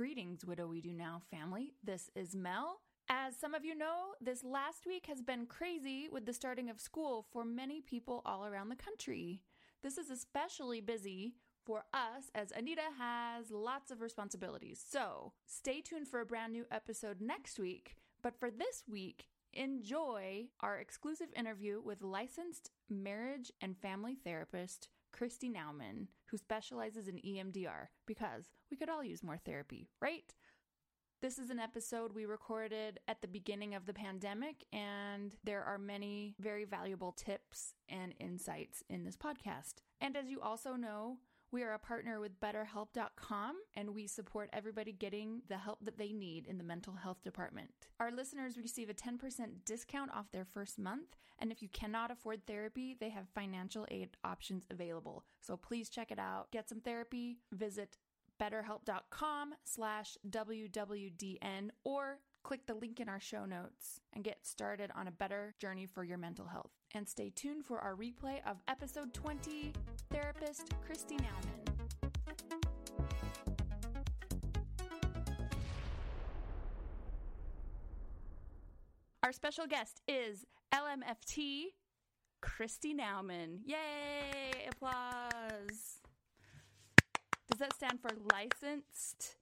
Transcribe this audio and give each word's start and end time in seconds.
Greetings, 0.00 0.46
Widow 0.46 0.66
We 0.66 0.80
Do 0.80 0.94
Now 0.94 1.20
family. 1.30 1.74
This 1.84 2.08
is 2.16 2.34
Mel. 2.34 2.80
As 3.10 3.36
some 3.36 3.52
of 3.52 3.66
you 3.66 3.74
know, 3.74 4.14
this 4.18 4.42
last 4.42 4.86
week 4.86 5.04
has 5.04 5.20
been 5.20 5.44
crazy 5.44 6.08
with 6.10 6.24
the 6.24 6.32
starting 6.32 6.70
of 6.70 6.80
school 6.80 7.26
for 7.30 7.44
many 7.44 7.82
people 7.82 8.22
all 8.24 8.46
around 8.46 8.70
the 8.70 8.76
country. 8.76 9.42
This 9.82 9.98
is 9.98 10.08
especially 10.08 10.80
busy 10.80 11.34
for 11.66 11.84
us 11.92 12.30
as 12.34 12.50
Anita 12.50 12.80
has 12.98 13.50
lots 13.50 13.90
of 13.90 14.00
responsibilities. 14.00 14.82
So 14.90 15.34
stay 15.44 15.82
tuned 15.82 16.08
for 16.08 16.22
a 16.22 16.24
brand 16.24 16.54
new 16.54 16.64
episode 16.72 17.20
next 17.20 17.58
week. 17.58 17.96
But 18.22 18.40
for 18.40 18.50
this 18.50 18.84
week, 18.90 19.26
enjoy 19.52 20.46
our 20.60 20.78
exclusive 20.78 21.28
interview 21.36 21.78
with 21.78 22.00
licensed 22.00 22.70
marriage 22.88 23.52
and 23.60 23.76
family 23.76 24.16
therapist 24.24 24.88
Christy 25.12 25.50
Nauman, 25.50 26.06
who 26.30 26.36
specializes 26.36 27.08
in 27.08 27.16
EMDR, 27.16 27.88
because 28.06 28.50
we 28.70 28.76
could 28.76 28.88
all 28.88 29.04
use 29.04 29.22
more 29.22 29.38
therapy, 29.38 29.88
right? 30.00 30.32
This 31.22 31.38
is 31.38 31.50
an 31.50 31.58
episode 31.58 32.14
we 32.14 32.24
recorded 32.24 32.98
at 33.06 33.20
the 33.20 33.28
beginning 33.28 33.74
of 33.74 33.84
the 33.84 33.92
pandemic, 33.92 34.64
and 34.72 35.36
there 35.44 35.62
are 35.62 35.76
many 35.76 36.34
very 36.40 36.64
valuable 36.64 37.12
tips 37.12 37.74
and 37.90 38.14
insights 38.18 38.82
in 38.88 39.04
this 39.04 39.18
podcast. 39.18 39.82
And 40.00 40.16
as 40.16 40.30
you 40.30 40.40
also 40.40 40.76
know, 40.76 41.18
we 41.52 41.62
are 41.62 41.72
a 41.72 41.78
partner 41.78 42.20
with 42.20 42.40
BetterHelp.com, 42.40 43.56
and 43.74 43.90
we 43.90 44.06
support 44.06 44.50
everybody 44.52 44.92
getting 44.92 45.42
the 45.48 45.58
help 45.58 45.78
that 45.84 45.98
they 45.98 46.12
need 46.12 46.46
in 46.46 46.58
the 46.58 46.64
mental 46.64 46.94
health 46.94 47.22
department. 47.22 47.70
Our 47.98 48.12
listeners 48.12 48.56
receive 48.56 48.88
a 48.88 48.94
10% 48.94 49.18
discount 49.64 50.12
off 50.14 50.30
their 50.30 50.44
first 50.44 50.78
month, 50.78 51.16
and 51.38 51.50
if 51.50 51.62
you 51.62 51.68
cannot 51.68 52.10
afford 52.10 52.46
therapy, 52.46 52.96
they 52.98 53.10
have 53.10 53.26
financial 53.34 53.86
aid 53.90 54.10
options 54.22 54.64
available. 54.70 55.24
So 55.40 55.56
please 55.56 55.88
check 55.88 56.12
it 56.12 56.18
out. 56.18 56.50
Get 56.52 56.68
some 56.68 56.80
therapy. 56.80 57.38
Visit 57.52 57.96
betterhelp.com 58.40 59.54
slash 59.64 60.16
WWDN 60.28 61.70
or 61.84 62.20
click 62.42 62.66
the 62.66 62.74
link 62.74 63.00
in 63.00 63.08
our 63.08 63.20
show 63.20 63.44
notes 63.44 64.00
and 64.12 64.24
get 64.24 64.46
started 64.46 64.90
on 64.94 65.08
a 65.08 65.12
better 65.12 65.54
journey 65.58 65.86
for 65.86 66.04
your 66.04 66.18
mental 66.18 66.46
health. 66.46 66.79
And 66.92 67.08
stay 67.08 67.30
tuned 67.30 67.64
for 67.64 67.78
our 67.78 67.94
replay 67.94 68.40
of 68.46 68.56
episode 68.66 69.14
20, 69.14 69.72
therapist 70.10 70.72
Christy 70.84 71.16
Nauman. 71.16 71.70
Our 79.22 79.32
special 79.32 79.68
guest 79.68 80.00
is 80.08 80.44
LMFT 80.74 81.66
Christy 82.40 82.92
Nauman. 82.92 83.58
Yay! 83.64 84.66
Applause. 84.72 86.00
Does 87.48 87.58
that 87.60 87.74
stand 87.74 88.00
for 88.00 88.10
licensed 88.32 89.36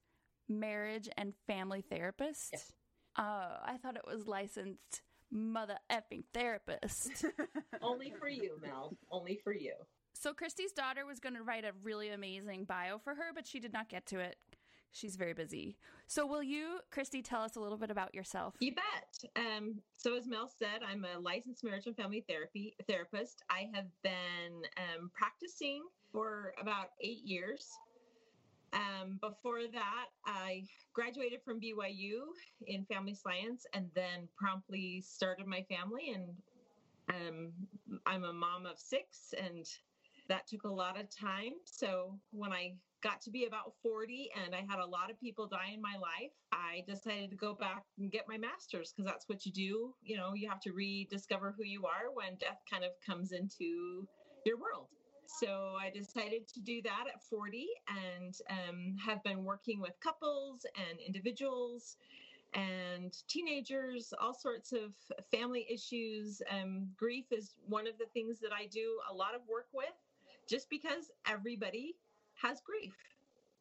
marriage 0.51 1.09
and 1.17 1.33
family 1.47 1.81
therapist? 1.81 2.51
Yes. 2.53 2.73
Oh, 3.19 3.23
I 3.65 3.79
thought 3.83 3.97
it 3.97 4.07
was 4.07 4.27
licensed 4.27 5.03
mother 5.31 5.79
effing 5.91 6.25
therapist. 6.33 7.25
Only 7.83 8.13
for 8.19 8.29
you, 8.29 8.59
Mel. 8.63 8.97
Only 9.11 9.39
for 9.43 9.53
you. 9.53 9.75
so 10.15 10.33
Christy's 10.35 10.73
daughter 10.73 11.07
was 11.07 11.21
going 11.21 11.35
to 11.35 11.43
write 11.43 11.65
a 11.65 11.73
really 11.83 12.11
amazing 12.11 12.65
bio 12.65 12.99
for 12.99 13.15
her, 13.15 13.33
but 13.35 13.47
she 13.47 13.61
did 13.61 13.73
not 13.73 13.89
get 13.89 14.07
to 14.07 14.19
it. 14.19 14.37
She's 14.91 15.17
very 15.17 15.35
busy. 15.35 15.77
So 16.07 16.27
will 16.27 16.43
you, 16.43 16.79
Christy, 16.91 17.21
tell 17.21 17.43
us 17.43 17.57
a 17.57 17.61
little 17.61 17.77
bit 17.77 17.91
about 17.91 18.15
yourself? 18.15 18.55
You 18.59 18.75
bet. 18.75 19.31
Um, 19.37 19.81
so 19.97 20.17
as 20.17 20.27
Mel 20.27 20.51
said, 20.59 20.81
I'm 20.89 21.05
a 21.05 21.21
licensed 21.21 21.63
marriage 21.63 21.87
and 21.87 21.95
family 21.95 22.25
therapy 22.27 22.75
therapist. 22.89 23.43
I 23.51 23.69
have 23.75 23.87
been 24.03 24.63
um, 24.79 25.11
practicing 25.15 25.83
for 26.11 26.55
about 26.61 26.89
eight 27.03 27.23
years. 27.23 27.69
Um, 28.73 29.19
before 29.21 29.63
that, 29.73 30.07
I 30.27 30.65
graduated 30.93 31.41
from 31.45 31.61
BYU 31.61 32.21
in 32.67 32.85
family 32.85 33.15
science 33.15 33.67
and 33.73 33.91
then 33.95 34.29
promptly 34.37 35.01
started 35.01 35.47
my 35.47 35.65
family. 35.69 36.15
And 36.15 36.37
um, 37.09 37.53
I'm 38.07 38.25
a 38.25 38.33
mom 38.33 38.67
of 38.67 38.79
six, 38.79 39.33
and 39.43 39.67
that 40.29 40.47
took 40.47 40.65
a 40.65 40.69
lot 40.69 41.01
of 41.01 41.07
time. 41.09 41.53
So 41.65 42.19
when 42.31 42.53
I 42.53 42.75
got 43.03 43.21
to 43.23 43.31
be 43.31 43.47
about 43.47 43.73
40 43.83 44.31
and 44.45 44.55
I 44.55 44.65
had 44.69 44.81
a 44.81 44.87
lot 44.87 45.11
of 45.11 45.21
people 45.21 45.47
die 45.47 45.71
in 45.73 45.81
my 45.81 45.95
life, 45.95 46.33
I 46.53 46.85
decided 46.87 47.31
to 47.31 47.37
go 47.37 47.55
back 47.55 47.85
and 47.99 48.11
get 48.11 48.27
my 48.29 48.37
master's 48.37 48.93
because 48.93 49.11
that's 49.11 49.29
what 49.29 49.47
you 49.47 49.53
do. 49.53 49.95
You 50.03 50.17
know, 50.17 50.35
you 50.35 50.49
have 50.49 50.61
to 50.63 50.73
rediscover 50.73 51.55
who 51.57 51.65
you 51.65 51.87
are 51.87 52.13
when 52.13 52.37
death 52.37 52.61
kind 52.71 52.85
of 52.85 52.91
comes 53.07 53.33
into 53.33 54.07
your 54.45 54.59
world. 54.59 54.89
So 55.29 55.75
I 55.79 55.91
decided 55.91 56.49
to 56.55 56.61
do 56.61 56.81
that 56.83 57.05
at 57.15 57.23
40 57.23 57.67
and 57.87 58.35
um, 58.51 58.97
have 59.05 59.23
been 59.23 59.45
working 59.45 59.79
with 59.79 59.93
couples 60.01 60.65
and 60.75 60.99
individuals 61.01 61.99
and 62.55 63.15
teenagers, 63.29 64.15
all 64.19 64.33
sorts 64.33 64.73
of 64.73 64.95
family 65.31 65.67
issues. 65.71 66.41
Um, 66.51 66.89
grief 66.97 67.27
is 67.31 67.55
one 67.69 67.87
of 67.87 67.99
the 67.99 68.07
things 68.15 68.41
that 68.41 68.53
I 68.53 68.67
do 68.67 68.99
a 69.11 69.15
lot 69.15 69.35
of 69.35 69.43
work 69.47 69.69
with 69.75 69.93
just 70.49 70.71
because 70.71 71.11
everybody 71.29 71.95
has 72.43 72.63
grief. 72.63 72.95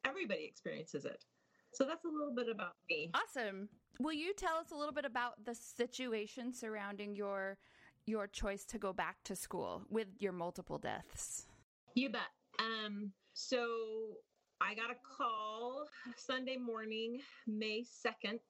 Everybody 0.06 0.44
experiences 0.44 1.04
it. 1.04 1.26
So 1.74 1.84
that's 1.84 2.06
a 2.06 2.08
little 2.08 2.34
bit 2.34 2.48
about 2.48 2.76
me. 2.88 3.10
Awesome. 3.14 3.68
Will 4.00 4.14
you 4.14 4.32
tell 4.32 4.56
us 4.56 4.70
a 4.72 4.74
little 4.74 4.94
bit 4.94 5.04
about 5.04 5.44
the 5.44 5.54
situation 5.54 6.52
surrounding 6.54 7.14
your 7.14 7.58
your 8.06 8.26
choice 8.26 8.64
to 8.64 8.78
go 8.78 8.90
back 8.90 9.16
to 9.24 9.36
school 9.36 9.82
with 9.90 10.08
your 10.18 10.32
multiple 10.32 10.78
deaths? 10.78 11.46
You 11.94 12.10
bet. 12.10 12.22
Um, 12.58 13.12
so 13.34 14.16
I 14.60 14.74
got 14.74 14.90
a 14.90 14.96
call 15.16 15.86
Sunday 16.16 16.56
morning, 16.56 17.20
May 17.46 17.82
2nd, 17.82 18.40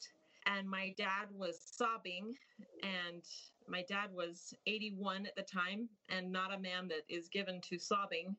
and 0.46 0.68
my 0.68 0.94
dad 0.96 1.26
was 1.32 1.58
sobbing. 1.60 2.34
And 2.82 3.22
my 3.68 3.84
dad 3.88 4.12
was 4.12 4.54
81 4.66 5.26
at 5.26 5.36
the 5.36 5.42
time 5.42 5.88
and 6.08 6.32
not 6.32 6.54
a 6.54 6.58
man 6.58 6.88
that 6.88 7.02
is 7.08 7.28
given 7.28 7.60
to 7.62 7.78
sobbing, 7.78 8.36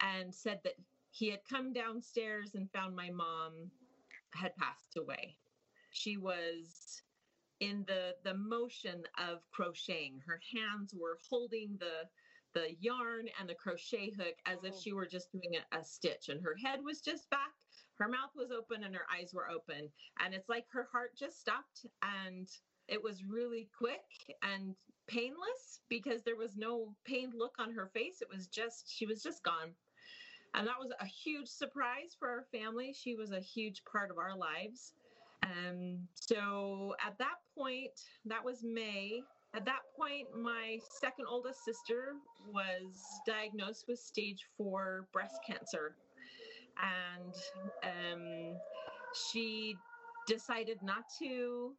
and 0.00 0.34
said 0.34 0.60
that 0.64 0.74
he 1.10 1.30
had 1.30 1.40
come 1.48 1.72
downstairs 1.72 2.54
and 2.54 2.70
found 2.72 2.94
my 2.94 3.10
mom 3.10 3.70
had 4.32 4.54
passed 4.56 4.96
away. 4.98 5.36
She 5.92 6.16
was 6.16 7.02
in 7.60 7.84
the 7.86 8.14
the 8.22 8.34
motion 8.34 9.02
of 9.18 9.40
crocheting. 9.50 10.20
Her 10.26 10.40
hands 10.52 10.94
were 10.94 11.18
holding 11.30 11.76
the 11.78 12.08
the 12.56 12.74
yarn 12.80 13.26
and 13.38 13.48
the 13.48 13.54
crochet 13.54 14.10
hook 14.16 14.36
as 14.46 14.64
if 14.64 14.74
she 14.74 14.92
were 14.92 15.06
just 15.06 15.30
doing 15.30 15.56
a, 15.60 15.78
a, 15.78 15.84
stitch 15.84 16.30
and 16.30 16.42
her 16.42 16.56
head 16.64 16.80
was 16.82 17.02
just 17.02 17.28
back 17.28 17.52
her 17.98 18.08
mouth 18.08 18.30
was 18.36 18.50
open 18.50 18.84
and 18.84 18.94
her 18.94 19.06
eyes 19.14 19.32
were 19.32 19.48
open. 19.50 19.88
And 20.22 20.34
it's 20.34 20.48
like 20.48 20.66
her 20.70 20.88
heart 20.92 21.12
just 21.18 21.40
stopped 21.40 21.86
and 22.02 22.48
it 22.88 23.02
was 23.02 23.24
really 23.24 23.68
quick 23.76 24.36
and 24.42 24.74
painless 25.08 25.80
because 25.88 26.22
there 26.22 26.36
was 26.36 26.56
no 26.56 26.94
pained 27.04 27.34
look 27.36 27.54
on 27.58 27.72
her 27.72 27.90
face. 27.94 28.20
It 28.20 28.28
was 28.32 28.46
just 28.46 28.92
she 28.92 29.06
was 29.06 29.22
just 29.22 29.42
gone. 29.42 29.72
And 30.54 30.66
that 30.66 30.78
was 30.78 30.92
a 31.00 31.06
huge 31.06 31.48
surprise 31.48 32.16
for 32.18 32.28
our 32.28 32.44
family. 32.52 32.94
She 32.94 33.14
was 33.14 33.32
a 33.32 33.40
huge 33.40 33.82
part 33.90 34.10
of 34.10 34.18
our 34.18 34.36
lives. 34.36 34.92
Um, 35.42 35.98
so 36.14 36.94
at 37.04 37.18
that 37.18 37.36
point 37.56 37.92
that 38.24 38.44
was 38.44 38.62
may 38.62 39.22
at 39.56 39.64
that 39.64 39.80
point, 39.96 40.26
my 40.36 40.78
second 41.00 41.24
oldest 41.28 41.64
sister 41.64 42.14
was 42.52 42.94
diagnosed 43.26 43.86
with 43.88 43.98
stage 43.98 44.44
four 44.56 45.08
breast 45.12 45.38
cancer. 45.48 45.96
And 46.76 47.34
um, 47.82 48.56
she 49.30 49.74
decided 50.26 50.78
not 50.82 51.04
to 51.20 51.72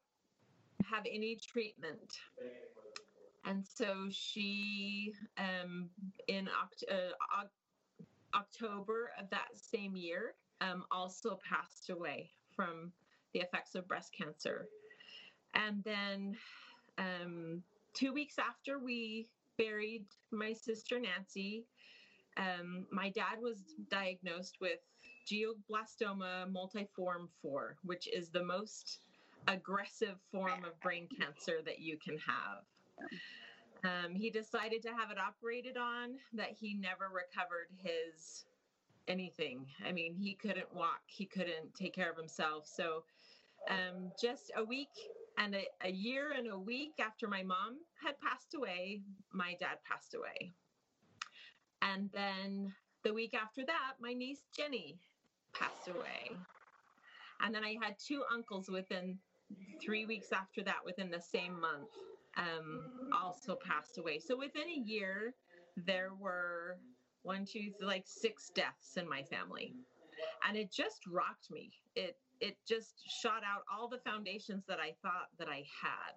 have 0.92 1.04
any 1.06 1.36
treatment. 1.36 2.18
And 3.46 3.64
so 3.64 4.08
she, 4.10 5.14
um, 5.38 5.90
in 6.28 6.46
Oct- 6.48 6.92
uh, 6.92 7.46
October 8.34 9.12
of 9.20 9.30
that 9.30 9.50
same 9.54 9.96
year, 9.96 10.34
um, 10.62 10.84
also 10.90 11.40
passed 11.48 11.92
away 11.92 12.32
from 12.56 12.92
the 13.34 13.42
effects 13.42 13.76
of 13.76 13.88
breast 13.88 14.12
cancer. 14.18 14.68
And 15.54 15.84
then 15.84 16.36
um, 16.98 17.62
two 17.94 18.14
weeks 18.14 18.36
after 18.40 18.80
we 18.80 19.28
buried 19.58 20.06
my 20.32 20.54
sister 20.54 21.00
Nancy, 21.00 21.66
um, 22.38 22.86
my 22.92 23.10
dad 23.10 23.40
was 23.42 23.64
diagnosed 23.90 24.58
with 24.62 24.80
glioblastoma 25.30 26.52
multiforme 26.52 27.28
4, 27.42 27.78
which 27.84 28.08
is 28.14 28.30
the 28.30 28.44
most 28.44 29.00
aggressive 29.48 30.16
form 30.32 30.64
of 30.66 30.80
brain 30.82 31.08
cancer 31.20 31.60
that 31.66 31.80
you 31.80 31.98
can 31.98 32.18
have. 32.18 32.64
Um, 33.84 34.16
he 34.16 34.30
decided 34.30 34.82
to 34.84 34.90
have 34.90 35.12
it 35.12 35.18
operated 35.18 35.78
on, 35.78 36.16
that 36.34 36.52
he 36.60 36.74
never 36.74 37.10
recovered 37.14 37.68
his 37.78 38.46
anything. 39.08 39.66
I 39.86 39.92
mean, 39.92 40.14
he 40.16 40.34
couldn't 40.34 40.74
walk, 40.74 41.02
he 41.08 41.26
couldn't 41.26 41.74
take 41.76 41.94
care 41.94 42.12
of 42.12 42.18
himself. 42.18 42.68
So, 42.68 43.04
um, 43.70 44.12
just 44.22 44.52
a 44.56 44.64
week 44.64 44.90
and 45.38 45.56
a, 45.56 45.66
a 45.84 45.92
year 45.92 46.32
and 46.36 46.48
a 46.48 46.58
week 46.58 46.96
after 47.00 47.28
my 47.28 47.44
mom 47.44 47.78
had 48.04 48.20
passed 48.20 48.56
away, 48.56 49.02
my 49.34 49.56
dad 49.60 49.78
passed 49.90 50.16
away. 50.16 50.52
And 51.82 52.10
then 52.14 52.74
the 53.04 53.14
week 53.14 53.34
after 53.34 53.64
that, 53.66 53.94
my 54.02 54.14
niece 54.14 54.42
Jenny 54.56 54.98
passed 55.54 55.88
away. 55.88 56.36
And 57.42 57.54
then 57.54 57.64
I 57.64 57.76
had 57.82 57.96
two 58.00 58.24
uncles 58.34 58.68
within 58.70 59.20
three 59.82 60.06
weeks 60.06 60.32
after 60.32 60.64
that, 60.64 60.84
within 60.86 61.10
the 61.12 61.22
same 61.22 61.60
month, 61.60 61.90
um, 62.36 63.10
also 63.14 63.56
passed 63.56 63.98
away. 63.98 64.20
So 64.20 64.36
within 64.38 64.68
a 64.68 64.80
year, 64.80 65.34
there 65.76 66.12
were 66.20 66.78
one, 67.22 67.46
two, 67.46 67.72
like 67.82 68.04
six 68.06 68.50
deaths 68.56 68.98
in 68.98 69.08
my 69.08 69.22
family. 69.24 69.74
And 70.48 70.58
it 70.58 70.72
just 70.72 71.06
rocked 71.08 71.52
me. 71.52 71.72
It 71.96 72.18
it 72.40 72.58
just 72.68 73.02
shot 73.08 73.44
out 73.44 73.64
all 73.72 73.88
the 73.88 74.00
foundations 74.00 74.64
that 74.68 74.80
I 74.80 74.94
thought 75.02 75.30
that 75.40 75.48
I 75.48 75.66
had. 75.82 76.14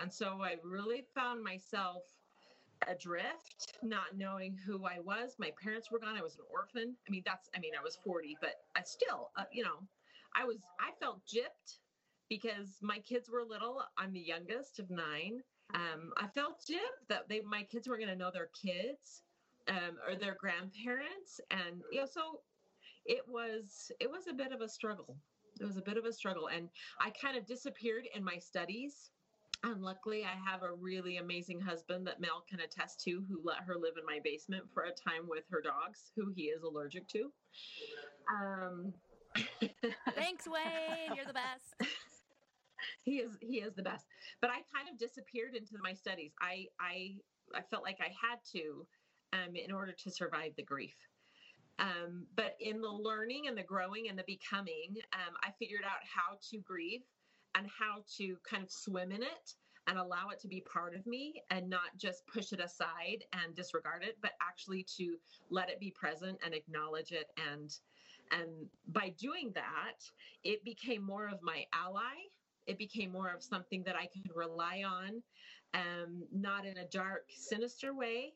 And 0.00 0.12
so 0.12 0.38
I 0.42 0.56
really 0.64 1.04
found 1.14 1.42
myself 1.42 2.02
adrift, 2.88 3.78
not 3.82 4.16
knowing 4.16 4.56
who 4.66 4.84
I 4.84 4.98
was. 5.00 5.36
My 5.38 5.52
parents 5.62 5.90
were 5.90 5.98
gone. 5.98 6.16
I 6.16 6.22
was 6.22 6.36
an 6.36 6.44
orphan. 6.50 6.96
I 7.06 7.10
mean, 7.10 7.22
that's, 7.24 7.48
I 7.54 7.60
mean, 7.60 7.72
I 7.78 7.82
was 7.82 7.96
40, 8.04 8.36
but 8.40 8.54
I 8.74 8.82
still, 8.82 9.30
uh, 9.36 9.44
you 9.52 9.62
know, 9.62 9.86
I 10.34 10.44
was, 10.44 10.58
I 10.80 10.90
felt 10.98 11.20
gypped 11.26 11.78
because 12.28 12.78
my 12.80 12.98
kids 13.00 13.30
were 13.30 13.44
little. 13.44 13.82
I'm 13.98 14.12
the 14.12 14.20
youngest 14.20 14.78
of 14.78 14.90
nine. 14.90 15.42
Um, 15.74 16.12
I 16.16 16.26
felt 16.28 16.60
gypped 16.68 17.08
that 17.08 17.28
they, 17.28 17.40
my 17.40 17.62
kids 17.62 17.88
were 17.88 17.96
going 17.96 18.08
to 18.08 18.16
know 18.16 18.30
their 18.32 18.50
kids 18.60 19.22
um, 19.68 19.98
or 20.08 20.16
their 20.16 20.36
grandparents. 20.40 21.40
And, 21.50 21.82
you 21.92 22.00
know, 22.00 22.06
so 22.10 22.40
it 23.04 23.22
was, 23.28 23.92
it 24.00 24.10
was 24.10 24.26
a 24.28 24.34
bit 24.34 24.52
of 24.52 24.60
a 24.60 24.68
struggle 24.68 25.16
it 25.62 25.66
was 25.66 25.76
a 25.76 25.82
bit 25.82 25.96
of 25.96 26.04
a 26.04 26.12
struggle. 26.12 26.48
And 26.48 26.68
I 27.00 27.10
kind 27.10 27.36
of 27.36 27.46
disappeared 27.46 28.04
in 28.14 28.24
my 28.24 28.38
studies. 28.38 29.10
And 29.64 29.80
luckily, 29.80 30.24
I 30.24 30.50
have 30.50 30.64
a 30.64 30.72
really 30.72 31.18
amazing 31.18 31.60
husband 31.60 32.04
that 32.08 32.20
Mel 32.20 32.44
can 32.50 32.60
attest 32.60 33.00
to 33.04 33.22
who 33.28 33.40
let 33.44 33.58
her 33.64 33.76
live 33.76 33.94
in 33.96 34.04
my 34.04 34.18
basement 34.24 34.64
for 34.74 34.84
a 34.84 34.90
time 34.90 35.28
with 35.28 35.44
her 35.50 35.62
dogs, 35.62 36.10
who 36.16 36.32
he 36.34 36.44
is 36.44 36.64
allergic 36.64 37.06
to. 37.08 37.30
Um, 38.28 38.92
Thanks, 40.16 40.48
Wayne. 40.48 41.16
You're 41.16 41.26
the 41.26 41.32
best. 41.32 41.74
he 43.04 43.18
is 43.18 43.38
he 43.40 43.58
is 43.58 43.74
the 43.74 43.82
best. 43.82 44.04
But 44.40 44.50
I 44.50 44.60
kind 44.74 44.88
of 44.90 44.98
disappeared 44.98 45.54
into 45.54 45.74
my 45.82 45.94
studies. 45.94 46.32
I 46.40 46.66
I 46.80 47.14
I 47.54 47.62
felt 47.70 47.84
like 47.84 47.98
I 48.00 48.10
had 48.20 48.38
to 48.52 48.86
um, 49.32 49.54
in 49.54 49.72
order 49.72 49.92
to 49.92 50.10
survive 50.10 50.52
the 50.56 50.64
grief. 50.64 50.96
Um, 51.78 52.26
but 52.36 52.56
in 52.60 52.80
the 52.80 52.88
learning 52.88 53.48
and 53.48 53.56
the 53.56 53.62
growing 53.62 54.08
and 54.08 54.18
the 54.18 54.24
becoming, 54.26 54.96
um, 55.12 55.34
I 55.42 55.50
figured 55.58 55.84
out 55.84 56.00
how 56.02 56.36
to 56.50 56.58
grieve 56.58 57.02
and 57.54 57.66
how 57.66 58.04
to 58.18 58.36
kind 58.48 58.62
of 58.62 58.70
swim 58.70 59.10
in 59.10 59.22
it 59.22 59.54
and 59.86 59.98
allow 59.98 60.28
it 60.30 60.38
to 60.40 60.48
be 60.48 60.60
part 60.60 60.94
of 60.94 61.06
me 61.06 61.42
and 61.50 61.68
not 61.68 61.96
just 61.96 62.26
push 62.26 62.52
it 62.52 62.60
aside 62.60 63.24
and 63.32 63.54
disregard 63.54 64.04
it, 64.04 64.16
but 64.22 64.32
actually 64.40 64.86
to 64.96 65.16
let 65.50 65.68
it 65.70 65.80
be 65.80 65.90
present 65.90 66.38
and 66.44 66.54
acknowledge 66.54 67.12
it. 67.12 67.30
And 67.52 67.76
and 68.30 68.48
by 68.88 69.12
doing 69.18 69.50
that, 69.54 69.98
it 70.44 70.64
became 70.64 71.02
more 71.02 71.28
of 71.28 71.42
my 71.42 71.66
ally. 71.74 72.14
It 72.66 72.78
became 72.78 73.10
more 73.10 73.28
of 73.28 73.42
something 73.42 73.82
that 73.84 73.96
I 73.96 74.06
could 74.06 74.34
rely 74.34 74.84
on, 74.86 75.22
um, 75.74 76.22
not 76.32 76.64
in 76.64 76.78
a 76.78 76.86
dark, 76.86 77.24
sinister 77.36 77.92
way, 77.92 78.32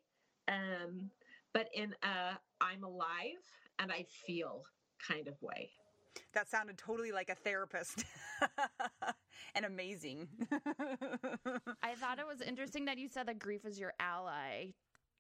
um, 0.49 1.11
but 1.57 1.69
in 1.73 1.95
a 2.03 2.39
I'm 2.61 2.85
alive 2.85 3.43
and 3.79 3.91
I 3.91 4.05
feel 4.27 4.63
kind 5.07 5.27
of 5.27 5.41
way. 5.41 5.71
That 6.35 6.51
sounded 6.51 6.77
totally 6.77 7.13
like 7.13 7.31
a 7.31 7.35
therapist 7.35 8.05
and 9.55 9.65
amazing. 9.65 10.29
I 11.83 11.95
thought 11.95 12.19
it 12.19 12.27
was 12.27 12.43
interesting 12.43 12.85
that 12.87 12.99
you 12.99 13.09
said 13.09 13.27
that 13.29 13.39
grief 13.39 13.65
is 13.65 13.79
your 13.79 13.95
ally. 14.01 14.73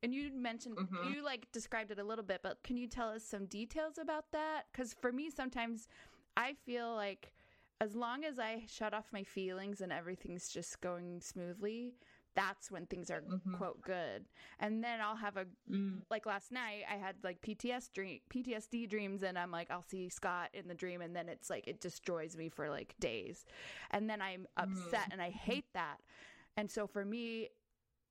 And 0.02 0.14
you 0.14 0.30
mentioned, 0.34 0.76
mm-hmm. 0.76 1.12
you 1.12 1.24
like 1.24 1.50
described 1.52 1.90
it 1.90 1.98
a 1.98 2.04
little 2.04 2.24
bit, 2.24 2.40
but 2.42 2.62
can 2.62 2.76
you 2.76 2.86
tell 2.86 3.08
us 3.08 3.24
some 3.24 3.46
details 3.46 3.96
about 3.98 4.26
that? 4.32 4.64
Because 4.70 4.94
for 5.00 5.12
me, 5.12 5.30
sometimes 5.30 5.88
I 6.36 6.54
feel 6.66 6.94
like 6.94 7.32
as 7.80 7.94
long 7.94 8.24
as 8.24 8.38
I 8.38 8.64
shut 8.68 8.92
off 8.92 9.06
my 9.12 9.22
feelings 9.22 9.80
and 9.80 9.92
everything's 9.92 10.48
just 10.48 10.80
going 10.82 11.20
smoothly, 11.20 11.94
that's 12.36 12.70
when 12.70 12.86
things 12.86 13.10
are 13.10 13.22
mm-hmm. 13.22 13.54
quote 13.54 13.80
good 13.82 14.24
and 14.60 14.84
then 14.84 15.00
i'll 15.00 15.16
have 15.16 15.36
a 15.36 15.46
mm. 15.70 15.94
like 16.10 16.26
last 16.26 16.52
night 16.52 16.82
i 16.90 16.94
had 16.94 17.16
like 17.24 17.40
pts 17.40 17.90
dream 17.92 18.20
ptsd 18.32 18.88
dreams 18.88 19.22
and 19.22 19.36
i'm 19.36 19.50
like 19.50 19.70
i'll 19.70 19.82
see 19.82 20.08
scott 20.08 20.48
in 20.54 20.68
the 20.68 20.74
dream 20.74 21.00
and 21.00 21.16
then 21.16 21.28
it's 21.28 21.50
like 21.50 21.66
it 21.66 21.80
destroys 21.80 22.36
me 22.36 22.48
for 22.48 22.70
like 22.70 22.94
days 23.00 23.44
and 23.90 24.08
then 24.08 24.22
i'm 24.22 24.46
upset 24.56 25.08
mm. 25.08 25.12
and 25.12 25.22
i 25.22 25.30
hate 25.30 25.66
that 25.74 25.96
and 26.56 26.70
so 26.70 26.86
for 26.86 27.04
me 27.04 27.48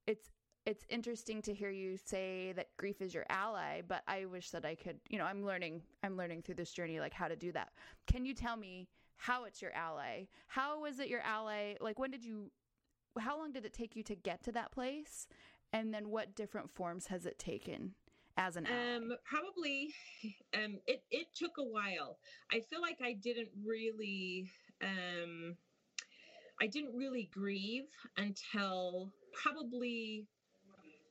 it's 0.08 0.30
it's 0.66 0.84
interesting 0.90 1.44
to 1.44 1.54
hear 1.54 1.70
you 1.70 1.96
say 2.04 2.52
that 2.56 2.68
grief 2.76 3.02
is 3.02 3.14
your 3.14 3.26
ally 3.30 3.82
but 3.88 4.02
i 4.08 4.26
wish 4.26 4.50
that 4.50 4.66
i 4.66 4.76
could 4.76 5.00
you 5.10 5.18
know 5.18 5.26
i'm 5.26 5.46
learning 5.46 5.82
i'm 6.04 6.18
learning 6.18 6.42
through 6.42 6.56
this 6.56 6.72
journey 6.72 7.00
like 7.00 7.14
how 7.14 7.28
to 7.28 7.36
do 7.36 7.52
that 7.52 7.70
can 8.08 8.26
you 8.26 8.34
tell 8.34 8.58
me 8.58 8.88
how 9.18 9.46
it's 9.46 9.62
your 9.62 9.72
ally. 9.74 10.26
How 10.48 10.82
was 10.82 11.00
it 11.00 11.08
your 11.08 11.22
ally? 11.22 11.76
Like, 11.80 12.00
when 12.00 12.12
did 12.12 12.24
you, 12.24 12.52
how 13.20 13.38
long 13.38 13.52
did 13.52 13.66
it 13.66 13.74
take 13.74 13.96
you 13.96 14.04
to 14.04 14.16
get 14.16 14.44
to 14.44 14.52
that 14.54 14.72
place? 14.72 15.28
And 15.74 15.94
then 15.94 16.10
what 16.10 16.36
different 16.36 16.70
forms 16.72 17.08
has 17.08 17.26
it 17.26 17.38
taken 17.40 17.96
as 18.38 18.56
an 18.56 18.66
ally? 18.66 18.96
Um, 18.96 19.12
probably, 19.24 19.94
um, 20.54 20.80
it, 20.88 21.04
it 21.12 21.28
took 21.36 21.58
a 21.58 21.64
while. 21.64 22.18
I 22.52 22.62
feel 22.62 22.82
like 22.82 23.00
I 23.04 23.14
didn't 23.14 23.50
really, 23.66 24.50
um, 24.82 25.56
I 26.62 26.68
didn't 26.68 26.96
really 26.96 27.30
grieve 27.34 27.88
until 28.18 29.12
probably 29.34 30.26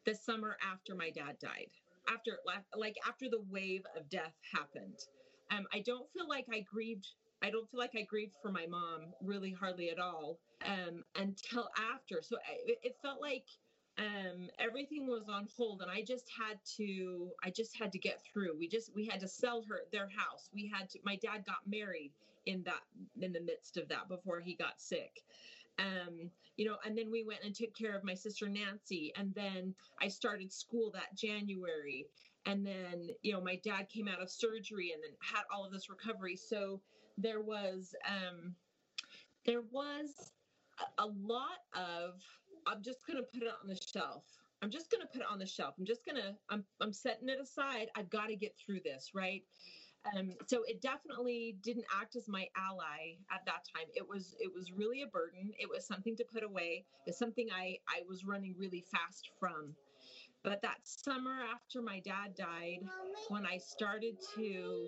the 0.07 0.15
summer 0.15 0.57
after 0.63 0.95
my 0.95 1.11
dad 1.11 1.39
died. 1.41 1.69
After 2.07 2.33
like 2.77 2.97
after 3.09 3.31
the 3.31 3.43
wave 3.51 3.83
of 3.97 4.11
death 4.11 4.35
happened, 4.53 4.99
um, 5.51 5.67
I 5.73 5.81
don't 5.81 6.07
feel 6.13 6.29
like 6.29 6.47
I 6.53 6.61
grieved. 6.61 7.07
I 7.43 7.51
don't 7.51 7.71
feel 7.71 7.81
like 7.81 7.95
I 7.97 8.03
grieved 8.03 8.35
for 8.43 8.51
my 8.51 8.67
mom 8.67 9.15
really 9.23 9.53
hardly 9.53 9.89
at 9.91 9.99
all 9.99 10.39
um, 10.65 11.05
until 11.17 11.69
after. 11.95 12.23
So 12.23 12.37
I, 12.37 12.77
it 12.83 12.97
felt 13.03 13.21
like 13.21 13.47
um, 13.99 14.51
everything 14.59 15.07
was 15.07 15.29
on 15.29 15.49
hold, 15.57 15.83
and 15.83 15.91
I 15.91 16.03
just 16.03 16.27
had 16.39 16.59
to. 16.79 17.31
I 17.45 17.51
just 17.51 17.77
had 17.79 17.93
to 17.93 17.99
get 17.99 18.21
through. 18.33 18.57
We 18.59 18.69
just 18.69 18.95
we 18.95 19.07
had 19.07 19.21
to 19.21 19.29
sell 19.29 19.65
her 19.69 19.81
their 19.93 20.09
house. 20.09 20.51
We 20.55 20.71
had 20.73 20.91
to. 20.91 20.99
My 21.05 21.17
dad 21.17 21.45
got 21.47 21.67
married 21.67 22.13
in 22.47 22.63
that 22.65 22.83
in 23.21 23.33
the 23.33 23.41
midst 23.41 23.77
of 23.79 23.89
that 23.89 24.09
before 24.09 24.41
he 24.41 24.55
got 24.55 24.81
sick 24.81 25.13
um, 25.79 26.31
you 26.57 26.67
know, 26.67 26.77
and 26.85 26.97
then 26.97 27.11
we 27.11 27.25
went 27.25 27.41
and 27.45 27.55
took 27.55 27.75
care 27.75 27.97
of 27.97 28.05
my 28.05 28.15
sister 28.15 28.49
Nancy, 28.49 29.13
and 29.17 29.35
then 29.35 29.75
I 30.01 30.09
started 30.09 30.53
school 30.53 30.91
that 30.93 31.17
January, 31.17 32.07
and 32.47 32.65
then 32.65 33.09
you 33.23 33.33
know 33.33 33.41
my 33.41 33.57
dad 33.65 33.89
came 33.89 34.09
out 34.09 34.23
of 34.23 34.31
surgery 34.31 34.93
and 34.93 35.03
then 35.03 35.17
had 35.21 35.43
all 35.53 35.65
of 35.65 35.73
this 35.73 35.91
recovery. 35.91 36.37
So 36.37 36.81
there 37.19 37.41
was 37.41 37.95
um, 38.09 38.55
there 39.47 39.63
was 39.63 40.33
a, 40.99 41.07
lot 41.07 41.61
of 41.75 42.21
I'm 42.67 42.83
just 42.83 43.07
gonna 43.07 43.23
put 43.23 43.43
it 43.43 43.53
on 43.63 43.69
the 43.69 43.77
shelf. 43.77 44.25
I'm 44.63 44.71
just 44.71 44.91
gonna 44.91 45.07
put 45.07 45.21
it 45.21 45.27
on 45.31 45.39
the 45.39 45.47
shelf. 45.47 45.75
I'm 45.79 45.85
just 45.85 46.05
gonna 46.07 46.37
I'm 46.51 46.65
I'm 46.81 46.93
setting 46.93 47.29
it 47.29 47.39
aside. 47.41 47.89
I've 47.97 48.11
got 48.11 48.27
to 48.29 48.37
get 48.37 48.55
through 48.57 48.81
this, 48.85 49.11
right? 49.15 49.43
Um, 50.17 50.33
so 50.47 50.63
it 50.67 50.83
definitely 50.83 51.57
didn't 51.63 51.87
act 51.99 52.15
as 52.15 52.29
my 52.29 52.47
ally 52.57 53.17
at 53.33 53.45
that 53.47 53.65
time. 53.75 53.87
It 53.95 54.07
was 54.07 54.37
it 54.39 54.53
was 54.55 54.73
really 54.73 55.03
a 55.03 55.07
burden. 55.07 55.53
It 55.59 55.69
was 55.69 55.87
something 55.87 56.17
to 56.17 56.25
put 56.25 56.43
away. 56.43 56.85
It's 57.07 57.19
something 57.19 57.49
I 57.55 57.79
I 57.89 58.03
was 58.09 58.25
running 58.25 58.55
really 58.59 58.85
fast 58.91 59.31
from. 59.39 59.75
But 60.43 60.61
that 60.61 60.79
summer 60.85 61.39
after 61.55 61.81
my 61.81 62.01
dad 62.01 62.35
died, 62.37 62.81
when 63.29 63.47
I 63.47 63.57
started 63.57 64.17
to 64.37 64.87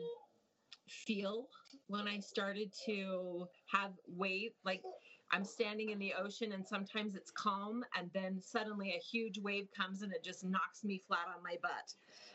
feel, 0.86 1.48
when 1.86 2.06
I 2.06 2.20
started 2.20 2.72
to 2.84 3.46
have 3.72 3.92
weight, 4.06 4.54
like 4.64 4.82
I'm 5.32 5.44
standing 5.44 5.90
in 5.90 5.98
the 5.98 6.14
ocean 6.14 6.52
and 6.52 6.66
sometimes 6.66 7.14
it's 7.14 7.30
calm 7.30 7.84
and 7.98 8.10
then 8.14 8.40
suddenly 8.40 8.90
a 8.90 9.00
huge 9.00 9.38
wave 9.38 9.68
comes 9.76 10.02
and 10.02 10.12
it 10.12 10.22
just 10.22 10.44
knocks 10.44 10.84
me 10.84 11.00
flat 11.06 11.26
on 11.34 11.42
my 11.42 11.56
butt. 11.62 11.94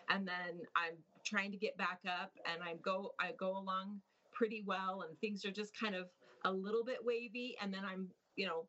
And 0.09 0.27
then 0.27 0.61
I'm 0.75 0.95
trying 1.23 1.51
to 1.51 1.57
get 1.57 1.77
back 1.77 2.01
up 2.05 2.31
and 2.51 2.61
I 2.61 2.75
go 2.81 3.13
I 3.19 3.31
go 3.37 3.57
along 3.57 4.01
pretty 4.31 4.63
well 4.65 5.05
and 5.07 5.17
things 5.19 5.45
are 5.45 5.51
just 5.51 5.77
kind 5.77 5.95
of 5.95 6.09
a 6.43 6.51
little 6.51 6.83
bit 6.83 6.97
wavy. 7.03 7.55
And 7.61 7.73
then 7.73 7.83
I'm, 7.85 8.07
you 8.35 8.47
know, 8.47 8.65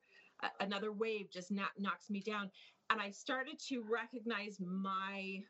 another 0.60 0.92
wave 0.92 1.30
just 1.30 1.50
knocks 1.50 2.10
me 2.10 2.20
down. 2.20 2.50
And 2.90 3.00
I 3.00 3.10
started 3.10 3.58
to 3.68 3.82
recognize 3.82 4.58
my 4.60 5.40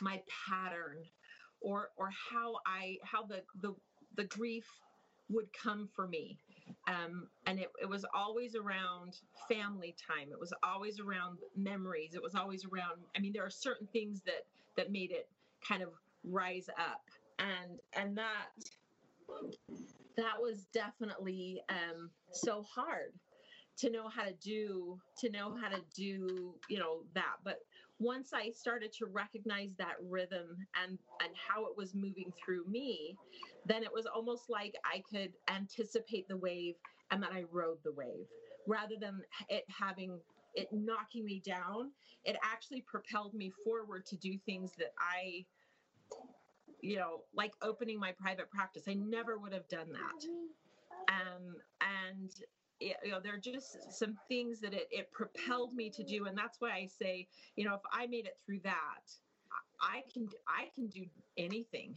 my 0.00 0.22
pattern 0.48 1.04
or 1.60 1.90
or 1.96 2.10
how 2.30 2.56
I 2.66 2.96
how 3.04 3.24
the 3.24 3.42
the 3.60 3.74
the 4.16 4.24
grief 4.24 4.66
would 5.28 5.52
come 5.52 5.88
for 5.94 6.06
me 6.06 6.38
um, 6.86 7.28
and 7.46 7.58
it, 7.58 7.70
it 7.80 7.88
was 7.88 8.04
always 8.14 8.54
around 8.56 9.18
family 9.48 9.94
time. 10.08 10.28
It 10.32 10.40
was 10.40 10.52
always 10.62 11.00
around 11.00 11.38
memories. 11.56 12.14
It 12.14 12.22
was 12.22 12.34
always 12.34 12.64
around 12.64 13.00
i 13.16 13.20
mean 13.20 13.32
there 13.32 13.44
are 13.44 13.50
certain 13.50 13.86
things 13.92 14.22
that 14.22 14.46
that 14.76 14.90
made 14.90 15.10
it 15.12 15.28
kind 15.66 15.82
of 15.82 15.90
rise 16.24 16.68
up. 16.78 17.02
And 17.38 17.80
and 17.94 18.16
that 18.16 18.46
that 20.16 20.40
was 20.40 20.66
definitely 20.72 21.60
um, 21.68 22.10
so 22.32 22.62
hard 22.62 23.12
to 23.76 23.90
know 23.90 24.08
how 24.08 24.24
to 24.24 24.32
do 24.34 25.00
to 25.18 25.30
know 25.30 25.56
how 25.60 25.68
to 25.68 25.80
do 25.94 26.54
you 26.68 26.78
know 26.78 27.00
that. 27.14 27.36
But 27.44 27.60
once 28.00 28.32
i 28.32 28.50
started 28.50 28.92
to 28.92 29.06
recognize 29.06 29.70
that 29.78 29.94
rhythm 30.02 30.56
and 30.82 30.98
and 31.22 31.30
how 31.36 31.64
it 31.66 31.76
was 31.76 31.94
moving 31.94 32.32
through 32.44 32.64
me 32.66 33.16
then 33.66 33.82
it 33.82 33.92
was 33.92 34.06
almost 34.06 34.50
like 34.50 34.74
i 34.84 35.02
could 35.10 35.32
anticipate 35.48 36.26
the 36.28 36.36
wave 36.36 36.74
and 37.10 37.22
then 37.22 37.30
i 37.32 37.44
rode 37.52 37.78
the 37.84 37.92
wave. 37.92 38.26
Rather 38.66 38.94
than 39.00 39.20
it 39.48 39.64
having 39.68 40.18
it 40.54 40.68
knocking 40.72 41.24
me 41.24 41.40
down 41.44 41.90
it 42.24 42.36
actually 42.42 42.80
propelled 42.82 43.34
me 43.34 43.50
forward 43.64 44.04
to 44.06 44.16
do 44.16 44.38
things 44.46 44.72
that 44.78 44.92
i 44.98 45.44
you 46.80 46.96
know 46.96 47.22
like 47.34 47.52
opening 47.62 47.98
my 47.98 48.12
private 48.12 48.50
practice. 48.50 48.84
I 48.88 48.94
never 48.94 49.38
would 49.38 49.52
have 49.52 49.68
done 49.68 49.88
that. 49.92 50.26
Um 51.08 51.56
and 51.80 52.30
you 52.80 52.94
know 53.10 53.20
there 53.20 53.34
are 53.34 53.38
just 53.38 53.92
some 53.92 54.18
things 54.28 54.60
that 54.60 54.74
it, 54.74 54.88
it 54.90 55.12
propelled 55.12 55.74
me 55.74 55.90
to 55.90 56.02
do 56.02 56.26
and 56.26 56.36
that's 56.36 56.60
why 56.60 56.72
i 56.72 56.86
say 56.86 57.26
you 57.56 57.64
know 57.64 57.74
if 57.74 57.80
i 57.92 58.06
made 58.06 58.26
it 58.26 58.38
through 58.46 58.60
that 58.64 59.10
i 59.80 60.02
can 60.12 60.28
i 60.48 60.70
can 60.74 60.88
do 60.88 61.04
anything. 61.36 61.94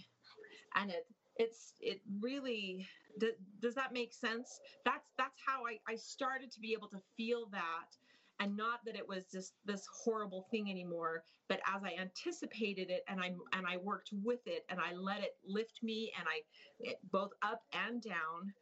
And 0.76 0.92
it 0.92 1.08
it's 1.38 1.74
it 1.82 2.02
really 2.22 2.88
does, 3.20 3.34
does 3.62 3.76
that 3.76 3.94
make 3.94 4.14
sense? 4.14 4.60
That's 4.86 5.12
that's 5.18 5.40
how 5.46 5.66
I, 5.66 5.80
I 5.92 5.96
started 5.96 6.52
to 6.52 6.60
be 6.60 6.74
able 6.74 6.88
to 6.90 7.00
feel 7.16 7.48
that 7.52 7.96
and 8.40 8.56
not 8.56 8.86
that 8.86 8.96
it 8.96 9.08
was 9.08 9.26
just 9.32 9.54
this 9.66 9.88
horrible 10.04 10.48
thing 10.52 10.70
anymore 10.70 11.24
but 11.50 11.60
as 11.74 11.84
i 11.84 11.96
anticipated 12.00 12.90
it 12.90 13.04
and 13.08 13.20
i 13.20 13.34
and 13.54 13.66
i 13.68 13.78
worked 13.78 14.12
with 14.24 14.42
it 14.46 14.64
and 14.70 14.80
i 14.80 14.94
let 14.94 15.22
it 15.22 15.36
lift 15.48 15.82
me 15.84 16.12
and 16.20 16.28
i 16.28 16.42
it, 16.80 17.00
both 17.12 17.32
up 17.42 17.62
and 17.74 18.02
down 18.04 18.54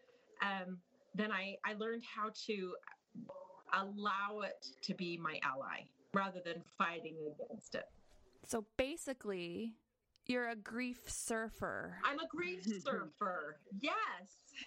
um, 0.41 0.77
then 1.15 1.31
I, 1.31 1.55
I 1.65 1.73
learned 1.73 2.03
how 2.03 2.29
to 2.47 2.73
allow 3.73 4.41
it 4.41 4.67
to 4.83 4.93
be 4.93 5.17
my 5.17 5.39
ally 5.43 5.81
rather 6.13 6.39
than 6.43 6.61
fighting 6.77 7.15
against 7.33 7.75
it. 7.75 7.85
So 8.47 8.65
basically, 8.77 9.73
you're 10.27 10.49
a 10.49 10.55
grief 10.55 11.01
surfer. 11.07 11.97
I'm 12.05 12.19
a 12.19 12.27
grief 12.27 12.63
surfer. 12.83 13.57
Yes. 13.81 13.95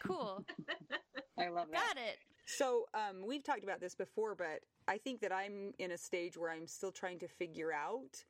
Cool. 0.05 0.45
I 1.39 1.49
love 1.49 1.69
that. 1.73 1.95
Got 1.95 1.97
it. 1.97 2.19
So 2.47 2.87
um, 2.95 3.27
we've 3.27 3.45
talked 3.45 3.63
about 3.63 3.81
this 3.81 3.95
before, 3.95 4.35
but 4.35 4.61
I 4.87 4.99
think 4.99 5.21
that 5.21 5.33
I'm 5.33 5.73
in 5.79 5.93
a 5.93 5.99
stage 5.99 6.37
where 6.37 6.51
I'm 6.51 6.67
still 6.67 6.93
trying 6.93 7.19
to 7.21 7.29
figure 7.29 7.73
out 7.73 8.25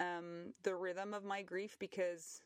um, 0.00 0.54
the 0.64 0.74
rhythm 0.74 1.14
of 1.14 1.24
my 1.24 1.42
grief 1.42 1.78
because 1.78 2.40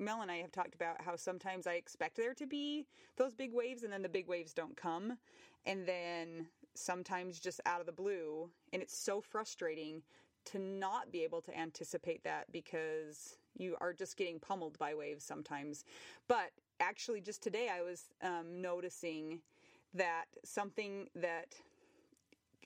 Mel 0.00 0.22
and 0.22 0.30
I 0.30 0.38
have 0.38 0.50
talked 0.50 0.74
about 0.74 1.02
how 1.02 1.14
sometimes 1.14 1.66
I 1.66 1.74
expect 1.74 2.16
there 2.16 2.34
to 2.34 2.46
be 2.46 2.86
those 3.16 3.34
big 3.34 3.52
waves 3.52 3.82
and 3.82 3.92
then 3.92 4.02
the 4.02 4.08
big 4.08 4.26
waves 4.26 4.54
don't 4.54 4.76
come. 4.76 5.18
And 5.66 5.86
then 5.86 6.46
sometimes 6.74 7.38
just 7.38 7.60
out 7.66 7.80
of 7.80 7.86
the 7.86 7.92
blue. 7.92 8.50
And 8.72 8.80
it's 8.82 8.96
so 8.96 9.20
frustrating 9.20 10.02
to 10.46 10.58
not 10.58 11.12
be 11.12 11.22
able 11.22 11.42
to 11.42 11.56
anticipate 11.56 12.24
that 12.24 12.50
because 12.50 13.36
you 13.58 13.76
are 13.80 13.92
just 13.92 14.16
getting 14.16 14.40
pummeled 14.40 14.78
by 14.78 14.94
waves 14.94 15.22
sometimes. 15.22 15.84
But 16.28 16.50
actually, 16.80 17.20
just 17.20 17.42
today, 17.42 17.68
I 17.68 17.82
was 17.82 18.04
um, 18.22 18.62
noticing 18.62 19.40
that 19.92 20.26
something 20.44 21.08
that 21.14 21.54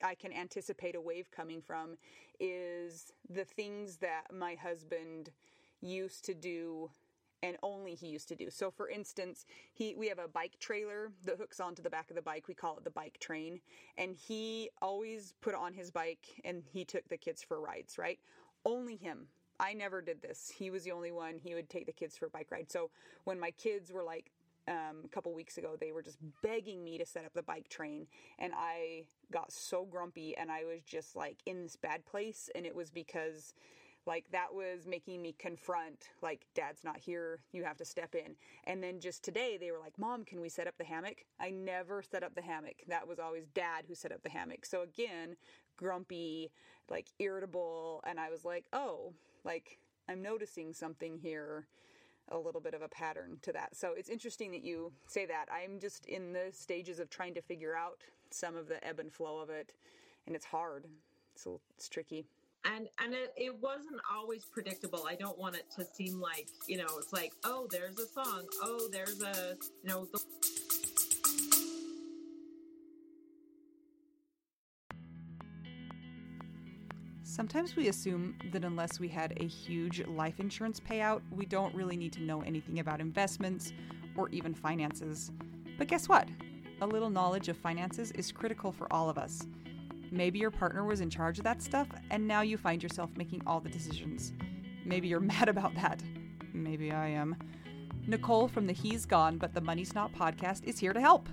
I 0.02 0.14
can 0.14 0.32
anticipate 0.32 0.94
a 0.94 1.00
wave 1.00 1.30
coming 1.32 1.60
from 1.62 1.96
is 2.38 3.12
the 3.28 3.44
things 3.44 3.96
that 3.96 4.26
my 4.32 4.54
husband 4.54 5.30
used 5.80 6.24
to 6.26 6.34
do 6.34 6.90
and 7.44 7.58
only 7.62 7.94
he 7.94 8.06
used 8.06 8.26
to 8.28 8.34
do. 8.34 8.48
So 8.48 8.70
for 8.70 8.88
instance, 8.88 9.44
he 9.74 9.94
we 9.94 10.08
have 10.08 10.18
a 10.18 10.26
bike 10.26 10.58
trailer 10.58 11.12
that 11.26 11.36
hooks 11.36 11.60
onto 11.60 11.82
the 11.82 11.90
back 11.90 12.08
of 12.10 12.16
the 12.16 12.22
bike. 12.22 12.48
We 12.48 12.54
call 12.54 12.78
it 12.78 12.84
the 12.84 12.90
bike 12.90 13.18
train, 13.20 13.60
and 13.98 14.16
he 14.16 14.70
always 14.80 15.34
put 15.42 15.54
on 15.54 15.74
his 15.74 15.90
bike 15.90 16.40
and 16.44 16.62
he 16.72 16.84
took 16.84 17.06
the 17.08 17.18
kids 17.18 17.42
for 17.42 17.60
rides, 17.60 17.98
right? 17.98 18.18
Only 18.64 18.96
him. 18.96 19.26
I 19.60 19.74
never 19.74 20.00
did 20.00 20.22
this. 20.22 20.50
He 20.56 20.70
was 20.70 20.84
the 20.84 20.92
only 20.92 21.12
one. 21.12 21.38
He 21.38 21.54
would 21.54 21.68
take 21.68 21.86
the 21.86 21.92
kids 21.92 22.16
for 22.16 22.26
a 22.26 22.30
bike 22.30 22.50
ride. 22.50 22.72
So 22.72 22.90
when 23.24 23.38
my 23.38 23.50
kids 23.52 23.92
were 23.92 24.02
like 24.02 24.32
um, 24.66 25.02
a 25.04 25.08
couple 25.08 25.32
weeks 25.34 25.58
ago, 25.58 25.76
they 25.78 25.92
were 25.92 26.02
just 26.02 26.18
begging 26.42 26.82
me 26.82 26.96
to 26.98 27.04
set 27.04 27.26
up 27.26 27.34
the 27.34 27.42
bike 27.42 27.68
train. 27.68 28.06
And 28.38 28.52
I 28.56 29.04
got 29.30 29.52
so 29.52 29.84
grumpy 29.84 30.36
and 30.36 30.50
I 30.50 30.64
was 30.64 30.82
just 30.82 31.14
like 31.14 31.36
in 31.46 31.62
this 31.62 31.76
bad 31.76 32.04
place. 32.06 32.50
And 32.54 32.64
it 32.66 32.74
was 32.74 32.90
because 32.90 33.54
like 34.06 34.24
that 34.32 34.52
was 34.52 34.86
making 34.86 35.22
me 35.22 35.34
confront 35.38 36.08
like 36.22 36.46
dad's 36.54 36.84
not 36.84 36.98
here 36.98 37.40
you 37.52 37.64
have 37.64 37.76
to 37.76 37.84
step 37.84 38.14
in 38.14 38.34
and 38.64 38.82
then 38.82 39.00
just 39.00 39.24
today 39.24 39.56
they 39.58 39.70
were 39.70 39.78
like 39.78 39.98
mom 39.98 40.24
can 40.24 40.40
we 40.40 40.48
set 40.48 40.66
up 40.66 40.76
the 40.78 40.84
hammock 40.84 41.24
i 41.40 41.50
never 41.50 42.02
set 42.02 42.22
up 42.22 42.34
the 42.34 42.42
hammock 42.42 42.76
that 42.88 43.06
was 43.06 43.18
always 43.18 43.46
dad 43.54 43.84
who 43.86 43.94
set 43.94 44.12
up 44.12 44.22
the 44.22 44.30
hammock 44.30 44.64
so 44.64 44.82
again 44.82 45.36
grumpy 45.76 46.50
like 46.90 47.08
irritable 47.18 48.02
and 48.06 48.20
i 48.20 48.30
was 48.30 48.44
like 48.44 48.66
oh 48.72 49.12
like 49.44 49.78
i'm 50.08 50.22
noticing 50.22 50.72
something 50.72 51.18
here 51.18 51.66
a 52.30 52.38
little 52.38 52.60
bit 52.60 52.74
of 52.74 52.82
a 52.82 52.88
pattern 52.88 53.38
to 53.42 53.52
that. 53.52 53.76
So 53.76 53.92
it's 53.96 54.08
interesting 54.08 54.50
that 54.52 54.64
you 54.64 54.92
say 55.06 55.26
that. 55.26 55.46
I'm 55.52 55.78
just 55.78 56.06
in 56.06 56.32
the 56.32 56.48
stages 56.52 56.98
of 56.98 57.10
trying 57.10 57.34
to 57.34 57.42
figure 57.42 57.76
out 57.76 57.98
some 58.30 58.56
of 58.56 58.68
the 58.68 58.84
ebb 58.86 58.98
and 58.98 59.12
flow 59.12 59.38
of 59.38 59.50
it, 59.50 59.72
and 60.26 60.34
it's 60.34 60.46
hard. 60.46 60.86
So 61.36 61.60
it's 61.76 61.88
tricky. 61.88 62.26
And 62.64 62.88
and 63.02 63.12
it, 63.14 63.32
it 63.36 63.54
wasn't 63.60 64.00
always 64.14 64.44
predictable. 64.46 65.04
I 65.08 65.16
don't 65.16 65.38
want 65.38 65.56
it 65.56 65.66
to 65.76 65.84
seem 65.84 66.20
like 66.20 66.48
you 66.66 66.78
know 66.78 66.86
it's 66.98 67.12
like 67.12 67.32
oh 67.44 67.66
there's 67.70 67.98
a 67.98 68.06
song 68.06 68.46
oh 68.62 68.88
there's 68.90 69.22
a 69.22 69.56
you 69.82 69.88
know. 69.90 70.08
The- 70.12 70.22
Sometimes 77.22 77.74
we 77.74 77.88
assume 77.88 78.36
that 78.52 78.64
unless 78.64 79.00
we 79.00 79.08
had 79.08 79.32
a 79.40 79.44
huge 79.46 80.06
life 80.06 80.38
insurance 80.38 80.78
payout, 80.78 81.20
we 81.32 81.44
don't 81.46 81.74
really 81.74 81.96
need 81.96 82.12
to 82.12 82.22
know 82.22 82.42
anything 82.42 82.78
about 82.78 83.00
investments 83.00 83.72
or 84.16 84.28
even 84.28 84.54
finances. 84.54 85.32
But 85.76 85.88
guess 85.88 86.08
what? 86.08 86.28
A 86.80 86.86
little 86.86 87.10
knowledge 87.10 87.48
of 87.48 87.56
finances 87.56 88.12
is 88.12 88.30
critical 88.30 88.70
for 88.70 88.86
all 88.92 89.10
of 89.10 89.18
us. 89.18 89.40
Maybe 90.14 90.38
your 90.38 90.52
partner 90.52 90.84
was 90.84 91.00
in 91.00 91.10
charge 91.10 91.38
of 91.38 91.44
that 91.44 91.60
stuff, 91.60 91.88
and 92.12 92.24
now 92.28 92.42
you 92.42 92.56
find 92.56 92.80
yourself 92.80 93.10
making 93.16 93.42
all 93.48 93.58
the 93.58 93.68
decisions. 93.68 94.32
Maybe 94.84 95.08
you're 95.08 95.18
mad 95.34 95.48
about 95.48 95.74
that. 95.74 96.04
Maybe 96.52 96.92
I 96.92 97.08
am. 97.08 97.34
Nicole 98.06 98.46
from 98.46 98.68
the 98.68 98.72
He's 98.72 99.06
Gone 99.06 99.38
But 99.38 99.52
the 99.52 99.60
Money's 99.60 99.92
Not 99.92 100.12
podcast 100.12 100.62
is 100.68 100.78
here 100.78 100.92
to 100.92 101.00
help. 101.00 101.28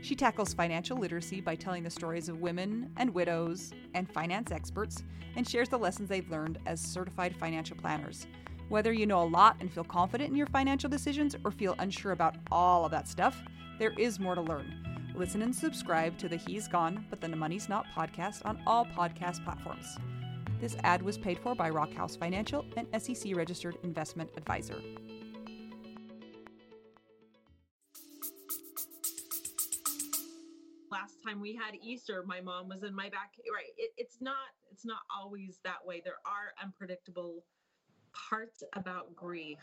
She 0.00 0.16
tackles 0.16 0.52
financial 0.52 0.98
literacy 0.98 1.40
by 1.40 1.54
telling 1.54 1.84
the 1.84 1.90
stories 1.90 2.28
of 2.28 2.40
women 2.40 2.90
and 2.96 3.14
widows 3.14 3.70
and 3.94 4.10
finance 4.10 4.50
experts 4.50 5.04
and 5.36 5.46
shares 5.46 5.68
the 5.68 5.78
lessons 5.78 6.08
they've 6.08 6.28
learned 6.28 6.58
as 6.66 6.80
certified 6.80 7.36
financial 7.36 7.76
planners. 7.76 8.26
Whether 8.68 8.92
you 8.92 9.06
know 9.06 9.22
a 9.22 9.24
lot 9.24 9.58
and 9.60 9.72
feel 9.72 9.84
confident 9.84 10.30
in 10.30 10.36
your 10.36 10.48
financial 10.48 10.90
decisions 10.90 11.36
or 11.44 11.52
feel 11.52 11.76
unsure 11.78 12.10
about 12.10 12.34
all 12.50 12.84
of 12.84 12.90
that 12.90 13.06
stuff, 13.06 13.40
there 13.78 13.92
is 13.96 14.18
more 14.18 14.34
to 14.34 14.40
learn. 14.40 14.89
Listen 15.14 15.42
and 15.42 15.54
subscribe 15.54 16.16
to 16.18 16.28
the 16.28 16.36
He's 16.36 16.68
Gone 16.68 17.04
But 17.10 17.20
the 17.20 17.28
Money's 17.28 17.68
Not 17.68 17.86
podcast 17.96 18.44
on 18.44 18.62
all 18.66 18.84
podcast 18.86 19.44
platforms. 19.44 19.96
This 20.60 20.76
ad 20.82 21.02
was 21.02 21.18
paid 21.18 21.38
for 21.38 21.54
by 21.54 21.70
Rockhouse 21.70 22.16
Financial, 22.16 22.64
an 22.76 22.86
SEC 23.00 23.34
registered 23.34 23.76
investment 23.82 24.30
advisor. 24.36 24.80
last 30.90 31.14
time 31.24 31.40
we 31.40 31.54
had 31.54 31.74
Easter, 31.82 32.24
my 32.26 32.40
mom 32.40 32.68
was 32.68 32.82
in 32.82 32.94
my 32.94 33.08
back. 33.08 33.32
Right. 33.52 33.72
It, 33.76 33.92
it's 33.96 34.18
not, 34.20 34.36
it's 34.70 34.84
not 34.84 35.00
always 35.14 35.58
that 35.64 35.84
way. 35.84 36.02
There 36.04 36.18
are 36.26 36.52
unpredictable 36.62 37.44
parts 38.12 38.62
about 38.74 39.14
grief. 39.14 39.58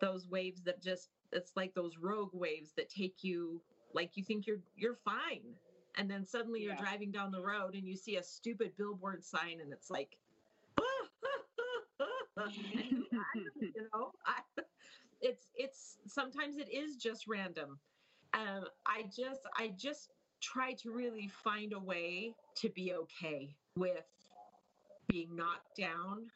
Those 0.00 0.28
waves 0.28 0.62
that 0.64 0.82
just, 0.82 1.08
it's 1.32 1.52
like 1.56 1.74
those 1.74 1.98
rogue 2.00 2.30
waves 2.32 2.72
that 2.76 2.88
take 2.88 3.22
you 3.22 3.60
like 3.94 4.16
you 4.16 4.24
think 4.24 4.46
you're, 4.46 4.60
you're 4.76 4.98
fine. 5.04 5.42
And 5.96 6.10
then 6.10 6.24
suddenly 6.24 6.60
you're 6.60 6.76
driving 6.76 7.10
down 7.10 7.32
the 7.32 7.40
road 7.40 7.74
and 7.74 7.86
you 7.86 7.96
see 7.96 8.16
a 8.16 8.22
stupid 8.22 8.76
billboard 8.76 9.24
sign 9.24 9.60
and 9.60 9.72
it's 9.72 9.90
like, 9.90 10.16
you 13.60 13.88
know, 13.92 14.12
I, 14.26 14.62
it's, 15.20 15.48
it's, 15.54 15.98
sometimes 16.06 16.56
it 16.58 16.72
is 16.72 16.96
just 16.96 17.26
random. 17.26 17.78
Um, 18.32 18.64
I 18.86 19.04
just, 19.14 19.40
I 19.56 19.74
just 19.76 20.10
try 20.40 20.72
to 20.74 20.92
really 20.92 21.28
find 21.28 21.72
a 21.72 21.78
way 21.78 22.34
to 22.56 22.68
be 22.70 22.94
okay 22.94 23.54
with 23.76 24.06
being 25.08 25.34
knocked 25.34 25.76
down 25.76 26.30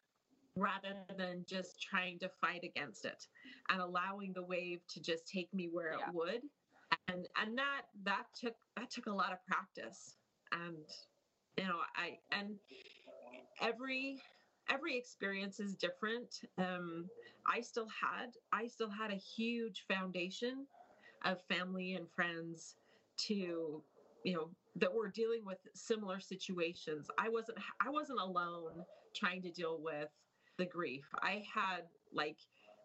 rather 0.57 0.95
than 1.17 1.45
just 1.49 1.81
trying 1.81 2.19
to 2.19 2.29
fight 2.41 2.65
against 2.65 3.05
it 3.05 3.27
and 3.71 3.81
allowing 3.81 4.33
the 4.33 4.43
wave 4.43 4.81
to 4.89 5.01
just 5.01 5.27
take 5.27 5.53
me 5.55 5.69
where 5.73 5.97
Yeah. 5.99 6.09
it 6.09 6.15
would 6.15 6.43
and 7.09 7.27
and 7.41 7.59
that 7.59 7.83
that 8.05 8.25
took 8.39 8.55
that 8.77 8.91
took 8.91 9.07
a 9.07 9.13
lot 9.13 9.33
of 9.33 9.39
practice. 9.47 10.17
And 10.53 10.77
you 11.59 11.65
know 11.65 11.79
i 11.97 12.19
and 12.33 12.57
every 13.61 14.21
every 14.71 14.97
experience 14.97 15.61
is 15.61 15.77
different. 15.77 16.41
Um 16.59 17.09
i 17.47 17.61
still 17.61 17.89
had 17.89 18.31
i 18.53 18.67
still 18.67 18.91
had 18.91 19.11
a 19.11 19.17
huge 19.17 19.85
foundation 19.89 20.67
of 21.25 21.39
family 21.49 21.95
and 21.95 22.11
friends 22.11 22.77
to 23.17 23.83
you 24.25 24.35
know 24.35 24.51
that 24.77 24.93
were 24.93 25.09
dealing 25.09 25.45
with 25.45 25.59
similar 25.75 26.21
situations. 26.21 27.09
I 27.19 27.29
wasn't 27.29 27.59
i 27.85 27.91
wasn't 27.91 28.21
alone 28.21 28.85
trying 29.15 29.43
to 29.43 29.51
deal 29.51 29.79
with 29.81 30.09
the 30.59 30.67
grief. 30.67 31.05
I 31.23 31.45
had 31.55 31.83
like 32.13 32.39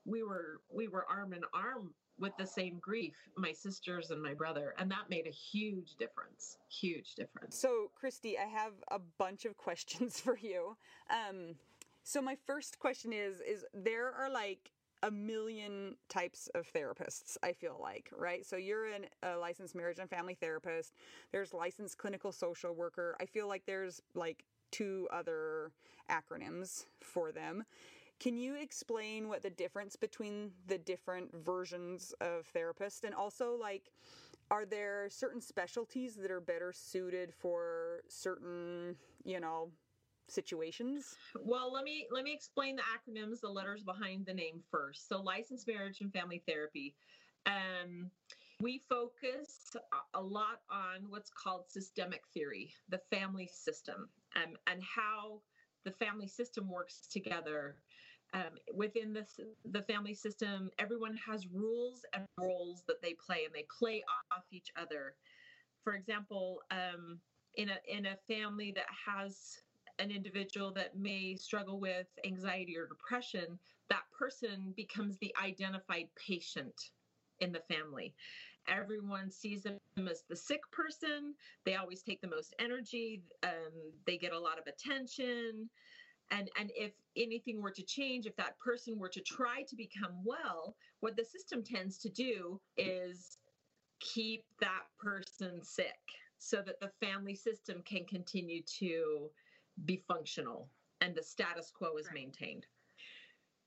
we 0.06 0.24
were 0.24 0.62
we 0.74 0.88
were 0.88 1.06
arm 1.10 1.34
in 1.34 1.42
arm 1.54 1.94
with 2.20 2.34
the 2.38 2.46
same 2.46 2.78
grief 2.80 3.16
my 3.38 3.52
sisters 3.52 4.12
and 4.12 4.22
my 4.22 4.34
brother 4.34 4.74
and 4.78 4.90
that 4.92 5.10
made 5.10 5.28
a 5.28 5.32
huge 5.32 5.96
difference 5.98 6.58
huge 6.70 7.16
difference 7.16 7.60
So, 7.60 7.92
Christy, 7.96 8.38
I 8.38 8.46
have 8.46 8.74
a 8.92 9.00
bunch 9.18 9.46
of 9.46 9.58
questions 9.66 10.20
for 10.20 10.38
you. 10.38 10.78
Um, 11.10 11.56
so 12.04 12.22
my 12.22 12.38
first 12.46 12.80
question 12.80 13.14
is: 13.14 13.42
is 13.42 13.66
there 13.74 14.12
are 14.12 14.30
like 14.30 14.72
a 15.04 15.12
million 15.12 15.96
types 16.10 16.50
of 16.56 16.68
therapists? 16.74 17.38
I 17.44 17.54
feel 17.54 17.78
like, 17.82 18.10
right? 18.18 18.46
So 18.46 18.56
you're 18.58 18.88
an, 18.88 19.06
a 19.24 19.38
licensed 19.38 19.76
marriage 19.76 20.00
and 20.00 20.10
family 20.10 20.36
therapist. 20.36 20.96
There's 21.32 21.54
licensed 21.54 21.98
clinical 21.98 22.32
social 22.32 22.74
worker. 22.74 23.16
I 23.22 23.26
feel 23.26 23.48
like 23.48 23.64
there's 23.66 24.02
like 24.16 24.44
two 24.72 25.08
other 25.12 25.72
acronyms 26.10 26.86
for 27.02 27.32
them. 27.32 27.64
Can 28.20 28.38
you 28.38 28.56
explain 28.56 29.30
what 29.30 29.42
the 29.42 29.50
difference 29.50 29.96
between 29.96 30.52
the 30.68 30.78
different 30.78 31.34
versions 31.34 32.14
of 32.20 32.46
therapist 32.48 33.06
and 33.06 33.16
also 33.16 33.56
like 33.56 33.92
are 34.52 34.66
there 34.66 35.08
certain 35.10 35.40
specialties 35.40 36.16
that 36.16 36.32
are 36.32 36.42
better 36.42 36.74
suited 36.74 37.34
for 37.34 38.02
certain, 38.08 38.96
you 39.24 39.40
know, 39.40 39.72
situations? 40.28 41.18
Well, 41.40 41.72
let 41.72 41.84
me 41.84 42.08
let 42.12 42.24
me 42.24 42.34
explain 42.34 42.76
the 42.76 42.82
acronyms, 42.82 43.42
the 43.42 43.50
letters 43.50 43.84
behind 43.84 44.26
the 44.26 44.34
name 44.34 44.64
first. 44.72 45.08
So, 45.08 45.22
licensed 45.22 45.68
marriage 45.68 46.02
and 46.02 46.12
family 46.12 46.44
therapy. 46.48 46.96
Um, 47.46 48.12
we 48.60 48.80
focus 48.80 49.76
a- 49.76 50.18
a 50.18 50.22
lot 50.22 50.62
on 50.70 51.10
what's 51.10 51.30
called 51.30 51.70
systemic 51.70 52.28
theory, 52.28 52.74
the 52.90 52.98
family 52.98 53.48
system, 53.48 54.10
um, 54.36 54.58
and 54.68 54.84
how 54.84 55.42
the 55.84 55.92
family 55.92 56.28
system 56.28 56.70
works 56.70 57.08
together. 57.08 57.82
Um, 58.34 58.60
within 58.74 59.14
the 59.14 59.26
the 59.66 59.82
family 59.84 60.14
system, 60.14 60.70
everyone 60.78 61.18
has 61.18 61.48
rules 61.48 62.06
and 62.14 62.26
roles 62.38 62.84
that 62.88 63.02
they 63.02 63.14
play, 63.14 63.46
and 63.46 63.54
they 63.54 63.66
play 63.78 64.04
off 64.32 64.44
each 64.52 64.72
other. 64.76 65.16
For 65.84 65.94
example, 65.94 66.62
um, 66.72 67.20
in 67.56 67.70
a 67.70 67.78
in 67.88 68.06
a 68.06 68.18
family 68.28 68.72
that 68.76 68.86
has 69.06 69.62
an 70.00 70.12
individual 70.12 70.72
that 70.74 70.96
may 70.98 71.36
struggle 71.36 71.80
with 71.80 72.08
anxiety 72.26 72.78
or 72.78 72.88
depression, 72.88 73.60
that 73.90 74.04
person 74.18 74.74
becomes 74.76 75.18
the 75.18 75.36
identified 75.44 76.08
patient 76.16 76.92
in 77.40 77.52
the 77.52 77.62
family. 77.62 78.14
Everyone 78.68 79.32
sees 79.32 79.64
them 79.64 79.78
as 80.10 80.24
the 80.30 80.36
sick 80.36 80.62
person. 80.72 81.34
They 81.66 81.76
always 81.76 82.02
take 82.04 82.22
the 82.22 82.28
most 82.28 82.54
energy. 82.60 83.24
Um, 83.44 83.74
they 84.06 84.18
get 84.18 84.32
a 84.34 84.40
lot 84.40 84.60
of 84.60 84.68
attention. 84.68 85.70
And, 86.32 86.50
and 86.58 86.72
if 86.76 86.94
anything 87.16 87.62
were 87.62 87.72
to 87.72 87.84
change, 87.84 88.26
if 88.26 88.36
that 88.38 88.60
person 88.60 89.00
were 89.00 89.10
to 89.10 89.22
try 89.22 89.64
to 89.64 89.76
become 89.76 90.24
well, 90.24 90.78
what 91.00 91.16
the 91.16 91.26
system 91.26 91.64
tends 91.64 91.98
to 92.00 92.10
do 92.10 92.62
is 92.78 93.40
keep 94.00 94.46
that 94.60 94.86
person 94.98 95.62
sick 95.64 96.00
so 96.38 96.62
that 96.62 96.80
the 96.80 96.90
family 96.90 97.36
system 97.36 97.82
can 97.84 98.06
continue 98.06 98.64
to 98.64 99.32
be 99.86 99.98
functional 99.98 100.72
and 101.02 101.16
the 101.16 101.24
status 101.24 101.72
quo 101.72 101.98
is 101.98 102.08
Right. 102.08 102.16
maintained. 102.16 102.68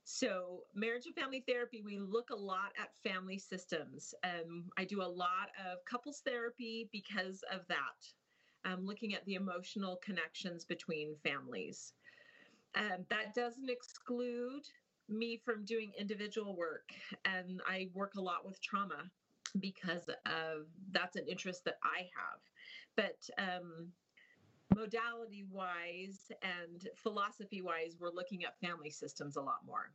So, 0.04 0.66
marriage 0.74 1.06
and 1.06 1.14
family 1.14 1.40
therapy, 1.46 1.82
we 1.82 1.98
look 1.98 2.30
a 2.30 2.36
lot 2.36 2.72
at 2.78 2.96
family 2.96 3.38
systems. 3.38 4.14
Um, 4.24 4.70
I 4.76 4.84
do 4.84 5.00
a 5.02 5.04
lot 5.04 5.50
of 5.64 5.84
couples 5.84 6.20
therapy 6.20 6.88
because 6.92 7.42
of 7.52 7.66
that, 7.68 8.12
um, 8.64 8.84
looking 8.84 9.14
at 9.14 9.24
the 9.26 9.34
emotional 9.34 9.96
connections 9.98 10.64
between 10.64 11.16
families. 11.16 11.94
Um, 12.74 13.04
that 13.10 13.34
doesn't 13.34 13.68
exclude 13.68 14.62
me 15.08 15.40
from 15.44 15.64
doing 15.64 15.92
individual 15.98 16.56
work, 16.56 16.90
and 17.24 17.60
I 17.68 17.88
work 17.92 18.14
a 18.16 18.20
lot 18.20 18.46
with 18.46 18.60
trauma 18.62 19.10
because 19.60 20.08
of 20.26 20.66
that's 20.90 21.16
an 21.16 21.26
interest 21.28 21.64
that 21.64 21.78
I 21.84 22.08
have. 22.16 22.40
But 22.96 23.28
um, 23.38 23.92
modality 24.74 25.44
wise 25.50 26.30
and 26.42 26.88
philosophy 26.96 27.62
wise, 27.62 27.96
we're 28.00 28.10
looking 28.10 28.44
at 28.44 28.58
family 28.60 28.90
systems 28.90 29.36
a 29.36 29.42
lot 29.42 29.66
more. 29.66 29.92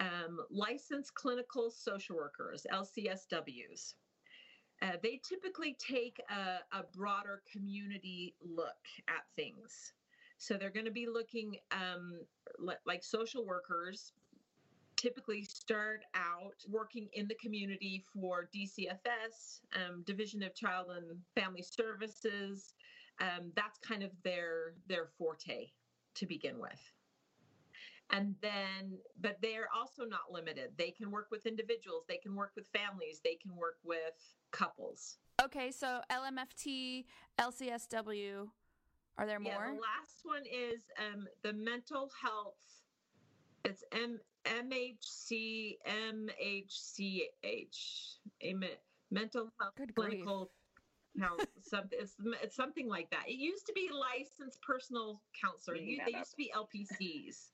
Um, 0.00 0.38
licensed 0.50 1.14
clinical 1.14 1.70
social 1.70 2.16
workers, 2.16 2.66
LCSWs. 2.72 3.94
Uh, 4.80 4.92
they 5.02 5.20
typically 5.28 5.76
take 5.80 6.20
a, 6.30 6.76
a 6.76 6.84
broader 6.96 7.42
community 7.50 8.34
look 8.40 8.86
at 9.08 9.24
things. 9.34 9.92
So 10.38 10.54
they're 10.54 10.70
going 10.70 10.86
to 10.86 10.92
be 10.92 11.06
looking 11.06 11.56
um, 11.72 12.20
like 12.86 13.02
social 13.02 13.44
workers 13.44 14.12
typically 14.98 15.44
start 15.44 16.02
out 16.14 16.56
working 16.68 17.08
in 17.12 17.28
the 17.28 17.34
community 17.36 18.04
for 18.12 18.48
DCFS, 18.54 19.60
um, 19.76 20.02
Division 20.04 20.42
of 20.42 20.54
Child 20.54 20.88
and 20.96 21.20
Family 21.34 21.62
Services. 21.62 22.74
Um, 23.20 23.52
that's 23.54 23.78
kind 23.78 24.02
of 24.02 24.10
their 24.24 24.74
their 24.88 25.06
forte 25.16 25.70
to 26.14 26.26
begin 26.26 26.58
with. 26.58 26.92
And 28.10 28.34
then, 28.40 28.98
but 29.20 29.38
they're 29.42 29.68
also 29.76 30.04
not 30.04 30.32
limited. 30.32 30.70
They 30.78 30.90
can 30.90 31.10
work 31.10 31.28
with 31.30 31.46
individuals, 31.46 32.04
they 32.08 32.16
can 32.16 32.34
work 32.34 32.52
with 32.56 32.66
families, 32.68 33.20
they 33.22 33.34
can 33.34 33.54
work 33.54 33.78
with 33.84 34.14
couples. 34.50 35.18
Okay, 35.42 35.70
so 35.70 36.00
LMFT, 36.10 37.04
LCSW, 37.38 38.48
are 39.18 39.26
there 39.26 39.40
more? 39.40 39.52
Yeah, 39.52 39.72
the 39.72 39.80
last 39.80 40.24
one 40.24 40.44
is 40.46 40.80
um, 40.98 41.26
the 41.42 41.52
mental 41.52 42.10
health. 42.22 42.54
It's 43.64 43.82
M 43.92 44.20
MHC 44.46 45.76
MHCH, 45.86 47.28
a 48.42 48.54
mental 49.10 49.50
health 49.60 49.74
Good 49.76 49.94
clinical 49.94 50.50
count 51.18 51.40
something 51.62 51.98
it's, 52.00 52.14
it's 52.42 52.56
something 52.56 52.88
like 52.88 53.10
that. 53.10 53.24
It 53.26 53.38
used 53.38 53.66
to 53.66 53.72
be 53.72 53.90
licensed 53.92 54.60
personal 54.62 55.20
counselor. 55.40 55.74
Reading 55.74 55.98
they 56.06 56.12
that 56.12 56.18
used 56.18 56.30
to 56.30 56.36
be 56.36 56.52
LPCs, 56.54 57.48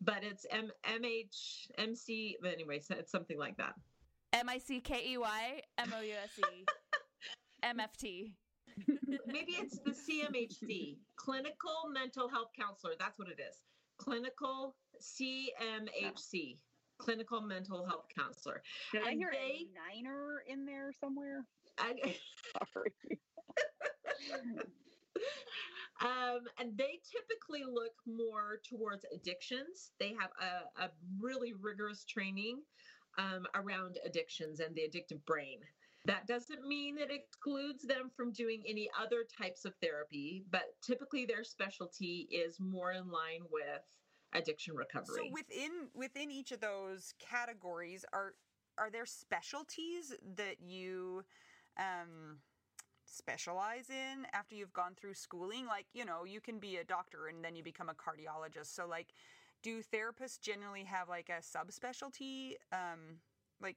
but 0.00 0.22
it's 0.22 0.46
M 0.50 0.70
MH 0.84 1.70
MC. 1.78 2.36
But 2.40 2.52
anyway, 2.52 2.80
so 2.80 2.94
it's 2.96 3.10
something 3.10 3.38
like 3.38 3.56
that. 3.56 3.74
M 4.32 4.48
I 4.48 4.58
C 4.58 4.80
K 4.80 5.02
E 5.06 5.18
Y 5.18 5.60
M 5.78 5.92
O 5.96 6.00
U 6.00 6.14
S 6.24 6.38
E 6.38 6.64
M 7.62 7.80
F 7.80 7.96
T. 7.96 8.34
Maybe 9.26 9.52
it's 9.52 9.78
the 9.78 9.90
CMHC, 9.90 10.98
clinical 11.16 11.88
mental 11.92 12.28
health 12.28 12.50
counselor. 12.58 12.92
That's 12.98 13.18
what 13.18 13.28
it 13.28 13.40
is. 13.40 13.62
Clinical 13.98 14.76
CMHC, 15.00 16.58
clinical 16.98 17.40
mental 17.40 17.86
health 17.86 18.06
counselor. 18.16 18.62
Did 18.92 19.02
I 19.06 19.12
hear 19.12 19.30
they- 19.32 19.66
a 19.66 19.96
niner 19.96 20.42
in 20.48 20.64
there 20.64 20.92
somewhere? 21.00 21.44
I, 21.78 21.94
Sorry. 22.72 22.92
um, 26.00 26.40
and 26.58 26.76
they 26.76 27.00
typically 27.10 27.64
look 27.70 27.92
more 28.06 28.60
towards 28.68 29.04
addictions. 29.14 29.92
They 29.98 30.14
have 30.18 30.30
a, 30.40 30.84
a 30.84 30.90
really 31.20 31.52
rigorous 31.60 32.04
training 32.04 32.62
um, 33.18 33.46
around 33.54 33.98
addictions 34.04 34.60
and 34.60 34.74
the 34.74 34.82
addictive 34.82 35.24
brain. 35.26 35.60
That 36.06 36.26
doesn't 36.26 36.66
mean 36.66 36.98
it 36.98 37.10
excludes 37.10 37.82
them 37.82 38.10
from 38.16 38.32
doing 38.32 38.62
any 38.66 38.88
other 39.00 39.24
types 39.24 39.64
of 39.64 39.74
therapy, 39.82 40.44
but 40.50 40.62
typically 40.80 41.26
their 41.26 41.42
specialty 41.42 42.28
is 42.30 42.60
more 42.60 42.92
in 42.92 43.10
line 43.10 43.42
with 43.50 43.82
addiction 44.34 44.76
recovery. 44.76 45.16
So 45.16 45.32
within 45.32 45.88
within 45.94 46.30
each 46.30 46.52
of 46.52 46.60
those 46.60 47.12
categories, 47.18 48.04
are 48.12 48.34
are 48.78 48.90
there 48.90 49.06
specialties 49.06 50.14
that 50.36 50.60
you 50.60 51.24
um, 51.78 52.38
specialize 53.04 53.90
in 53.90 54.26
after 54.32 54.54
you've 54.54 54.72
gone 54.72 54.94
through 54.94 55.14
schooling? 55.14 55.66
Like 55.66 55.86
you 55.92 56.04
know, 56.04 56.24
you 56.24 56.40
can 56.40 56.58
be 56.60 56.76
a 56.76 56.84
doctor 56.84 57.26
and 57.26 57.44
then 57.44 57.56
you 57.56 57.64
become 57.64 57.88
a 57.88 57.94
cardiologist. 57.94 58.74
So 58.74 58.86
like, 58.86 59.08
do 59.62 59.82
therapists 59.82 60.40
generally 60.40 60.84
have 60.84 61.08
like 61.08 61.30
a 61.30 61.40
subspecialty? 61.40 62.52
Um, 62.72 63.18
like 63.60 63.76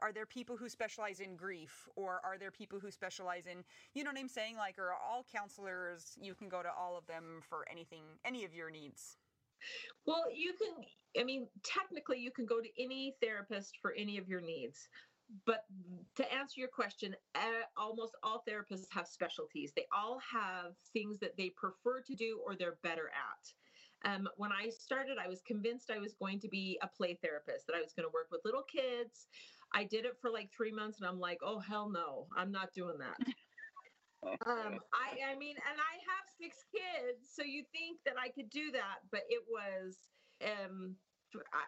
are 0.00 0.12
there 0.12 0.26
people 0.26 0.56
who 0.56 0.68
specialize 0.68 1.20
in 1.20 1.36
grief 1.36 1.88
or 1.96 2.20
are 2.24 2.38
there 2.38 2.50
people 2.50 2.80
who 2.80 2.90
specialize 2.90 3.46
in 3.46 3.64
you 3.94 4.04
know 4.04 4.10
what 4.10 4.18
i'm 4.18 4.28
saying 4.28 4.56
like 4.56 4.78
are 4.78 4.94
all 4.94 5.24
counselors 5.24 6.18
you 6.20 6.34
can 6.34 6.48
go 6.48 6.62
to 6.62 6.70
all 6.78 6.96
of 6.96 7.06
them 7.06 7.40
for 7.48 7.66
anything 7.70 8.04
any 8.24 8.44
of 8.44 8.54
your 8.54 8.70
needs 8.70 9.18
Well, 10.06 10.24
you 10.34 10.54
can, 10.54 10.84
I 11.20 11.24
mean, 11.24 11.48
technically, 11.62 12.20
you 12.20 12.32
can 12.32 12.46
go 12.46 12.60
to 12.60 12.82
any 12.82 13.16
therapist 13.22 13.78
for 13.82 13.92
any 13.94 14.18
of 14.18 14.28
your 14.28 14.40
needs. 14.40 14.88
But 15.46 15.64
to 16.16 16.32
answer 16.32 16.60
your 16.60 16.68
question, 16.68 17.16
uh, 17.34 17.62
almost 17.76 18.16
all 18.22 18.44
therapists 18.48 18.86
have 18.92 19.08
specialties. 19.08 19.72
They 19.74 19.86
all 19.92 20.20
have 20.20 20.76
things 20.92 21.18
that 21.20 21.36
they 21.36 21.50
prefer 21.50 22.02
to 22.02 22.14
do 22.16 22.40
or 22.46 22.56
they're 22.56 22.78
better 22.82 23.10
at. 23.10 23.54
Um, 24.04 24.28
when 24.36 24.52
I 24.52 24.70
started, 24.70 25.18
I 25.18 25.28
was 25.28 25.42
convinced 25.42 25.90
I 25.90 25.98
was 25.98 26.14
going 26.14 26.40
to 26.40 26.48
be 26.48 26.78
a 26.82 26.88
play 26.88 27.14
therapist, 27.22 27.66
that 27.66 27.76
I 27.76 27.82
was 27.82 27.92
going 27.94 28.08
to 28.08 28.12
work 28.14 28.28
with 28.30 28.42
little 28.44 28.64
kids. 28.64 29.28
I 29.72 29.84
did 29.84 30.04
it 30.04 30.16
for 30.20 30.30
like 30.30 30.50
three 30.56 30.72
months 30.72 30.98
and 31.00 31.08
I'm 31.08 31.20
like, 31.20 31.38
oh, 31.42 31.58
hell 31.58 31.88
no, 31.88 32.26
I'm 32.36 32.50
not 32.52 32.72
doing 32.74 32.98
that. 32.98 33.16
Um, 34.24 34.80
I, 34.92 35.32
I 35.32 35.38
mean, 35.38 35.54
and 35.54 35.78
I 35.78 35.94
have 36.02 36.26
six 36.40 36.64
kids, 36.72 37.30
so 37.32 37.42
you 37.44 37.62
think 37.72 38.00
that 38.04 38.14
I 38.18 38.28
could 38.30 38.50
do 38.50 38.72
that, 38.72 38.98
but 39.12 39.20
it 39.28 39.44
was, 39.48 40.08
um, 40.42 40.96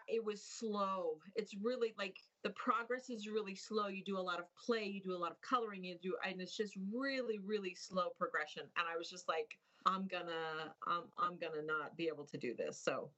it 0.07 0.23
was 0.23 0.43
slow. 0.43 1.19
It's 1.35 1.55
really 1.55 1.93
like 1.97 2.17
the 2.43 2.49
progress 2.51 3.09
is 3.09 3.27
really 3.27 3.55
slow. 3.55 3.87
You 3.87 4.03
do 4.03 4.17
a 4.17 4.19
lot 4.19 4.39
of 4.39 4.45
play, 4.65 4.83
you 4.85 5.01
do 5.01 5.15
a 5.15 5.17
lot 5.17 5.31
of 5.31 5.37
coloring, 5.41 5.83
you 5.83 5.97
do, 6.01 6.15
and 6.27 6.41
it's 6.41 6.57
just 6.57 6.73
really, 6.91 7.39
really 7.39 7.75
slow 7.75 8.09
progression. 8.17 8.63
And 8.77 8.85
I 8.91 8.97
was 8.97 9.09
just 9.09 9.27
like, 9.27 9.57
I'm 9.85 10.07
gonna, 10.07 10.73
I'm, 10.87 11.03
I'm 11.17 11.37
gonna 11.37 11.65
not 11.65 11.95
be 11.95 12.07
able 12.07 12.25
to 12.25 12.37
do 12.37 12.53
this. 12.55 12.79
So, 12.79 13.09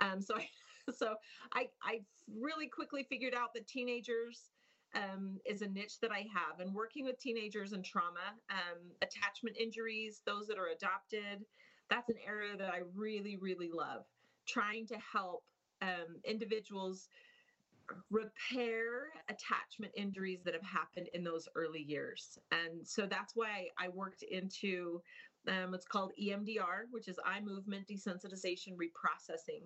um, 0.00 0.20
so 0.20 0.36
I, 0.38 0.48
so 0.96 1.14
I, 1.52 1.68
I 1.82 2.00
really 2.40 2.68
quickly 2.68 3.04
figured 3.08 3.34
out 3.34 3.54
that 3.54 3.66
teenagers 3.66 4.50
um, 4.94 5.38
is 5.44 5.62
a 5.62 5.68
niche 5.68 6.00
that 6.00 6.10
I 6.10 6.26
have. 6.32 6.60
And 6.60 6.74
working 6.74 7.04
with 7.04 7.18
teenagers 7.18 7.72
and 7.72 7.84
trauma, 7.84 8.34
um, 8.50 8.78
attachment 9.02 9.56
injuries, 9.58 10.22
those 10.24 10.46
that 10.46 10.58
are 10.58 10.68
adopted, 10.68 11.44
that's 11.90 12.08
an 12.08 12.16
area 12.26 12.56
that 12.56 12.72
I 12.72 12.80
really, 12.94 13.36
really 13.36 13.70
love. 13.72 14.04
Trying 14.46 14.86
to 14.88 14.96
help 15.12 15.44
um, 15.82 16.16
individuals 16.24 17.08
repair 18.10 19.12
attachment 19.28 19.92
injuries 19.96 20.40
that 20.44 20.54
have 20.54 20.62
happened 20.62 21.08
in 21.14 21.22
those 21.22 21.48
early 21.54 21.82
years. 21.82 22.38
And 22.50 22.86
so 22.86 23.06
that's 23.06 23.36
why 23.36 23.68
I 23.78 23.88
worked 23.88 24.22
into 24.22 25.00
um, 25.48 25.76
called 25.88 26.12
EMDR, 26.20 26.90
which 26.90 27.08
is 27.08 27.18
eye 27.24 27.40
movement 27.40 27.86
desensitization 27.86 28.76
reprocessing, 28.76 29.62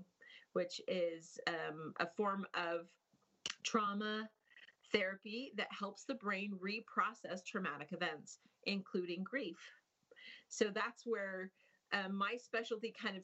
which 0.53 0.81
is 0.89 1.39
um, 1.47 1.95
a 2.01 2.07
form 2.07 2.47
of 2.55 2.89
trauma 3.63 4.29
therapy 4.93 5.53
that 5.57 5.69
helps 5.77 6.05
the 6.05 6.15
brain 6.15 6.53
reprocess 6.63 7.45
traumatic 7.45 7.89
events, 7.93 8.39
including 8.65 9.23
grief. 9.23 9.59
So 10.49 10.67
that's 10.75 11.07
where 11.07 11.51
um, 11.93 12.15
my 12.17 12.37
specialty 12.37 12.93
kind 13.01 13.17
of 13.17 13.23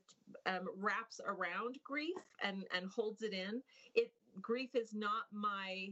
um, 0.53 0.69
wraps 0.77 1.21
around 1.25 1.79
grief 1.85 2.17
and 2.43 2.65
and 2.75 2.87
holds 2.91 3.23
it 3.23 3.33
in. 3.33 3.63
It 3.95 4.11
grief 4.41 4.71
is 4.75 4.93
not 4.95 5.25
my 5.33 5.91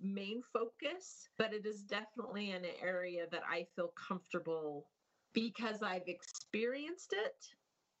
main 0.00 0.42
focus, 0.52 1.28
but 1.38 1.52
it 1.52 1.66
is 1.66 1.82
definitely 1.82 2.52
an 2.52 2.64
area 2.82 3.26
that 3.30 3.42
I 3.48 3.66
feel 3.74 3.92
comfortable 4.08 4.86
because 5.32 5.82
I've 5.82 6.06
experienced 6.06 7.12
it, 7.12 7.48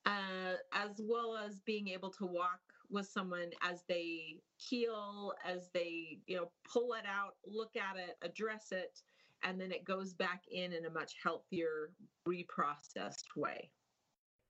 uh, 0.08 0.54
as 0.72 1.00
well 1.00 1.36
as 1.36 1.60
being 1.60 1.88
able 1.88 2.10
to 2.10 2.24
walk 2.24 2.60
with 2.90 3.06
someone 3.06 3.50
as 3.62 3.82
they 3.88 4.40
heal, 4.56 5.34
as 5.44 5.68
they 5.74 6.18
you 6.26 6.36
know 6.36 6.50
pull 6.70 6.94
it 6.94 7.04
out, 7.06 7.34
look 7.46 7.76
at 7.76 7.96
it, 7.96 8.16
address 8.22 8.72
it, 8.72 9.02
and 9.42 9.60
then 9.60 9.70
it 9.70 9.84
goes 9.84 10.14
back 10.14 10.42
in 10.50 10.72
in 10.72 10.86
a 10.86 10.90
much 10.90 11.14
healthier, 11.22 11.90
reprocessed 12.26 13.36
way. 13.36 13.70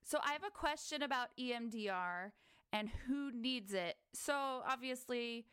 So 0.04 0.18
I 0.24 0.32
have 0.32 0.44
a 0.44 0.50
question 0.50 1.02
about 1.02 1.28
EMDR 1.38 2.30
and 2.72 2.88
who 3.06 3.32
needs 3.32 3.74
it. 3.74 3.96
So 4.14 4.62
obviously, 4.66 5.44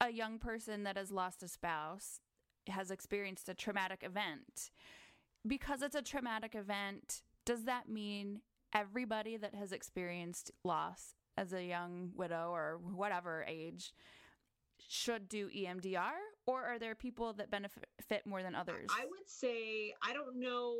a 0.00 0.10
young 0.10 0.38
person 0.38 0.84
that 0.84 0.96
has 0.96 1.10
lost 1.10 1.42
a 1.42 1.48
spouse 1.48 2.20
has 2.68 2.90
experienced 2.90 3.48
a 3.48 3.54
traumatic 3.54 4.02
event. 4.02 4.70
Because 5.46 5.82
it's 5.82 5.94
a 5.94 6.02
traumatic 6.02 6.54
event, 6.56 7.22
does 7.44 7.64
that 7.64 7.88
mean 7.88 8.40
everybody 8.72 9.36
that 9.36 9.54
has 9.54 9.72
experienced 9.72 10.50
loss 10.64 11.14
as 11.36 11.52
a 11.52 11.62
young 11.64 12.10
widow 12.14 12.50
or 12.52 12.78
whatever 12.82 13.44
age 13.46 13.92
should 14.88 15.28
do 15.28 15.48
EMDR? 15.48 16.12
Or 16.46 16.64
are 16.64 16.78
there 16.78 16.94
people 16.94 17.32
that 17.34 17.50
benefit 17.50 18.26
more 18.26 18.42
than 18.42 18.54
others? 18.54 18.88
I 18.90 19.04
would 19.04 19.28
say 19.28 19.94
I 20.02 20.12
don't 20.12 20.38
know 20.38 20.76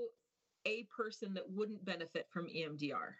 a 0.64 0.85
person 0.85 1.35
that 1.35 1.49
wouldn't 1.49 1.85
benefit 1.85 2.27
from 2.31 2.46
EMDR 2.46 3.14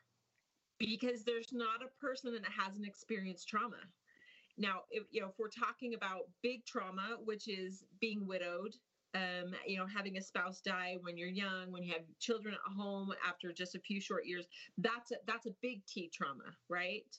because 0.79 1.25
there's 1.25 1.53
not 1.53 1.83
a 1.83 2.01
person 2.01 2.33
that 2.33 2.43
hasn't 2.51 2.87
experienced 2.87 3.49
trauma. 3.49 3.79
Now, 4.59 4.83
if 4.91 5.05
you 5.11 5.21
know, 5.21 5.29
if 5.29 5.35
we're 5.39 5.49
talking 5.49 5.95
about 5.95 6.23
big 6.43 6.65
trauma, 6.65 7.17
which 7.25 7.49
is 7.49 7.85
being 8.01 8.27
widowed, 8.27 8.75
um, 9.17 9.55
you 9.67 9.79
know, 9.79 9.87
having 9.87 10.17
a 10.17 10.23
spouse 10.23 10.61
die 10.61 10.97
when 11.01 11.17
you're 11.17 11.29
young, 11.29 11.71
when 11.71 11.83
you 11.83 11.93
have 11.93 12.03
children 12.21 12.55
at 12.55 12.73
home 12.73 13.13
after 13.27 13.53
just 13.53 13.75
a 13.75 13.81
few 13.81 14.01
short 14.01 14.27
years, 14.27 14.47
that's 14.79 15.11
a, 15.13 15.17
that's 15.27 15.47
a 15.47 15.55
big 15.63 15.85
T 15.87 16.11
trauma, 16.15 16.57
right? 16.69 17.17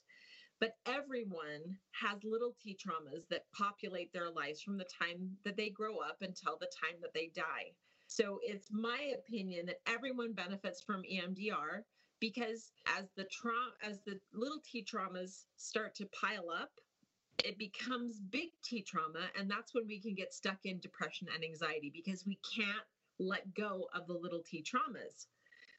But 0.59 0.73
everyone 0.87 1.77
has 1.91 2.23
little 2.23 2.55
t 2.63 2.75
traumas 2.75 3.27
that 3.29 3.51
populate 3.53 4.11
their 4.11 4.31
lives 4.31 4.61
from 4.61 4.77
the 4.77 4.85
time 4.85 5.37
that 5.45 5.55
they 5.55 5.69
grow 5.69 5.99
up 5.99 6.17
until 6.21 6.57
the 6.59 6.71
time 6.83 6.99
that 7.01 7.13
they 7.13 7.27
die. 7.35 7.73
So 8.07 8.39
it's 8.41 8.71
my 8.71 9.13
opinion 9.19 9.67
that 9.67 9.81
everyone 9.85 10.33
benefits 10.33 10.81
from 10.81 11.03
EMDR 11.03 11.83
because 12.19 12.71
as 12.87 13.05
the 13.15 13.25
trauma 13.25 13.73
as 13.83 14.01
the 14.01 14.19
little 14.33 14.61
t 14.65 14.83
traumas 14.83 15.45
start 15.57 15.93
to 15.95 16.07
pile 16.07 16.49
up 16.49 16.71
it 17.43 17.57
becomes 17.57 18.19
big 18.19 18.49
T 18.63 18.81
trauma. 18.81 19.27
And 19.37 19.49
that's 19.49 19.73
when 19.73 19.87
we 19.87 19.99
can 19.99 20.15
get 20.15 20.33
stuck 20.33 20.57
in 20.65 20.79
depression 20.79 21.27
and 21.33 21.43
anxiety 21.43 21.91
because 21.93 22.25
we 22.25 22.39
can't 22.55 22.85
let 23.19 23.53
go 23.53 23.87
of 23.93 24.07
the 24.07 24.13
little 24.13 24.41
T 24.41 24.63
traumas. 24.63 25.27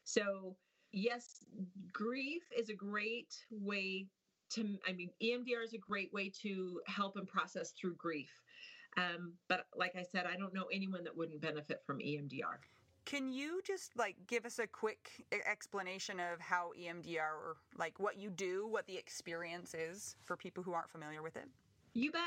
So, 0.05 0.57
yes, 0.93 1.45
grief 1.93 2.43
is 2.57 2.69
a 2.69 2.75
great 2.75 3.35
way 3.51 4.07
to, 4.51 4.79
I 4.89 4.93
mean, 4.93 5.11
EMDR 5.23 5.65
is 5.65 5.75
a 5.75 5.79
great 5.79 6.13
way 6.13 6.33
to 6.43 6.81
help 6.87 7.17
and 7.17 7.29
process 7.29 7.73
through 7.73 7.97
grief. 7.97 8.31
Um, 8.97 9.35
but 9.49 9.67
like 9.77 9.95
I 9.97 10.03
said, 10.03 10.25
I 10.27 10.37
don't 10.37 10.55
know 10.55 10.67
anyone 10.73 11.05
that 11.05 11.17
wouldn't 11.17 11.41
benefit 11.41 11.83
from 11.87 11.99
EMDR. 11.99 12.59
Can 13.09 13.33
you 13.33 13.63
just 13.65 13.97
like 13.97 14.17
give 14.27 14.45
us 14.45 14.59
a 14.59 14.67
quick 14.67 15.25
explanation 15.51 16.21
of 16.21 16.41
how 16.41 16.73
EMDR, 16.79 17.21
or 17.21 17.57
like 17.79 17.99
what 17.99 18.19
you 18.19 18.29
do, 18.29 18.69
what 18.69 18.87
the 18.87 18.99
experience 18.99 19.73
is 19.73 20.15
for 20.23 20.37
people 20.37 20.63
who 20.63 20.75
aren't 20.75 20.91
familiar 20.91 21.23
with 21.23 21.35
it? 21.35 21.49
You 21.95 22.13
bet. 22.13 22.21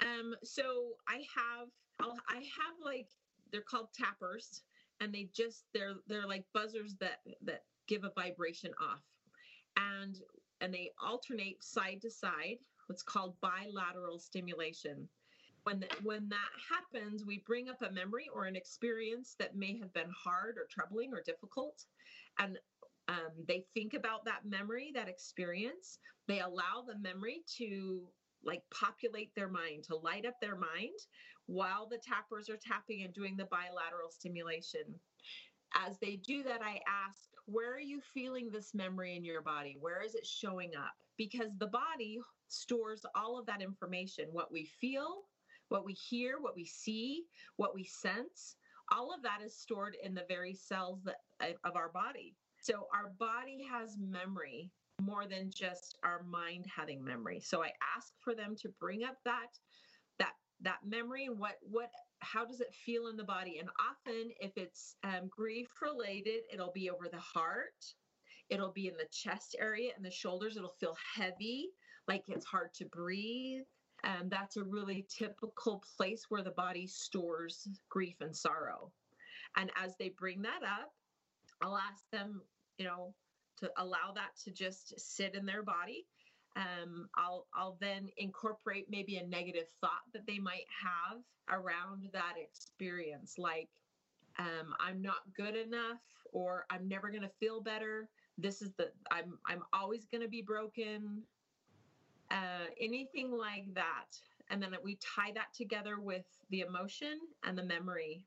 Um, 0.00 0.34
so 0.42 0.94
I 1.06 1.16
have, 1.36 1.68
I'll, 2.00 2.16
I 2.30 2.36
have 2.36 2.76
like 2.82 3.08
they're 3.52 3.60
called 3.60 3.88
tappers, 3.92 4.62
and 5.02 5.12
they 5.12 5.28
just 5.34 5.64
they're 5.74 5.96
they're 6.06 6.26
like 6.26 6.46
buzzers 6.54 6.94
that 6.98 7.18
that 7.44 7.64
give 7.86 8.04
a 8.04 8.12
vibration 8.18 8.70
off, 8.80 9.02
and 9.76 10.16
and 10.62 10.72
they 10.72 10.92
alternate 10.98 11.62
side 11.62 12.00
to 12.00 12.10
side. 12.10 12.56
What's 12.86 13.02
called 13.02 13.34
bilateral 13.42 14.18
stimulation 14.18 15.10
when 15.66 15.80
the, 15.80 15.88
when 16.04 16.28
that 16.28 16.52
happens, 16.70 17.24
we 17.24 17.42
bring 17.44 17.68
up 17.68 17.82
a 17.82 17.90
memory 17.90 18.30
or 18.32 18.44
an 18.44 18.54
experience 18.54 19.34
that 19.40 19.56
may 19.56 19.76
have 19.78 19.92
been 19.92 20.10
hard 20.16 20.58
or 20.58 20.68
troubling 20.70 21.12
or 21.12 21.22
difficult, 21.26 21.84
and 22.38 22.56
um, 23.08 23.32
they 23.48 23.64
think 23.74 23.94
about 23.94 24.24
that 24.24 24.44
memory, 24.44 24.92
that 24.94 25.08
experience. 25.08 25.98
They 26.28 26.38
allow 26.38 26.84
the 26.86 26.98
memory 26.98 27.42
to 27.58 28.02
like 28.44 28.62
populate 28.72 29.34
their 29.34 29.48
mind, 29.48 29.82
to 29.84 29.96
light 29.96 30.24
up 30.24 30.34
their 30.40 30.56
mind 30.56 31.00
while 31.46 31.88
the 31.88 31.98
tappers 31.98 32.48
are 32.48 32.56
tapping 32.56 33.02
and 33.02 33.12
doing 33.12 33.36
the 33.36 33.46
bilateral 33.46 34.10
stimulation. 34.10 34.82
As 35.74 35.98
they 35.98 36.16
do 36.16 36.44
that, 36.44 36.62
I 36.62 36.80
ask, 36.88 37.22
where 37.46 37.74
are 37.74 37.80
you 37.80 38.00
feeling 38.14 38.50
this 38.50 38.72
memory 38.72 39.16
in 39.16 39.24
your 39.24 39.42
body? 39.42 39.76
Where 39.80 40.00
is 40.00 40.14
it 40.14 40.26
showing 40.26 40.72
up? 40.76 40.94
Because 41.16 41.50
the 41.58 41.68
body 41.68 42.20
stores 42.48 43.02
all 43.16 43.38
of 43.38 43.46
that 43.46 43.62
information, 43.62 44.26
what 44.30 44.52
we 44.52 44.68
feel, 44.80 45.24
what 45.68 45.84
we 45.84 45.92
hear, 45.92 46.36
what 46.40 46.56
we 46.56 46.64
see, 46.64 47.24
what 47.56 47.74
we 47.74 47.84
sense, 47.84 48.56
all 48.92 49.12
of 49.12 49.22
that 49.22 49.40
is 49.44 49.56
stored 49.56 49.96
in 50.02 50.14
the 50.14 50.24
very 50.28 50.54
cells 50.54 51.00
that, 51.04 51.56
of 51.64 51.76
our 51.76 51.88
body. 51.88 52.34
So 52.60 52.86
our 52.94 53.12
body 53.18 53.64
has 53.70 53.96
memory 53.98 54.70
more 55.00 55.26
than 55.26 55.50
just 55.54 55.96
our 56.04 56.22
mind 56.22 56.66
having 56.74 57.04
memory. 57.04 57.40
So 57.40 57.62
I 57.62 57.70
ask 57.96 58.12
for 58.20 58.34
them 58.34 58.54
to 58.62 58.68
bring 58.80 59.04
up 59.04 59.16
that 59.24 59.48
that 60.18 60.32
that 60.62 60.78
memory 60.84 61.26
and 61.26 61.38
what 61.38 61.56
what 61.62 61.90
how 62.20 62.44
does 62.44 62.60
it 62.60 62.74
feel 62.74 63.08
in 63.08 63.16
the 63.16 63.24
body? 63.24 63.58
And 63.58 63.68
often, 63.78 64.30
if 64.40 64.52
it's 64.56 64.96
um, 65.04 65.28
grief 65.28 65.68
related, 65.82 66.42
it'll 66.52 66.72
be 66.72 66.90
over 66.90 67.08
the 67.10 67.18
heart. 67.18 67.94
It'll 68.48 68.72
be 68.72 68.88
in 68.88 68.96
the 68.96 69.08
chest 69.12 69.56
area 69.60 69.90
and 69.96 70.04
the 70.04 70.10
shoulders. 70.10 70.56
It'll 70.56 70.76
feel 70.80 70.96
heavy, 71.14 71.68
like 72.08 72.22
it's 72.28 72.46
hard 72.46 72.72
to 72.74 72.86
breathe. 72.86 73.64
And 74.06 74.30
that's 74.30 74.56
a 74.56 74.62
really 74.62 75.04
typical 75.10 75.82
place 75.96 76.26
where 76.28 76.42
the 76.42 76.52
body 76.52 76.86
stores 76.86 77.66
grief 77.88 78.14
and 78.20 78.34
sorrow. 78.34 78.92
And 79.56 79.70
as 79.76 79.96
they 79.98 80.10
bring 80.10 80.42
that 80.42 80.62
up, 80.62 80.92
I'll 81.60 81.76
ask 81.76 82.08
them, 82.12 82.40
you 82.78 82.84
know, 82.84 83.14
to 83.58 83.70
allow 83.78 84.12
that 84.14 84.36
to 84.44 84.52
just 84.52 84.98
sit 84.98 85.34
in 85.34 85.44
their 85.44 85.62
body. 85.62 86.06
Um, 86.54 87.08
I'll 87.16 87.46
I'll 87.52 87.76
then 87.80 88.08
incorporate 88.16 88.86
maybe 88.88 89.16
a 89.16 89.26
negative 89.26 89.66
thought 89.80 90.04
that 90.12 90.26
they 90.26 90.38
might 90.38 90.66
have 90.82 91.18
around 91.50 92.08
that 92.12 92.34
experience, 92.40 93.34
like 93.38 93.68
um, 94.38 94.74
I'm 94.80 95.02
not 95.02 95.20
good 95.36 95.56
enough, 95.56 96.00
or 96.32 96.66
I'm 96.70 96.88
never 96.88 97.10
going 97.10 97.22
to 97.22 97.30
feel 97.40 97.60
better. 97.60 98.08
This 98.38 98.62
is 98.62 98.70
the 98.78 98.90
I'm 99.10 99.38
I'm 99.46 99.62
always 99.72 100.06
going 100.06 100.22
to 100.22 100.28
be 100.28 100.42
broken 100.42 101.22
uh, 102.30 102.66
anything 102.80 103.30
like 103.30 103.72
that. 103.74 104.18
And 104.50 104.62
then 104.62 104.74
we 104.84 104.96
tie 104.96 105.32
that 105.34 105.52
together 105.54 105.98
with 106.00 106.24
the 106.50 106.60
emotion 106.60 107.18
and 107.44 107.58
the 107.58 107.64
memory. 107.64 108.22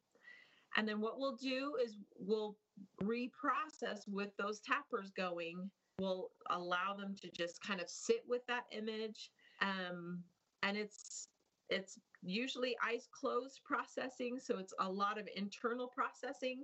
And 0.78 0.88
then 0.88 1.02
what 1.02 1.20
we'll 1.20 1.38
do 1.38 1.76
is 1.84 1.98
we'll 2.18 2.58
reprocess 3.02 4.08
with 4.08 4.30
those 4.38 4.60
tappers 4.60 5.10
going. 5.12 5.70
We'll 6.00 6.30
allow 6.50 6.94
them 6.98 7.16
to 7.22 7.30
just 7.32 7.62
kind 7.62 7.82
of 7.82 7.90
sit 7.90 8.24
with 8.28 8.46
that 8.48 8.66
image. 8.72 9.32
Um, 9.62 10.24
and 10.64 10.78
it's 10.78 11.28
it's 11.70 12.00
usually 12.22 12.76
eyes 12.86 13.08
closed 13.12 13.62
processing 13.64 14.40
so 14.40 14.58
it's 14.58 14.74
a 14.80 14.90
lot 14.90 15.18
of 15.18 15.28
internal 15.36 15.88
processing 15.88 16.64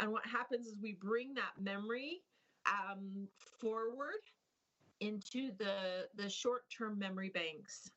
and 0.00 0.10
what 0.10 0.24
happens 0.26 0.66
is 0.66 0.76
we 0.80 0.96
bring 1.00 1.34
that 1.34 1.50
memory 1.60 2.22
um, 2.66 3.28
forward 3.60 4.22
into 5.00 5.50
the 5.58 6.08
the 6.16 6.28
short-term 6.28 6.98
memory 6.98 7.30
banks. 7.30 7.90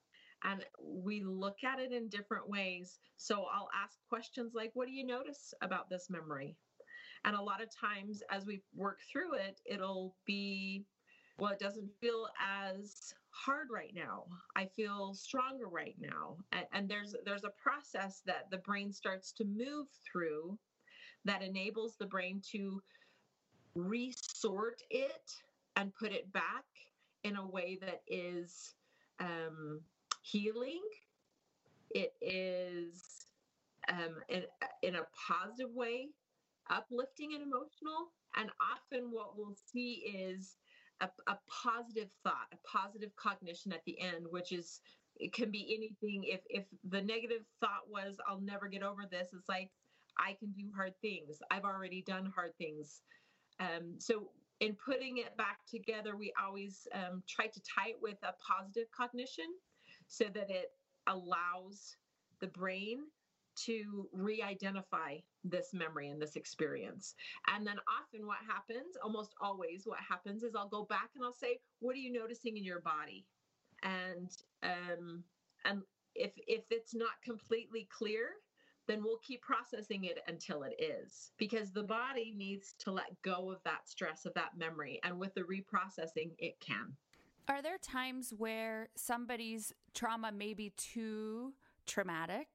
And 0.43 0.63
we 0.79 1.23
look 1.23 1.63
at 1.63 1.79
it 1.79 1.91
in 1.91 2.09
different 2.09 2.47
ways. 2.49 2.99
So 3.17 3.45
i'll 3.51 3.69
ask 3.75 3.97
questions 4.09 4.53
like 4.53 4.71
what 4.73 4.87
do 4.87 4.93
you 4.93 5.05
notice 5.05 5.53
about 5.61 5.89
this 5.89 6.09
memory? 6.09 6.55
And 7.25 7.35
a 7.35 7.41
lot 7.41 7.61
of 7.61 7.69
times 7.75 8.21
as 8.31 8.45
we 8.45 8.61
work 8.75 8.99
through 9.11 9.33
it 9.33 9.59
it'll 9.65 10.15
be 10.25 10.85
well 11.39 11.51
it 11.51 11.59
doesn't 11.59 11.89
feel 11.99 12.27
as 12.39 13.13
hard 13.31 13.67
right 13.71 13.93
now. 13.93 14.25
I 14.55 14.65
feel 14.65 15.13
stronger 15.13 15.67
right 15.67 15.95
now. 15.99 16.37
And, 16.51 16.65
and 16.73 16.89
there's 16.89 17.15
there's 17.25 17.43
a 17.43 17.53
process 17.61 18.21
that 18.25 18.49
the 18.51 18.57
brain 18.57 18.91
starts 18.91 19.31
to 19.33 19.45
move 19.45 19.87
through 20.11 20.57
that 21.25 21.41
enables 21.41 21.95
the 21.97 22.05
brain 22.05 22.41
to 22.51 22.81
resort 23.75 24.81
it 24.89 25.31
and 25.75 25.93
put 25.93 26.11
it 26.11 26.31
back 26.33 26.65
in 27.27 27.35
a 27.35 27.45
way 27.45 27.77
that 27.81 28.01
is 28.07 28.73
um, 29.19 29.81
healing. 30.21 30.81
It 31.89 32.13
is 32.21 33.27
um, 33.89 34.15
in, 34.29 34.43
in 34.81 34.95
a 34.95 35.07
positive 35.27 35.71
way, 35.73 36.07
uplifting 36.69 37.33
and 37.33 37.43
emotional. 37.43 38.11
And 38.35 38.49
often 38.61 39.11
what 39.11 39.37
we'll 39.37 39.55
see 39.55 39.93
is 40.15 40.57
a, 41.01 41.09
a 41.27 41.37
positive 41.47 42.09
thought, 42.23 42.47
a 42.53 42.57
positive 42.67 43.15
cognition 43.15 43.73
at 43.73 43.83
the 43.85 43.99
end, 43.99 44.25
which 44.29 44.51
is 44.51 44.79
it 45.19 45.33
can 45.33 45.49
be 45.51 45.75
anything. 45.75 46.23
If 46.25 46.41
if 46.49 46.65
the 46.83 47.01
negative 47.01 47.43
thought 47.59 47.89
was 47.89 48.17
I'll 48.27 48.41
never 48.41 48.67
get 48.67 48.83
over 48.83 49.03
this, 49.09 49.29
it's 49.33 49.49
like 49.49 49.71
I 50.17 50.33
can 50.33 50.51
do 50.51 50.69
hard 50.75 50.93
things. 51.01 51.39
I've 51.51 51.65
already 51.65 52.03
done 52.03 52.31
hard 52.35 52.55
things. 52.57 53.01
Um, 53.59 53.95
so 53.99 54.29
in 54.59 54.75
putting 54.75 55.17
it 55.17 55.35
back 55.37 55.59
together, 55.69 56.15
we 56.15 56.33
always 56.41 56.87
um, 56.93 57.23
try 57.27 57.47
to 57.47 57.61
tie 57.61 57.89
it 57.89 57.97
with 58.01 58.17
a 58.23 58.33
positive 58.41 58.87
cognition 58.95 59.45
so 60.07 60.25
that 60.33 60.49
it 60.49 60.71
allows 61.07 61.95
the 62.39 62.47
brain 62.47 62.99
to 63.65 64.07
re 64.13 64.41
identify 64.41 65.17
this 65.43 65.73
memory 65.73 66.09
and 66.09 66.21
this 66.21 66.35
experience. 66.35 67.15
And 67.47 67.65
then 67.65 67.77
often 68.01 68.25
what 68.27 68.37
happens, 68.47 68.95
almost 69.03 69.33
always 69.41 69.83
what 69.85 69.99
happens 70.07 70.43
is 70.43 70.55
I'll 70.55 70.69
go 70.69 70.85
back 70.85 71.09
and 71.15 71.23
I'll 71.23 71.33
say, 71.33 71.59
What 71.79 71.95
are 71.95 71.99
you 71.99 72.11
noticing 72.11 72.57
in 72.57 72.63
your 72.63 72.81
body? 72.81 73.25
And 73.83 74.29
um, 74.63 75.23
and 75.65 75.81
if 76.15 76.31
if 76.47 76.63
it's 76.69 76.93
not 76.95 77.21
completely 77.23 77.87
clear, 77.95 78.29
then 78.87 79.03
we'll 79.03 79.17
keep 79.17 79.41
processing 79.41 80.05
it 80.05 80.19
until 80.27 80.63
it 80.63 80.81
is 80.81 81.31
because 81.37 81.71
the 81.71 81.83
body 81.83 82.33
needs 82.35 82.73
to 82.79 82.91
let 82.91 83.21
go 83.21 83.51
of 83.51 83.57
that 83.63 83.87
stress 83.87 84.25
of 84.25 84.33
that 84.33 84.57
memory 84.57 84.99
and 85.03 85.19
with 85.19 85.33
the 85.35 85.41
reprocessing 85.41 86.31
it 86.39 86.59
can. 86.59 86.93
Are 87.49 87.61
there 87.61 87.77
times 87.77 88.33
where 88.37 88.89
somebody's 88.95 89.73
trauma 89.93 90.31
may 90.31 90.53
be 90.53 90.73
too 90.77 91.53
traumatic 91.85 92.47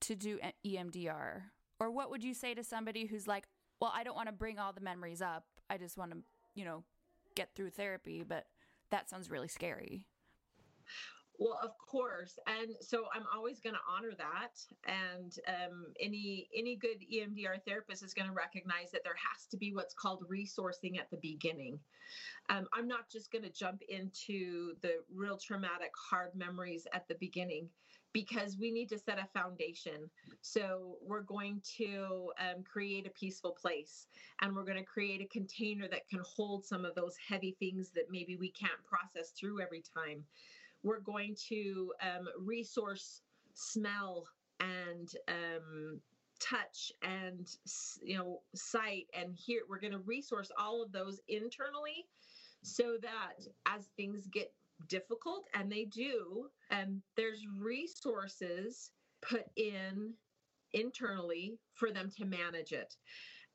to 0.00 0.14
do 0.14 0.38
EMDR 0.64 1.42
or 1.80 1.90
what 1.90 2.10
would 2.10 2.24
you 2.24 2.34
say 2.34 2.54
to 2.54 2.64
somebody 2.64 3.06
who's 3.06 3.26
like 3.26 3.46
well 3.80 3.92
I 3.94 4.02
don't 4.02 4.16
want 4.16 4.28
to 4.28 4.32
bring 4.32 4.58
all 4.58 4.72
the 4.72 4.80
memories 4.80 5.22
up 5.22 5.44
I 5.70 5.78
just 5.78 5.96
want 5.96 6.10
to 6.12 6.18
you 6.54 6.64
know 6.64 6.82
get 7.34 7.54
through 7.54 7.70
therapy 7.70 8.24
but 8.26 8.46
that 8.90 9.08
sounds 9.08 9.30
really 9.30 9.48
scary 9.48 10.06
well, 11.38 11.58
of 11.62 11.76
course, 11.78 12.38
and 12.46 12.72
so 12.80 13.04
I'm 13.14 13.24
always 13.34 13.60
going 13.60 13.74
to 13.74 13.80
honor 13.88 14.12
that. 14.18 14.56
And 14.86 15.34
um, 15.48 15.86
any 16.00 16.48
any 16.56 16.76
good 16.76 16.98
EMDR 17.12 17.62
therapist 17.66 18.02
is 18.02 18.14
going 18.14 18.28
to 18.28 18.34
recognize 18.34 18.90
that 18.92 19.02
there 19.04 19.16
has 19.32 19.46
to 19.46 19.56
be 19.56 19.72
what's 19.74 19.94
called 19.94 20.24
resourcing 20.30 20.98
at 20.98 21.10
the 21.10 21.18
beginning. 21.18 21.78
Um, 22.48 22.66
I'm 22.72 22.86
not 22.86 23.10
just 23.10 23.32
going 23.32 23.44
to 23.44 23.50
jump 23.50 23.82
into 23.88 24.74
the 24.82 25.02
real 25.12 25.36
traumatic, 25.36 25.90
hard 26.10 26.34
memories 26.34 26.86
at 26.92 27.08
the 27.08 27.16
beginning 27.18 27.68
because 28.12 28.56
we 28.58 28.70
need 28.70 28.88
to 28.88 28.98
set 28.98 29.18
a 29.18 29.28
foundation. 29.38 30.08
So 30.40 30.96
we're 31.02 31.20
going 31.20 31.60
to 31.76 32.32
um, 32.40 32.62
create 32.62 33.06
a 33.06 33.10
peaceful 33.10 33.50
place 33.50 34.06
and 34.40 34.54
we're 34.54 34.64
going 34.64 34.78
to 34.78 34.84
create 34.84 35.20
a 35.20 35.26
container 35.26 35.86
that 35.88 36.08
can 36.08 36.22
hold 36.24 36.64
some 36.64 36.86
of 36.86 36.94
those 36.94 37.14
heavy 37.28 37.56
things 37.58 37.90
that 37.94 38.04
maybe 38.10 38.36
we 38.36 38.50
can't 38.52 38.82
process 38.88 39.32
through 39.38 39.60
every 39.60 39.82
time 39.94 40.24
we're 40.86 41.00
going 41.00 41.34
to 41.48 41.92
um, 42.00 42.28
resource 42.38 43.22
smell 43.54 44.24
and 44.60 45.10
um, 45.28 46.00
touch 46.38 46.92
and 47.02 47.56
you 48.02 48.16
know 48.16 48.40
sight 48.54 49.06
and 49.18 49.34
hear 49.34 49.62
we're 49.68 49.80
going 49.80 49.92
to 49.92 49.98
resource 49.98 50.50
all 50.58 50.82
of 50.82 50.92
those 50.92 51.20
internally 51.28 52.06
so 52.62 52.96
that 53.02 53.32
as 53.66 53.88
things 53.96 54.26
get 54.32 54.52
difficult 54.88 55.46
and 55.54 55.70
they 55.70 55.84
do 55.84 56.46
and 56.70 57.00
there's 57.16 57.46
resources 57.60 58.90
put 59.22 59.44
in 59.56 60.12
internally 60.72 61.58
for 61.74 61.90
them 61.90 62.10
to 62.16 62.24
manage 62.24 62.72
it. 62.72 62.94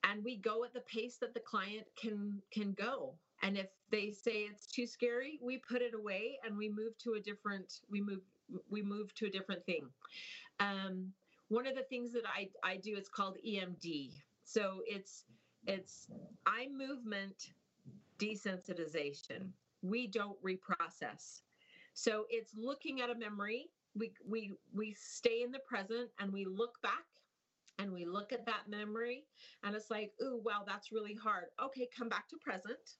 And 0.04 0.24
we 0.24 0.38
go 0.38 0.64
at 0.64 0.74
the 0.74 0.82
pace 0.82 1.18
that 1.22 1.34
the 1.34 1.40
client 1.40 1.86
can 2.02 2.42
can 2.52 2.74
go 2.74 3.14
and 3.42 3.58
if 3.58 3.68
they 3.92 4.12
say 4.12 4.44
it's 4.50 4.66
too 4.68 4.86
scary 4.86 5.40
we 5.42 5.58
put 5.58 5.82
it 5.82 5.94
away 5.94 6.38
and 6.46 6.58
we 6.58 6.70
move 6.70 6.98
to 6.98 7.14
a 7.14 7.20
different 7.20 7.82
we 7.90 8.02
move 8.02 8.22
we 8.70 8.82
move 8.82 9.14
to 9.16 9.28
a 9.28 9.30
different 9.30 9.66
thing. 9.66 9.88
Um, 10.60 11.14
one 11.48 11.68
of 11.68 11.76
the 11.76 11.84
things 11.84 12.12
that 12.14 12.24
I, 12.26 12.50
I 12.64 12.78
do 12.78 12.96
is 12.98 13.08
called 13.08 13.38
emd 13.48 14.12
so 14.44 14.82
it's 14.86 15.24
it's 15.68 16.08
eye 16.46 16.68
movement 16.76 17.54
desensitization. 18.20 19.50
We 19.82 20.08
don't 20.08 20.38
reprocess. 20.44 21.42
So 21.94 22.26
it's 22.30 22.54
looking 22.56 23.02
at 23.02 23.10
a 23.10 23.16
memory. 23.16 23.68
We 23.96 24.12
we 24.28 24.54
we 24.74 24.94
stay 24.94 25.42
in 25.44 25.52
the 25.52 25.60
present 25.60 26.10
and 26.20 26.32
we 26.32 26.46
look 26.46 26.82
back 26.82 27.06
and 27.80 27.92
we 27.92 28.06
look 28.06 28.32
at 28.32 28.46
that 28.46 28.70
memory 28.70 29.26
and 29.64 29.76
it's 29.76 29.90
like 29.90 30.12
ooh 30.22 30.42
wow 30.46 30.64
that's 30.66 30.92
really 30.92 31.16
hard. 31.16 31.46
Okay 31.64 31.88
come 31.98 32.10
back 32.10 32.30
to 32.30 32.38
present 32.38 32.98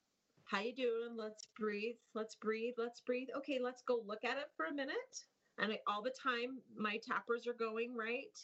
how 0.52 0.60
you 0.60 0.76
doing? 0.76 1.16
Let's 1.16 1.48
breathe 1.58 1.96
let's 2.14 2.36
breathe 2.36 2.74
let's 2.78 3.00
breathe. 3.00 3.30
Okay 3.38 3.58
let's 3.64 3.84
go 3.84 4.02
look 4.06 4.26
at 4.26 4.38
it 4.38 4.50
for 4.58 4.66
a 4.66 4.74
minute. 4.74 5.24
And 5.58 5.72
I, 5.72 5.80
all 5.88 6.02
the 6.02 6.12
time 6.12 6.60
my 6.76 6.98
tappers 6.98 7.48
are 7.48 7.54
going 7.54 7.96
right? 7.96 8.38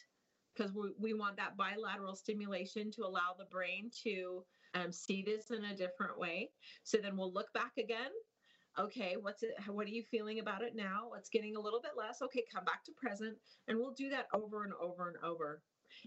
Because 0.56 0.72
we, 0.72 0.92
we 0.98 1.12
want 1.12 1.36
that 1.36 1.58
bilateral 1.58 2.16
stimulation 2.16 2.90
to 2.92 3.04
allow 3.04 3.34
the 3.38 3.44
brain 3.44 3.90
to 4.04 4.42
um, 4.74 4.90
see 4.90 5.22
this 5.22 5.50
in 5.50 5.66
a 5.66 5.76
different 5.76 6.18
way. 6.18 6.48
So 6.82 6.96
then 6.96 7.14
we'll 7.14 7.32
look 7.32 7.52
back 7.52 7.72
again. 7.78 8.10
Okay 8.78 9.16
what's 9.20 9.42
it 9.42 9.50
what 9.68 9.86
are 9.86 9.90
you 9.90 10.02
feeling 10.02 10.38
about 10.38 10.62
it 10.62 10.74
now? 10.74 11.10
It's 11.18 11.28
getting 11.28 11.56
a 11.56 11.60
little 11.60 11.82
bit 11.82 11.92
less. 11.94 12.22
Okay 12.22 12.44
come 12.50 12.64
back 12.64 12.84
to 12.84 12.92
present. 12.92 13.36
And 13.66 13.78
we'll 13.78 13.92
do 13.92 14.08
that 14.08 14.28
over 14.32 14.64
and 14.64 14.72
over 14.80 15.08
and 15.08 15.18
over 15.22 15.60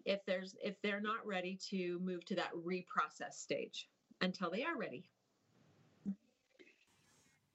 if 0.05 0.25
there's 0.25 0.55
if 0.63 0.81
they're 0.81 0.99
not 0.99 1.27
ready 1.27 1.59
to 1.69 1.99
move 1.99 2.25
to 2.25 2.35
that 2.37 2.53
reprocess 2.55 3.33
stage 3.33 3.87
until 4.21 4.49
they 4.49 4.63
are 4.63 4.77
ready 4.77 5.05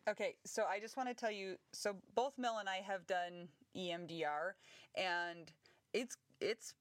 Okay, 0.08 0.36
so 0.44 0.64
I 0.70 0.78
just 0.78 0.96
want 0.96 1.08
to 1.08 1.14
tell 1.14 1.32
you 1.32 1.56
so 1.72 1.96
both 2.14 2.38
Mel 2.38 2.58
and 2.58 2.68
I 2.68 2.76
have 2.76 3.06
done 3.06 3.48
EMDR 3.76 4.52
and 4.94 5.50
it's 5.92 6.16
it's 6.40 6.74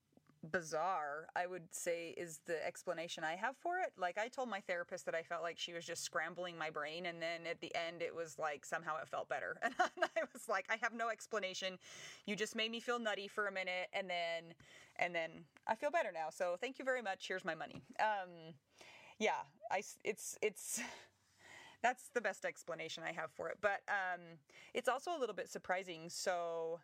bizarre, 0.51 1.25
I 1.35 1.47
would 1.47 1.73
say 1.73 2.13
is 2.17 2.39
the 2.45 2.63
explanation 2.63 3.23
I 3.23 3.35
have 3.35 3.57
for 3.57 3.79
it. 3.79 3.93
Like 3.97 4.19
I 4.19 4.27
told 4.27 4.47
my 4.47 4.59
therapist 4.59 5.05
that 5.07 5.15
I 5.15 5.23
felt 5.23 5.41
like 5.41 5.57
she 5.57 5.73
was 5.73 5.85
just 5.85 6.03
scrambling 6.03 6.55
my 6.55 6.69
brain 6.69 7.07
and 7.07 7.19
then 7.19 7.47
at 7.49 7.61
the 7.61 7.73
end 7.75 8.03
it 8.03 8.13
was 8.13 8.37
like 8.37 8.63
somehow 8.63 8.97
it 9.01 9.07
felt 9.07 9.27
better. 9.27 9.57
And 9.63 10.05
I 10.15 10.21
was 10.33 10.47
like 10.47 10.67
I 10.69 10.77
have 10.81 10.93
no 10.93 11.09
explanation. 11.09 11.79
You 12.27 12.35
just 12.35 12.55
made 12.55 12.69
me 12.69 12.79
feel 12.79 12.99
nutty 12.99 13.27
for 13.27 13.47
a 13.47 13.51
minute 13.51 13.87
and 13.91 14.07
then 14.07 14.53
and 14.97 15.15
then 15.15 15.31
I 15.67 15.73
feel 15.73 15.89
better 15.89 16.11
now. 16.13 16.29
So 16.29 16.57
thank 16.61 16.77
you 16.77 16.85
very 16.85 17.01
much. 17.01 17.27
Here's 17.27 17.43
my 17.45 17.55
money. 17.55 17.81
Um 17.99 18.53
yeah, 19.19 19.41
I 19.71 19.81
it's 20.03 20.37
it's 20.43 20.81
that's 21.85 22.09
the 22.15 22.21
best 22.21 22.45
explanation 22.45 23.03
I 23.07 23.11
have 23.11 23.29
for 23.31 23.47
it. 23.47 23.59
But 23.61 23.81
um, 23.87 24.21
it's 24.73 24.89
also 24.89 25.11
a 25.15 25.19
little 25.19 25.35
bit 25.35 25.49
surprising. 25.49 26.09
So 26.09 26.79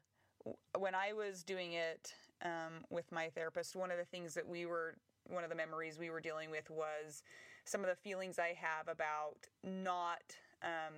when 0.77 0.93
I 0.93 1.13
was 1.13 1.41
doing 1.43 1.73
it 1.73 2.13
um, 2.45 2.85
with 2.91 3.11
my 3.11 3.29
therapist, 3.29 3.75
one 3.75 3.89
of 3.89 3.97
the 3.97 4.05
things 4.05 4.35
that 4.35 4.47
we 4.47 4.67
were, 4.67 4.97
one 5.27 5.43
of 5.43 5.49
the 5.49 5.55
memories 5.55 5.97
we 5.97 6.11
were 6.11 6.21
dealing 6.21 6.51
with 6.51 6.69
was 6.69 7.23
some 7.65 7.81
of 7.81 7.87
the 7.87 7.95
feelings 7.95 8.37
I 8.37 8.55
have 8.59 8.87
about 8.87 9.37
not, 9.63 10.21
um, 10.61 10.93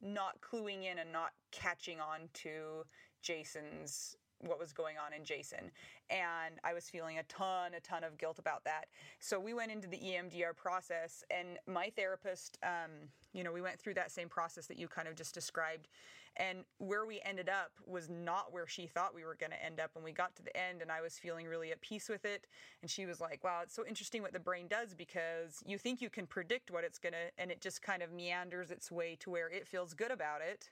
not 0.00 0.40
cluing 0.40 0.84
in 0.84 1.00
and 1.00 1.12
not 1.12 1.30
catching 1.50 1.98
on 1.98 2.28
to 2.34 2.84
Jason's 3.20 4.16
what 4.40 4.58
was 4.58 4.72
going 4.72 4.96
on 5.04 5.12
in 5.12 5.24
Jason. 5.24 5.70
And 6.08 6.54
I 6.64 6.72
was 6.72 6.88
feeling 6.88 7.18
a 7.18 7.22
ton, 7.24 7.74
a 7.74 7.80
ton 7.80 8.04
of 8.04 8.18
guilt 8.18 8.38
about 8.38 8.64
that. 8.64 8.86
So 9.18 9.38
we 9.38 9.54
went 9.54 9.70
into 9.70 9.88
the 9.88 9.98
EMDR 9.98 10.56
process, 10.56 11.24
and 11.30 11.58
my 11.66 11.90
therapist, 11.96 12.58
um, 12.62 12.90
you 13.32 13.44
know, 13.44 13.52
we 13.52 13.62
went 13.62 13.78
through 13.78 13.94
that 13.94 14.10
same 14.10 14.28
process 14.28 14.66
that 14.66 14.78
you 14.78 14.88
kind 14.88 15.08
of 15.08 15.14
just 15.14 15.34
described. 15.34 15.88
And 16.36 16.58
where 16.78 17.06
we 17.06 17.20
ended 17.24 17.48
up 17.48 17.72
was 17.86 18.08
not 18.08 18.52
where 18.52 18.66
she 18.66 18.86
thought 18.86 19.14
we 19.14 19.24
were 19.24 19.34
going 19.34 19.50
to 19.50 19.64
end 19.64 19.80
up. 19.80 19.90
When 19.94 20.04
we 20.04 20.12
got 20.12 20.34
to 20.36 20.42
the 20.42 20.56
end, 20.56 20.80
and 20.80 20.90
I 20.90 21.00
was 21.00 21.18
feeling 21.18 21.46
really 21.46 21.72
at 21.72 21.80
peace 21.80 22.08
with 22.08 22.24
it. 22.24 22.46
And 22.82 22.90
she 22.90 23.04
was 23.04 23.20
like, 23.20 23.42
wow, 23.42 23.60
it's 23.62 23.74
so 23.74 23.84
interesting 23.86 24.22
what 24.22 24.32
the 24.32 24.40
brain 24.40 24.66
does 24.68 24.94
because 24.94 25.62
you 25.66 25.76
think 25.76 26.00
you 26.00 26.08
can 26.08 26.26
predict 26.26 26.70
what 26.70 26.84
it's 26.84 26.98
going 26.98 27.14
to, 27.14 27.30
and 27.38 27.50
it 27.50 27.60
just 27.60 27.82
kind 27.82 28.02
of 28.02 28.12
meanders 28.12 28.70
its 28.70 28.92
way 28.92 29.16
to 29.20 29.30
where 29.30 29.48
it 29.48 29.66
feels 29.66 29.92
good 29.92 30.10
about 30.12 30.40
it 30.40 30.70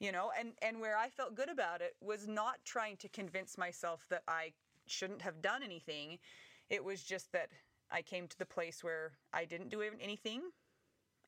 you 0.00 0.10
know 0.10 0.30
and 0.38 0.52
and 0.62 0.80
where 0.80 0.96
i 0.96 1.08
felt 1.08 1.34
good 1.34 1.50
about 1.50 1.80
it 1.80 1.94
was 2.00 2.26
not 2.26 2.56
trying 2.64 2.96
to 2.96 3.08
convince 3.08 3.56
myself 3.56 4.06
that 4.08 4.22
i 4.26 4.52
shouldn't 4.86 5.22
have 5.22 5.40
done 5.40 5.62
anything. 5.62 6.18
It 6.68 6.84
was 6.84 7.02
just 7.02 7.30
that 7.32 7.48
i 7.92 8.02
came 8.02 8.26
to 8.26 8.38
the 8.38 8.46
place 8.46 8.82
where 8.82 9.12
i 9.32 9.44
didn't 9.44 9.68
do 9.68 9.82
anything 10.00 10.42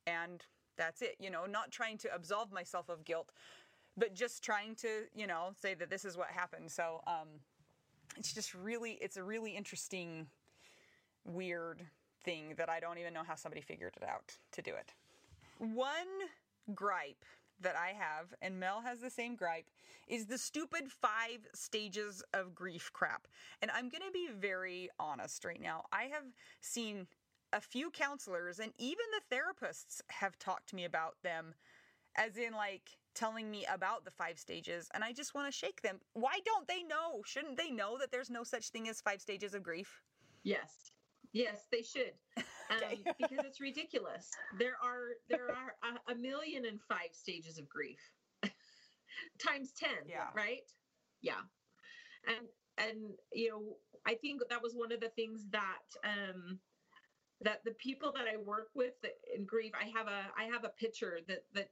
and 0.06 0.44
that's 0.76 1.02
it 1.02 1.16
you 1.20 1.30
know 1.30 1.46
not 1.46 1.70
trying 1.70 1.98
to 1.98 2.14
absolve 2.14 2.50
myself 2.50 2.88
of 2.88 3.04
guilt 3.04 3.30
but 3.96 4.14
just 4.14 4.42
trying 4.42 4.74
to 4.76 4.88
you 5.14 5.26
know 5.26 5.50
say 5.60 5.74
that 5.74 5.90
this 5.90 6.04
is 6.04 6.16
what 6.16 6.28
happened. 6.28 6.70
So 6.70 7.00
um 7.06 7.28
it's 8.16 8.32
just 8.32 8.54
really 8.54 8.98
it's 9.00 9.16
a 9.16 9.22
really 9.22 9.56
interesting 9.56 10.26
weird 11.24 11.82
thing 12.24 12.54
that 12.56 12.68
i 12.68 12.78
don't 12.78 12.98
even 12.98 13.12
know 13.14 13.22
how 13.26 13.34
somebody 13.34 13.60
figured 13.60 13.94
it 13.96 14.06
out 14.08 14.36
to 14.52 14.62
do 14.62 14.72
it. 14.74 14.94
One 15.58 16.28
gripe 16.74 17.24
that 17.62 17.76
I 17.76 17.94
have, 17.98 18.34
and 18.40 18.60
Mel 18.60 18.82
has 18.82 19.00
the 19.00 19.10
same 19.10 19.34
gripe, 19.36 19.70
is 20.06 20.26
the 20.26 20.38
stupid 20.38 20.90
five 20.90 21.46
stages 21.54 22.22
of 22.32 22.54
grief 22.54 22.90
crap. 22.92 23.26
And 23.60 23.70
I'm 23.70 23.88
going 23.88 24.02
to 24.06 24.12
be 24.12 24.28
very 24.38 24.88
honest 24.98 25.44
right 25.44 25.60
now. 25.60 25.84
I 25.92 26.04
have 26.04 26.24
seen 26.60 27.06
a 27.52 27.60
few 27.60 27.90
counselors, 27.90 28.58
and 28.58 28.72
even 28.78 29.04
the 29.12 29.36
therapists 29.36 30.00
have 30.08 30.38
talked 30.38 30.68
to 30.70 30.76
me 30.76 30.84
about 30.84 31.16
them, 31.22 31.54
as 32.16 32.36
in, 32.36 32.52
like, 32.52 32.90
telling 33.14 33.50
me 33.50 33.66
about 33.72 34.04
the 34.04 34.10
five 34.10 34.38
stages, 34.38 34.88
and 34.94 35.04
I 35.04 35.12
just 35.12 35.34
want 35.34 35.46
to 35.46 35.56
shake 35.56 35.82
them. 35.82 36.00
Why 36.14 36.38
don't 36.44 36.66
they 36.66 36.82
know? 36.82 37.22
Shouldn't 37.24 37.58
they 37.58 37.70
know 37.70 37.98
that 37.98 38.10
there's 38.10 38.30
no 38.30 38.42
such 38.42 38.70
thing 38.70 38.88
as 38.88 39.00
five 39.00 39.20
stages 39.20 39.54
of 39.54 39.62
grief? 39.62 40.02
Yes. 40.42 40.90
Yes, 41.32 41.66
they 41.70 41.82
should, 41.82 42.12
um, 42.72 43.14
because 43.18 43.44
it's 43.44 43.60
ridiculous. 43.60 44.30
There 44.58 44.76
are 44.82 45.16
there 45.28 45.48
are 45.50 45.74
a, 45.82 46.12
a, 46.12 46.14
million 46.14 46.66
and 46.66 46.80
five 46.88 47.12
stages 47.12 47.58
of 47.58 47.68
grief, 47.68 48.00
times 49.38 49.72
ten. 49.76 50.06
Yeah. 50.06 50.28
Right. 50.34 50.68
Yeah, 51.20 51.42
and 52.26 52.46
and 52.78 52.98
you 53.32 53.50
know 53.50 53.76
I 54.06 54.14
think 54.14 54.40
that 54.48 54.62
was 54.62 54.74
one 54.74 54.92
of 54.92 55.00
the 55.00 55.10
things 55.10 55.46
that 55.50 55.84
um, 56.04 56.58
that 57.42 57.64
the 57.64 57.72
people 57.72 58.12
that 58.12 58.26
I 58.32 58.36
work 58.36 58.68
with 58.74 58.94
in 59.36 59.44
grief. 59.44 59.72
I 59.78 59.86
have 59.96 60.06
a 60.06 60.26
I 60.36 60.44
have 60.44 60.64
a 60.64 60.70
picture 60.70 61.20
that 61.28 61.44
that 61.54 61.70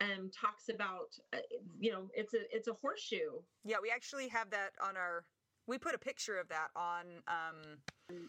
um, 0.00 0.30
talks 0.30 0.68
about 0.68 1.16
uh, 1.32 1.38
you 1.78 1.92
know 1.92 2.08
it's 2.14 2.34
a 2.34 2.40
it's 2.50 2.68
a 2.68 2.74
horseshoe. 2.80 3.40
Yeah, 3.64 3.76
we 3.82 3.90
actually 3.90 4.28
have 4.28 4.50
that 4.50 4.70
on 4.82 4.96
our. 4.96 5.24
We 5.66 5.76
put 5.78 5.94
a 5.94 5.98
picture 5.98 6.38
of 6.38 6.48
that 6.48 6.68
on. 6.74 7.04
Um, 7.28 7.78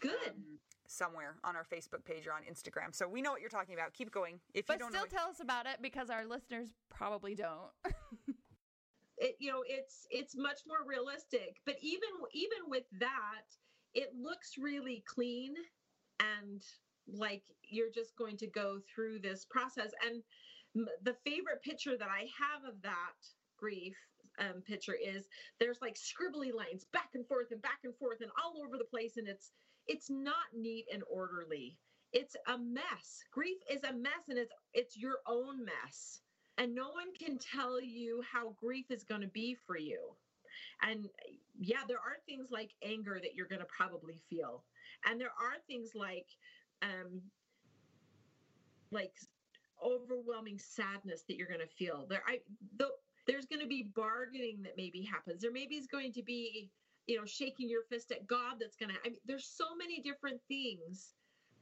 Good. 0.00 0.28
Um, 0.28 0.58
somewhere 0.90 1.36
on 1.44 1.56
our 1.56 1.64
Facebook 1.64 2.04
page 2.04 2.26
or 2.26 2.32
on 2.32 2.42
Instagram. 2.42 2.94
So 2.94 3.08
we 3.08 3.22
know 3.22 3.30
what 3.30 3.40
you're 3.40 3.50
talking 3.50 3.74
about. 3.74 3.92
Keep 3.94 4.10
going. 4.10 4.40
If 4.54 4.66
but 4.66 4.74
you 4.74 4.78
don't 4.80 4.90
still 4.90 5.02
know, 5.02 5.18
tell 5.18 5.28
us 5.28 5.40
about 5.40 5.66
it 5.66 5.78
because 5.80 6.10
our 6.10 6.26
listeners 6.26 6.68
probably 6.88 7.34
don't. 7.34 7.70
it, 9.18 9.36
you 9.38 9.50
know, 9.50 9.62
it's 9.66 10.06
it's 10.10 10.36
much 10.36 10.60
more 10.66 10.78
realistic. 10.86 11.56
But 11.64 11.76
even 11.80 12.08
even 12.32 12.68
with 12.68 12.84
that, 12.98 13.46
it 13.94 14.10
looks 14.20 14.58
really 14.58 15.04
clean 15.06 15.54
and 16.20 16.62
like 17.06 17.42
you're 17.62 17.90
just 17.92 18.16
going 18.16 18.36
to 18.38 18.46
go 18.46 18.78
through 18.92 19.20
this 19.20 19.46
process. 19.48 19.90
And 20.06 20.22
the 21.02 21.16
favorite 21.24 21.62
picture 21.62 21.96
that 21.96 22.08
I 22.08 22.26
have 22.38 22.64
of 22.68 22.80
that 22.82 23.18
grief 23.58 23.96
um, 24.38 24.62
picture 24.62 24.94
is 24.94 25.26
there's 25.58 25.78
like 25.82 25.96
scribbly 25.96 26.54
lines 26.54 26.86
back 26.92 27.10
and 27.14 27.26
forth 27.26 27.48
and 27.50 27.60
back 27.62 27.80
and 27.84 27.94
forth 27.96 28.20
and 28.20 28.30
all 28.42 28.62
over 28.64 28.78
the 28.78 28.84
place, 28.84 29.16
and 29.16 29.28
it's 29.28 29.52
it's 29.90 30.08
not 30.08 30.54
neat 30.54 30.86
and 30.92 31.02
orderly. 31.10 31.76
It's 32.12 32.36
a 32.46 32.56
mess. 32.56 33.24
Grief 33.32 33.58
is 33.68 33.82
a 33.84 33.92
mess 33.92 34.28
and 34.28 34.38
it's 34.38 34.52
it's 34.72 34.96
your 34.96 35.16
own 35.26 35.64
mess. 35.64 36.22
And 36.58 36.74
no 36.74 36.90
one 36.90 37.12
can 37.18 37.38
tell 37.38 37.80
you 37.80 38.22
how 38.22 38.50
grief 38.60 38.86
is 38.90 39.02
going 39.02 39.22
to 39.22 39.28
be 39.28 39.56
for 39.66 39.76
you. 39.76 39.98
And 40.82 41.08
yeah, 41.58 41.80
there 41.88 41.98
are 41.98 42.18
things 42.26 42.48
like 42.50 42.70
anger 42.84 43.18
that 43.20 43.34
you're 43.34 43.48
going 43.48 43.60
to 43.60 43.66
probably 43.76 44.20
feel. 44.28 44.64
And 45.06 45.20
there 45.20 45.28
are 45.28 45.56
things 45.66 45.90
like 45.94 46.28
um 46.82 47.20
like 48.92 49.14
overwhelming 49.84 50.58
sadness 50.58 51.22
that 51.26 51.36
you're 51.36 51.48
going 51.48 51.60
to 51.60 51.66
feel. 51.66 52.06
There 52.08 52.22
I 52.28 52.38
the 52.76 52.90
there's 53.26 53.46
going 53.46 53.60
to 53.60 53.68
be 53.68 53.90
bargaining 53.94 54.62
that 54.62 54.76
maybe 54.76 55.02
happens. 55.02 55.42
There 55.42 55.52
maybe 55.52 55.76
is 55.76 55.86
going 55.86 56.12
to 56.14 56.22
be, 56.22 56.70
you 57.10 57.18
know, 57.18 57.26
shaking 57.26 57.68
your 57.68 57.82
fist 57.82 58.12
at 58.12 58.26
God 58.26 58.54
that's 58.60 58.76
going 58.76 58.90
to, 58.90 58.96
I 59.04 59.08
mean, 59.08 59.18
there's 59.26 59.44
so 59.44 59.74
many 59.76 60.00
different 60.00 60.40
things, 60.46 61.14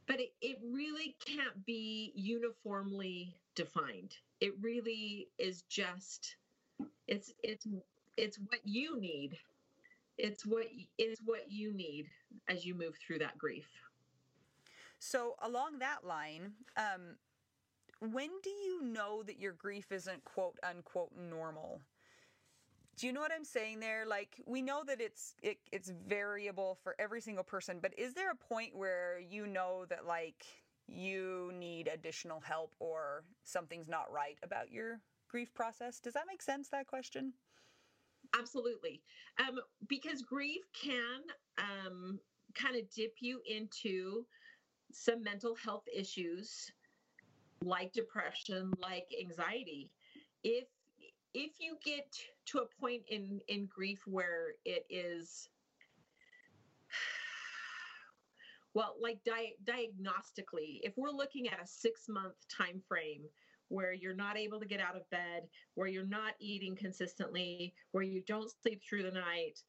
but 0.07 0.21
it, 0.21 0.33
it 0.43 0.59
really 0.63 1.17
can't 1.25 1.65
be 1.65 2.13
uniformly 2.15 3.35
defined. 3.55 4.15
It 4.41 4.53
really 4.61 5.29
is 5.39 5.63
just, 5.63 6.37
it's, 7.07 7.33
it's, 7.43 7.67
it's 8.19 8.39
what 8.39 8.61
you 8.65 9.01
need. 9.01 9.39
It's 10.19 10.45
what 10.45 10.67
it's 10.99 11.21
what 11.25 11.49
you 11.49 11.73
need 11.73 12.07
as 12.49 12.67
you 12.67 12.75
move 12.75 12.97
through 12.97 13.21
that 13.21 13.39
grief. 13.39 13.69
So 14.99 15.37
along 15.43 15.79
that 15.79 16.05
line, 16.05 16.55
um, 16.77 17.17
when 18.01 18.31
do 18.43 18.51
you 18.51 18.83
know 18.83 19.23
that 19.23 19.39
your 19.39 19.53
grief 19.53 19.93
isn't 19.93 20.25
quote 20.25 20.59
unquote 20.69 21.13
normal? 21.17 21.81
Do 22.99 23.07
you 23.07 23.13
know 23.13 23.21
what 23.21 23.31
I'm 23.33 23.45
saying 23.45 23.79
there? 23.79 24.05
Like 24.07 24.43
we 24.45 24.61
know 24.61 24.83
that 24.85 25.01
it's 25.01 25.35
it, 25.41 25.59
it's 25.71 25.93
variable 26.09 26.79
for 26.83 26.97
every 26.99 27.21
single 27.21 27.45
person, 27.45 27.79
but 27.81 27.97
is 27.97 28.13
there 28.13 28.33
a 28.33 28.35
point 28.35 28.75
where 28.75 29.21
you 29.21 29.47
know 29.47 29.85
that 29.89 30.05
like 30.05 30.45
you 30.89 31.53
need 31.55 31.89
additional 31.93 32.41
help 32.41 32.75
or 32.81 33.23
something's 33.45 33.89
not 33.89 34.13
right 34.13 34.37
about 34.43 34.73
your 34.73 35.01
grief 35.29 35.55
process? 35.55 36.01
Does 36.01 36.15
that 36.15 36.25
make 36.29 36.43
sense 36.43 36.69
that 36.71 36.89
question? 36.89 37.33
Absolutely. 38.37 39.01
Um, 39.39 39.61
because 39.89 40.23
grief 40.23 40.63
can 40.75 41.21
um, 41.57 42.19
kind 42.55 42.75
of 42.77 42.91
dip 42.91 43.15
you 43.21 43.41
into 43.49 44.27
some 44.91 45.23
mental 45.23 45.55
health 45.55 45.85
issues 45.95 46.73
like 47.63 47.93
depression, 47.93 48.73
like 48.81 49.07
anxiety. 49.21 49.91
If 50.43 50.67
if 51.35 51.53
you 51.61 51.77
get 51.85 52.19
to 52.51 52.59
a 52.59 52.81
point 52.81 53.03
in 53.09 53.41
in 53.49 53.67
grief 53.67 54.01
where 54.07 54.55
it 54.65 54.85
is 54.91 55.49
well 58.75 58.97
like 59.01 59.19
di- 59.25 59.57
diagnostically 59.65 60.81
if 60.83 60.95
we're 60.97 61.11
looking 61.11 61.49
at 61.49 61.63
a 61.63 61.67
6 61.67 62.09
month 62.09 62.35
time 62.49 62.81
frame 62.87 63.23
where 63.69 63.93
you're 63.93 64.15
not 64.15 64.39
able 64.39 64.59
to 64.59 64.67
get 64.67 64.81
out 64.81 64.97
of 64.97 65.09
bed 65.11 65.43
where 65.75 65.89
you're 65.89 66.07
not 66.07 66.35
eating 66.41 66.75
consistently 66.75 67.75
where 67.93 68.05
you 68.05 68.23
don't 68.27 68.51
sleep 68.63 68.83
through 68.89 69.03
the 69.03 69.11
night 69.11 69.63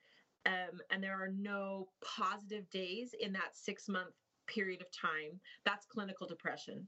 um, 0.46 0.80
and 0.90 1.04
there 1.04 1.22
are 1.22 1.34
no 1.38 1.90
positive 2.02 2.70
days 2.70 3.14
in 3.20 3.34
that 3.34 3.56
6 3.56 3.90
month 3.90 4.14
period 4.48 4.82
of 4.82 4.88
time 4.92 5.40
that's 5.66 5.86
clinical 5.86 6.28
depression. 6.28 6.88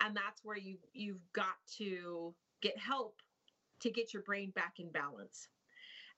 And 0.00 0.16
that's 0.16 0.42
where 0.44 0.56
you 0.56 0.78
you've 0.92 1.22
got 1.32 1.56
to 1.78 2.34
get 2.62 2.78
help 2.78 3.16
to 3.80 3.90
get 3.90 4.12
your 4.12 4.22
brain 4.22 4.50
back 4.50 4.74
in 4.78 4.90
balance. 4.90 5.48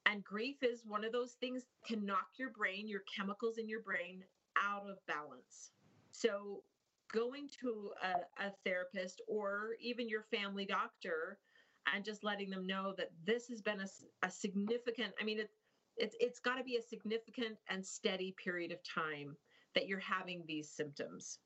And 0.06 0.24
grief 0.24 0.62
is 0.62 0.82
one 0.86 1.04
of 1.04 1.12
those 1.12 1.32
things 1.40 1.64
can 1.86 2.06
knock 2.06 2.28
your 2.38 2.50
brain 2.50 2.88
your 2.88 3.02
chemicals 3.14 3.58
in 3.58 3.68
your 3.68 3.82
brain 3.82 4.24
out 4.56 4.88
of 4.88 5.04
balance. 5.06 5.70
So 6.10 6.62
going 7.12 7.48
to 7.60 7.90
a, 8.02 8.46
a 8.46 8.52
therapist 8.64 9.20
or 9.28 9.70
even 9.80 10.08
your 10.08 10.22
family 10.30 10.64
doctor 10.64 11.38
and 11.92 12.04
just 12.04 12.24
letting 12.24 12.50
them 12.50 12.66
know 12.66 12.94
that 12.96 13.10
this 13.24 13.48
has 13.48 13.60
been 13.60 13.80
a, 13.80 14.26
a 14.26 14.30
significant 14.30 15.12
i 15.20 15.24
mean 15.24 15.40
it, 15.40 15.50
it's 15.96 16.14
it's 16.20 16.38
got 16.38 16.56
to 16.56 16.64
be 16.64 16.76
a 16.76 16.82
significant 16.82 17.56
and 17.68 17.84
steady 17.84 18.34
period 18.42 18.70
of 18.70 18.78
time 18.84 19.36
that 19.74 19.86
you're 19.86 19.98
having 19.98 20.44
these 20.46 20.70
symptoms 20.70 21.38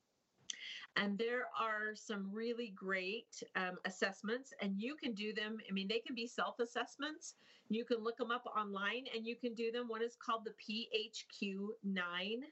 and 0.95 1.17
there 1.17 1.47
are 1.59 1.95
some 1.95 2.29
really 2.31 2.73
great 2.75 3.43
um, 3.55 3.77
assessments, 3.85 4.53
and 4.61 4.79
you 4.79 4.95
can 4.95 5.13
do 5.13 5.33
them. 5.33 5.57
I 5.69 5.73
mean, 5.73 5.87
they 5.87 5.99
can 5.99 6.15
be 6.15 6.27
self 6.27 6.59
assessments. 6.59 7.35
You 7.69 7.83
can 7.83 8.03
look 8.03 8.17
them 8.17 8.31
up 8.31 8.45
online 8.55 9.05
and 9.15 9.25
you 9.25 9.35
can 9.35 9.55
do 9.55 9.71
them. 9.71 9.87
One 9.87 10.03
is 10.03 10.15
called 10.15 10.45
the 10.45 10.53
PHQ 10.53 11.67
9, 11.83 12.43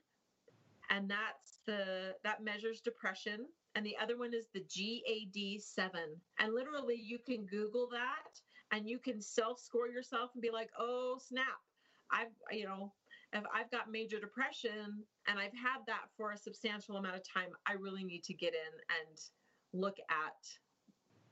and 0.89 1.09
that's 1.09 1.59
the 1.65 2.15
that 2.23 2.43
measures 2.43 2.81
depression. 2.81 3.45
And 3.75 3.85
the 3.85 3.97
other 4.01 4.17
one 4.17 4.33
is 4.33 4.47
the 4.53 4.61
GAD 4.61 5.61
7. 5.61 5.99
And 6.39 6.53
literally, 6.53 6.99
you 7.01 7.17
can 7.17 7.45
Google 7.45 7.89
that 7.91 8.39
and 8.71 8.87
you 8.87 8.99
can 8.99 9.21
self 9.21 9.59
score 9.59 9.87
yourself 9.87 10.31
and 10.33 10.41
be 10.41 10.51
like, 10.51 10.69
oh, 10.77 11.17
snap. 11.19 11.61
I've, 12.11 12.33
you 12.51 12.65
know, 12.65 12.91
if 13.34 13.43
I've 13.53 13.71
got 13.71 13.91
major 13.91 14.19
depression 14.19 15.03
and 15.27 15.39
I've 15.39 15.53
had 15.53 15.79
that 15.88 16.05
for 16.15 16.31
a 16.31 16.38
substantial 16.38 16.97
amount 16.97 17.15
of 17.15 17.23
time, 17.23 17.49
I 17.67 17.73
really 17.73 18.03
need 18.03 18.23
to 18.25 18.34
get 18.34 18.53
in 18.53 18.79
and 18.99 19.19
look 19.73 19.97
at 20.09 20.47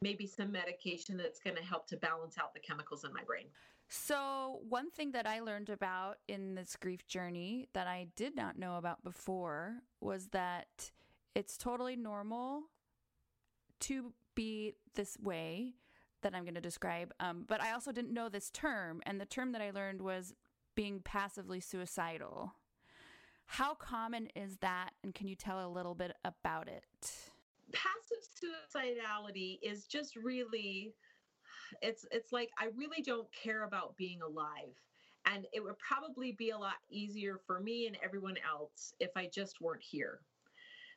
maybe 0.02 0.26
some 0.26 0.52
medication 0.52 1.16
that's 1.18 1.39
going 1.39 1.56
to 1.56 1.64
help 1.64 1.88
to 1.88 1.97
balance 1.97 2.38
out 2.39 2.54
the 2.54 2.60
chemicals 2.60 3.04
in 3.04 3.14
my 3.14 3.24
brain. 3.24 3.45
So, 3.88 4.62
one 4.70 4.89
thing 4.89 5.12
that 5.12 5.28
I 5.28 5.41
learned 5.41 5.70
about 5.70 6.18
in 6.30 6.56
this 6.56 6.78
grief 6.80 7.06
journey 7.08 7.68
that 7.74 7.88
I 7.88 8.08
did 8.16 8.36
not 8.36 8.58
know 8.58 8.78
about 8.78 9.04
before 9.04 9.82
was 9.99 10.28
that 10.28 10.91
it's 11.36 11.58
totally 11.58 11.97
normal 11.97 12.64
to 13.82 14.14
be 14.34 14.76
this 14.95 15.18
way 15.20 15.74
that 16.22 16.34
I'm 16.34 16.43
going 16.43 16.56
to 16.56 16.62
describe. 16.62 17.14
Um, 17.20 17.45
but 17.47 17.62
I 17.62 17.74
also 17.74 17.91
didn't 17.91 18.14
know 18.14 18.30
this 18.30 18.49
term. 18.49 19.02
And 19.06 19.20
the 19.20 19.26
term 19.26 19.52
that 19.52 19.62
I 19.62 19.72
learned 19.72 20.02
was 20.02 20.34
being 20.82 21.00
passively 21.04 21.60
suicidal. 21.60 22.56
How 23.46 23.76
common 23.76 24.30
is 24.36 24.58
that? 24.62 24.90
And 25.04 25.14
can 25.14 25.28
you 25.28 25.36
tell 25.36 25.64
a 25.64 25.70
little 25.70 25.94
bit 25.94 26.14
about 26.26 26.68
it? 26.68 26.84
Passive 27.72 28.18
suicidality 28.74 29.60
is 29.62 29.86
just 29.86 30.16
really 30.16 30.96
it's 31.84 32.08
it's 32.12 32.32
like 32.32 32.50
I 32.58 32.70
really 32.76 33.04
don't 33.04 33.28
care 33.32 33.64
about 33.66 33.96
being 33.96 34.24
alive. 34.24 34.74
And 35.28 35.46
it 35.54 35.64
would 35.64 35.78
probably 35.78 36.32
be 36.32 36.50
a 36.50 36.58
lot 36.58 36.78
easier 36.90 37.40
for 37.46 37.60
me 37.60 37.86
and 37.86 37.96
everyone 38.04 38.38
else 38.52 38.96
if 39.00 39.12
I 39.16 39.30
just 39.32 39.62
weren't 39.62 39.84
here. 39.84 40.22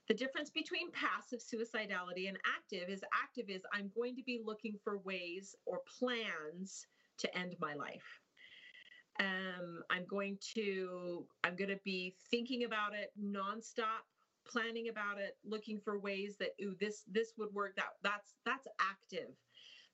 The 0.08 0.14
difference 0.14 0.48
between 0.48 0.92
passive 0.92 1.40
suicidality 1.40 2.28
and 2.28 2.38
active 2.56 2.88
is 2.88 3.02
active 3.22 3.50
is 3.50 3.60
I'm 3.74 3.90
going 3.94 4.16
to 4.16 4.22
be 4.22 4.40
looking 4.42 4.78
for 4.82 4.96
ways 5.00 5.54
or 5.66 5.82
plans 5.98 6.86
to 7.18 7.36
end 7.36 7.54
my 7.60 7.74
life. 7.74 8.23
Um, 9.20 9.82
I'm 9.90 10.04
going 10.06 10.38
to 10.54 11.24
I'm 11.44 11.54
going 11.54 11.70
to 11.70 11.78
be 11.84 12.14
thinking 12.30 12.64
about 12.64 12.94
it 12.94 13.12
nonstop, 13.20 14.02
planning 14.46 14.88
about 14.88 15.18
it, 15.18 15.36
looking 15.44 15.80
for 15.80 15.98
ways 15.98 16.36
that 16.38 16.50
ooh 16.60 16.74
this 16.80 17.04
this 17.10 17.32
would 17.38 17.52
work. 17.54 17.76
That 17.76 17.94
that's 18.02 18.34
that's 18.44 18.66
active. 18.80 19.30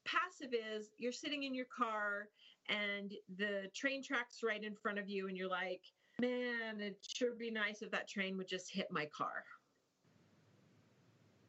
Passive 0.06 0.54
is 0.54 0.90
you're 0.96 1.12
sitting 1.12 1.42
in 1.42 1.54
your 1.54 1.66
car 1.66 2.28
and 2.68 3.12
the 3.36 3.70
train 3.74 4.02
tracks 4.02 4.38
right 4.42 4.62
in 4.62 4.74
front 4.74 4.98
of 4.98 5.08
you, 5.08 5.28
and 5.28 5.36
you're 5.36 5.50
like, 5.50 5.82
man, 6.18 6.80
it 6.80 6.96
sure 7.06 7.34
be 7.34 7.50
nice 7.50 7.82
if 7.82 7.90
that 7.90 8.08
train 8.08 8.38
would 8.38 8.48
just 8.48 8.72
hit 8.72 8.88
my 8.90 9.06
car. 9.14 9.44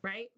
Right? 0.03 0.29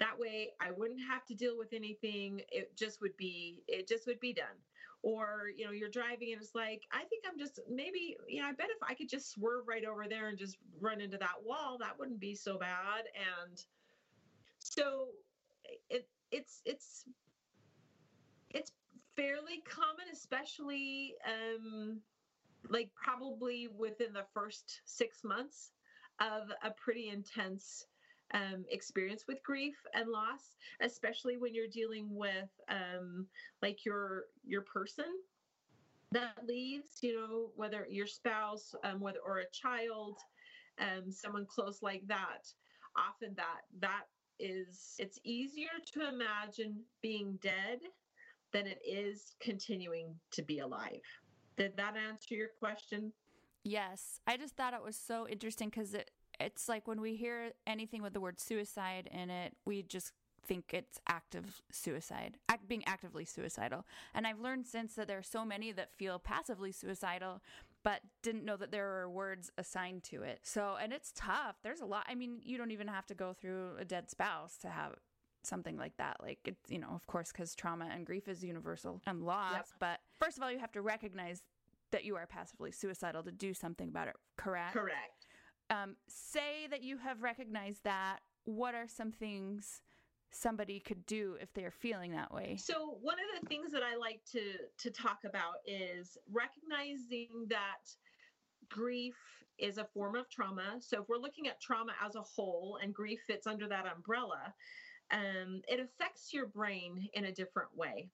That 0.00 0.18
way 0.18 0.50
I 0.60 0.72
wouldn't 0.72 1.00
have 1.08 1.24
to 1.26 1.34
deal 1.34 1.56
with 1.56 1.72
anything. 1.72 2.40
It 2.50 2.76
just 2.76 3.00
would 3.00 3.16
be 3.16 3.62
it 3.68 3.86
just 3.86 4.08
would 4.08 4.18
be 4.18 4.32
done 4.32 4.56
or 5.02 5.44
you 5.56 5.64
know 5.64 5.72
you're 5.72 5.88
driving 5.88 6.32
and 6.32 6.42
it's 6.42 6.54
like 6.54 6.82
i 6.92 7.04
think 7.04 7.24
i'm 7.30 7.38
just 7.38 7.60
maybe 7.70 8.16
you 8.26 8.40
know 8.40 8.48
i 8.48 8.52
bet 8.52 8.66
if 8.68 8.82
i 8.82 8.94
could 8.94 9.08
just 9.08 9.30
swerve 9.30 9.66
right 9.68 9.84
over 9.84 10.06
there 10.08 10.28
and 10.28 10.38
just 10.38 10.58
run 10.80 11.00
into 11.00 11.16
that 11.18 11.36
wall 11.44 11.76
that 11.78 11.98
wouldn't 11.98 12.20
be 12.20 12.34
so 12.34 12.58
bad. 12.58 13.04
And 13.14 13.64
so 14.58 15.08
it 15.88 16.08
it's 16.30 16.60
it's 16.64 17.04
it's 18.50 18.72
fairly 19.16 19.62
common 19.68 20.06
especially 20.12 21.14
um 21.26 22.00
like 22.68 22.90
probably 22.94 23.68
within 23.76 24.12
the 24.12 24.24
first 24.34 24.80
six 24.84 25.24
months 25.24 25.72
of 26.20 26.48
a 26.62 26.70
pretty 26.70 27.08
intense 27.08 27.86
um, 28.34 28.64
experience 28.70 29.24
with 29.26 29.42
grief 29.42 29.76
and 29.94 30.10
loss, 30.10 30.56
especially 30.80 31.36
when 31.36 31.54
you're 31.54 31.68
dealing 31.68 32.06
with 32.10 32.50
um, 32.68 33.26
like 33.62 33.84
your 33.84 34.24
your 34.46 34.62
person 34.62 35.06
that 36.12 36.46
leaves. 36.46 36.98
You 37.02 37.16
know, 37.16 37.50
whether 37.56 37.86
your 37.88 38.06
spouse, 38.06 38.74
um, 38.84 39.00
whether 39.00 39.20
or 39.24 39.38
a 39.38 39.50
child, 39.50 40.18
um, 40.78 41.10
someone 41.10 41.46
close 41.46 41.82
like 41.82 42.06
that. 42.08 42.48
Often 42.96 43.34
that 43.36 43.62
that 43.80 44.04
is 44.40 44.94
it's 44.98 45.18
easier 45.24 45.68
to 45.92 46.08
imagine 46.08 46.80
being 47.02 47.38
dead 47.42 47.80
than 48.52 48.66
it 48.66 48.80
is 48.86 49.34
continuing 49.40 50.14
to 50.32 50.42
be 50.42 50.60
alive. 50.60 51.02
Did 51.56 51.76
that 51.76 51.96
answer 51.96 52.34
your 52.34 52.48
question? 52.58 53.12
Yes. 53.64 54.20
I 54.26 54.36
just 54.36 54.56
thought 54.56 54.74
it 54.74 54.82
was 54.82 54.96
so 54.96 55.28
interesting 55.28 55.68
because 55.68 55.92
it 55.92 56.10
it's 56.40 56.68
like 56.68 56.86
when 56.86 57.00
we 57.00 57.16
hear 57.16 57.52
anything 57.66 58.02
with 58.02 58.12
the 58.12 58.20
word 58.20 58.40
suicide 58.40 59.08
in 59.12 59.30
it, 59.30 59.54
we 59.64 59.82
just 59.82 60.12
think 60.46 60.72
it's 60.72 60.98
active 61.08 61.62
suicide, 61.70 62.38
act, 62.48 62.66
being 62.68 62.82
actively 62.86 63.24
suicidal. 63.24 63.84
And 64.14 64.26
I've 64.26 64.40
learned 64.40 64.66
since 64.66 64.94
that 64.94 65.06
there 65.06 65.18
are 65.18 65.22
so 65.22 65.44
many 65.44 65.72
that 65.72 65.92
feel 65.96 66.18
passively 66.18 66.72
suicidal, 66.72 67.42
but 67.84 68.00
didn't 68.22 68.44
know 68.44 68.56
that 68.56 68.70
there 68.70 68.86
were 68.86 69.10
words 69.10 69.50
assigned 69.58 70.04
to 70.04 70.22
it. 70.22 70.40
So, 70.42 70.76
and 70.80 70.92
it's 70.92 71.12
tough. 71.14 71.56
There's 71.62 71.80
a 71.80 71.86
lot. 71.86 72.06
I 72.08 72.14
mean, 72.14 72.40
you 72.42 72.56
don't 72.56 72.70
even 72.70 72.88
have 72.88 73.06
to 73.06 73.14
go 73.14 73.34
through 73.34 73.72
a 73.78 73.84
dead 73.84 74.10
spouse 74.10 74.56
to 74.58 74.68
have 74.68 74.94
something 75.42 75.76
like 75.76 75.96
that. 75.98 76.16
Like 76.22 76.38
it's, 76.44 76.70
you 76.70 76.78
know, 76.78 76.90
of 76.94 77.06
course, 77.06 77.30
because 77.30 77.54
trauma 77.54 77.88
and 77.92 78.06
grief 78.06 78.26
is 78.28 78.42
universal 78.42 79.00
and 79.06 79.22
loss. 79.22 79.54
Yep. 79.54 79.66
But 79.80 80.00
first 80.18 80.36
of 80.36 80.42
all, 80.42 80.50
you 80.50 80.58
have 80.58 80.72
to 80.72 80.82
recognize 80.82 81.42
that 81.90 82.04
you 82.04 82.16
are 82.16 82.26
passively 82.26 82.70
suicidal 82.70 83.22
to 83.22 83.32
do 83.32 83.54
something 83.54 83.88
about 83.88 84.08
it. 84.08 84.16
Correct. 84.36 84.72
Correct. 84.72 85.26
Um, 85.70 85.96
say 86.08 86.66
that 86.70 86.82
you 86.82 86.96
have 86.98 87.22
recognized 87.22 87.84
that. 87.84 88.20
What 88.44 88.74
are 88.74 88.88
some 88.88 89.12
things 89.12 89.82
somebody 90.30 90.80
could 90.80 91.04
do 91.06 91.36
if 91.40 91.52
they're 91.52 91.70
feeling 91.70 92.12
that 92.12 92.32
way? 92.32 92.56
So 92.58 92.98
one 93.02 93.16
of 93.16 93.42
the 93.42 93.48
things 93.48 93.72
that 93.72 93.82
I 93.82 93.96
like 93.96 94.20
to 94.32 94.40
to 94.78 94.90
talk 94.90 95.20
about 95.24 95.56
is 95.66 96.16
recognizing 96.32 97.28
that 97.48 97.90
grief 98.68 99.16
is 99.58 99.78
a 99.78 99.84
form 99.84 100.14
of 100.14 100.30
trauma. 100.30 100.76
So 100.80 101.02
if 101.02 101.08
we're 101.08 101.18
looking 101.18 101.48
at 101.48 101.60
trauma 101.60 101.92
as 102.04 102.14
a 102.14 102.22
whole 102.22 102.78
and 102.82 102.94
grief 102.94 103.20
fits 103.26 103.46
under 103.46 103.68
that 103.68 103.86
umbrella, 103.86 104.54
um, 105.10 105.62
it 105.68 105.80
affects 105.80 106.32
your 106.32 106.46
brain 106.46 107.08
in 107.14 107.24
a 107.24 107.32
different 107.32 107.76
way. 107.76 108.08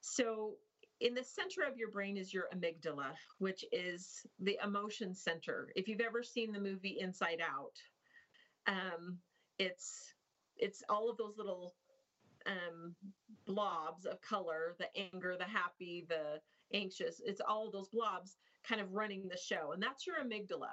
So 0.00 0.54
in 1.02 1.14
the 1.14 1.24
center 1.24 1.62
of 1.68 1.76
your 1.76 1.90
brain 1.90 2.16
is 2.16 2.32
your 2.32 2.48
amygdala, 2.54 3.12
which 3.38 3.64
is 3.72 4.24
the 4.38 4.58
emotion 4.64 5.14
center. 5.14 5.72
If 5.74 5.88
you've 5.88 6.00
ever 6.00 6.22
seen 6.22 6.52
the 6.52 6.60
movie 6.60 6.98
Inside 7.00 7.40
Out, 7.42 7.76
um, 8.68 9.18
it's 9.58 10.14
it's 10.56 10.82
all 10.88 11.10
of 11.10 11.16
those 11.16 11.36
little 11.36 11.74
um, 12.46 12.94
blobs 13.46 14.06
of 14.06 14.20
color 14.20 14.74
the 14.78 14.86
anger 14.96 15.36
the 15.38 15.44
happy 15.44 16.06
the 16.08 16.40
anxious 16.74 17.20
it's 17.24 17.40
all 17.40 17.70
those 17.70 17.88
blobs 17.88 18.38
kind 18.66 18.80
of 18.80 18.92
running 18.92 19.28
the 19.28 19.36
show 19.36 19.72
and 19.72 19.82
that's 19.82 20.06
your 20.06 20.16
amygdala 20.16 20.70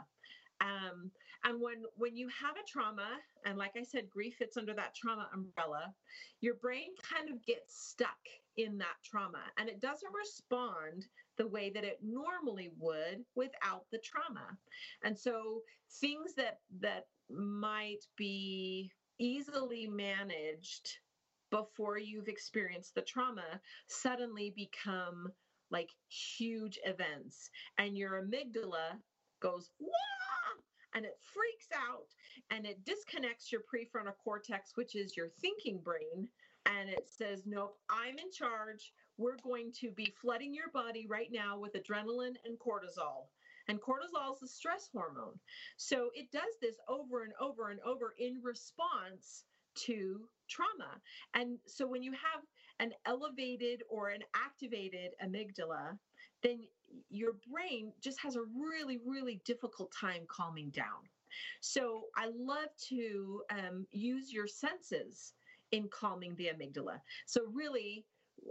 um, 0.61 1.11
and 1.43 1.61
when 1.61 1.83
when 1.95 2.15
you 2.15 2.27
have 2.27 2.55
a 2.55 2.67
trauma 2.67 3.09
and 3.45 3.57
like 3.57 3.73
i 3.77 3.83
said 3.83 4.09
grief 4.09 4.35
fits 4.37 4.57
under 4.57 4.73
that 4.73 4.95
trauma 4.95 5.27
umbrella 5.33 5.93
your 6.41 6.55
brain 6.55 6.89
kind 7.01 7.29
of 7.29 7.45
gets 7.45 7.89
stuck 7.89 8.17
in 8.59 8.77
that 8.77 8.95
trauma. 9.03 9.43
And 9.57 9.69
it 9.69 9.79
doesn't 9.79 10.13
respond 10.13 11.07
the 11.37 11.47
way 11.47 11.69
that 11.69 11.85
it 11.85 11.99
normally 12.03 12.71
would 12.77 13.23
without 13.35 13.85
the 13.91 13.99
trauma. 13.99 14.57
And 15.03 15.17
so 15.17 15.61
things 16.01 16.33
that 16.35 16.59
that 16.81 17.05
might 17.29 18.05
be 18.17 18.91
easily 19.19 19.87
managed 19.87 20.97
before 21.51 21.97
you've 21.97 22.27
experienced 22.27 22.95
the 22.95 23.01
trauma 23.01 23.61
suddenly 23.87 24.53
become 24.55 25.27
like 25.71 25.89
huge 26.09 26.79
events. 26.85 27.49
And 27.77 27.97
your 27.97 28.21
amygdala 28.21 28.99
goes 29.41 29.71
Wah! 29.79 29.89
and 30.95 31.05
it 31.05 31.17
freaks 31.33 31.67
out 31.73 32.07
and 32.49 32.65
it 32.65 32.83
disconnects 32.83 33.51
your 33.51 33.61
prefrontal 33.61 34.13
cortex 34.23 34.71
which 34.75 34.95
is 34.95 35.15
your 35.15 35.29
thinking 35.39 35.79
brain 35.83 36.27
and 36.69 36.89
it 36.89 37.09
says 37.09 37.43
nope 37.45 37.77
i'm 37.89 38.17
in 38.17 38.31
charge 38.31 38.93
we're 39.17 39.37
going 39.43 39.71
to 39.73 39.91
be 39.91 40.13
flooding 40.21 40.53
your 40.53 40.69
body 40.73 41.05
right 41.09 41.29
now 41.31 41.57
with 41.57 41.73
adrenaline 41.73 42.35
and 42.45 42.57
cortisol 42.59 43.27
and 43.69 43.79
cortisol 43.79 44.33
is 44.33 44.39
the 44.39 44.47
stress 44.47 44.89
hormone. 44.91 45.39
So 45.77 46.09
it 46.15 46.31
does 46.31 46.57
this 46.59 46.75
over 46.89 47.23
and 47.23 47.33
over 47.39 47.69
and 47.69 47.79
over 47.81 48.15
in 48.17 48.41
response 48.43 49.43
to 49.85 50.21
trauma. 50.49 50.99
And 51.35 51.59
so 51.67 51.85
when 51.85 52.01
you 52.01 52.11
have 52.13 52.41
an 52.79 52.93
elevated 53.05 53.83
or 53.87 54.09
an 54.09 54.21
activated 54.35 55.11
amygdala, 55.23 55.97
then 56.41 56.61
your 57.11 57.33
brain 57.51 57.93
just 58.01 58.19
has 58.21 58.35
a 58.35 58.41
really, 58.41 58.97
really 59.05 59.39
difficult 59.45 59.91
time 59.91 60.25
calming 60.27 60.71
down. 60.71 61.05
So 61.61 62.05
I 62.17 62.31
love 62.35 62.69
to 62.89 63.43
um, 63.51 63.85
use 63.91 64.33
your 64.33 64.47
senses 64.47 65.33
in 65.71 65.87
calming 65.89 66.35
the 66.35 66.45
amygdala. 66.45 67.01
So 67.25 67.41
really, 67.53 68.05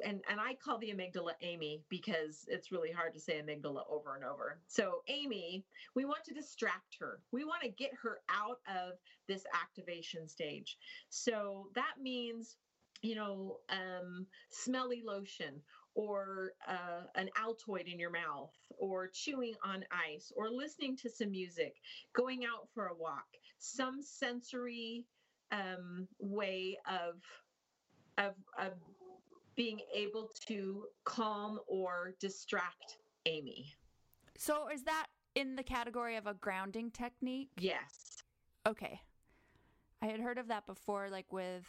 and 0.04 0.20
and 0.28 0.40
I 0.40 0.54
call 0.62 0.78
the 0.78 0.92
amygdala 0.92 1.32
Amy 1.42 1.82
because 1.88 2.44
it's 2.48 2.72
really 2.72 2.92
hard 2.92 3.14
to 3.14 3.20
say 3.20 3.40
amygdala 3.40 3.82
over 3.90 4.14
and 4.14 4.24
over. 4.24 4.60
So 4.66 5.02
Amy, 5.08 5.64
we 5.94 6.04
want 6.04 6.24
to 6.24 6.34
distract 6.34 6.96
her. 7.00 7.20
We 7.32 7.44
want 7.44 7.62
to 7.62 7.68
get 7.68 7.90
her 8.02 8.20
out 8.28 8.58
of 8.68 8.94
this 9.26 9.44
activation 9.54 10.28
stage. 10.28 10.76
So 11.08 11.68
that 11.74 11.94
means 12.00 12.56
you 13.02 13.14
know 13.14 13.58
um, 13.70 14.26
smelly 14.50 15.02
lotion 15.04 15.60
or 15.94 16.52
uh, 16.68 17.02
an 17.16 17.28
altoid 17.36 17.92
in 17.92 17.98
your 17.98 18.10
mouth 18.10 18.52
or 18.78 19.08
chewing 19.08 19.54
on 19.64 19.84
ice 19.90 20.32
or 20.36 20.50
listening 20.50 20.96
to 20.96 21.10
some 21.10 21.30
music 21.30 21.74
going 22.14 22.44
out 22.44 22.68
for 22.74 22.86
a 22.86 22.94
walk 22.94 23.26
some 23.58 24.00
sensory 24.02 25.04
um, 25.52 26.08
way 26.18 26.76
of 26.86 27.20
of, 28.18 28.34
of 28.58 28.72
being 29.56 29.80
able 29.94 30.30
to 30.46 30.84
calm 31.04 31.58
or 31.66 32.14
distract 32.20 32.98
Amy. 33.26 33.74
So 34.36 34.68
is 34.68 34.82
that 34.84 35.06
in 35.34 35.56
the 35.56 35.62
category 35.62 36.16
of 36.16 36.26
a 36.26 36.34
grounding 36.34 36.90
technique? 36.90 37.50
Yes. 37.58 38.22
Okay. 38.66 39.00
I 40.02 40.06
had 40.06 40.20
heard 40.20 40.38
of 40.38 40.48
that 40.48 40.66
before 40.66 41.08
like 41.10 41.32
with 41.32 41.64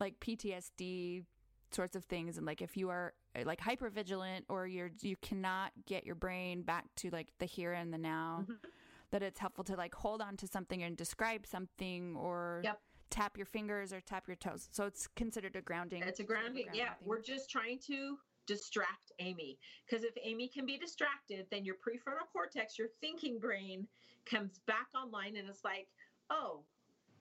like 0.00 0.18
PTSD 0.20 1.24
sorts 1.72 1.94
of 1.94 2.04
things 2.04 2.36
and 2.36 2.46
like 2.46 2.62
if 2.62 2.76
you 2.76 2.88
are 2.88 3.12
like 3.44 3.60
hyper 3.60 3.90
vigilant 3.90 4.44
or 4.48 4.66
you're 4.66 4.90
you 5.02 5.14
cannot 5.22 5.70
get 5.86 6.04
your 6.04 6.16
brain 6.16 6.62
back 6.62 6.84
to 6.96 7.10
like 7.10 7.28
the 7.38 7.46
here 7.46 7.72
and 7.72 7.92
the 7.92 7.98
now 7.98 8.40
mm-hmm. 8.42 8.54
that 9.12 9.22
it's 9.22 9.38
helpful 9.38 9.62
to 9.62 9.76
like 9.76 9.94
hold 9.94 10.20
on 10.20 10.36
to 10.36 10.48
something 10.48 10.82
and 10.82 10.96
describe 10.96 11.46
something 11.46 12.16
or 12.16 12.60
yep 12.64 12.80
tap 13.10 13.36
your 13.36 13.46
fingers 13.46 13.92
or 13.92 14.00
tap 14.00 14.26
your 14.26 14.36
toes. 14.36 14.68
So 14.72 14.84
it's 14.84 15.06
considered 15.08 15.56
a 15.56 15.60
grounding. 15.60 16.02
It's 16.02 16.20
a 16.20 16.24
grounding. 16.24 16.64
Sort 16.64 16.74
of 16.74 16.74
yeah, 16.76 16.88
thing. 16.94 17.08
we're 17.08 17.20
just 17.20 17.50
trying 17.50 17.78
to 17.86 18.16
distract 18.46 19.12
Amy 19.18 19.58
because 19.86 20.04
if 20.04 20.14
Amy 20.22 20.48
can 20.48 20.66
be 20.66 20.76
distracted, 20.78 21.46
then 21.50 21.64
your 21.64 21.76
prefrontal 21.76 22.26
cortex, 22.32 22.78
your 22.78 22.88
thinking 23.00 23.38
brain, 23.38 23.86
comes 24.26 24.60
back 24.66 24.88
online 24.94 25.36
and 25.36 25.48
it's 25.48 25.64
like, 25.64 25.88
oh, 26.30 26.60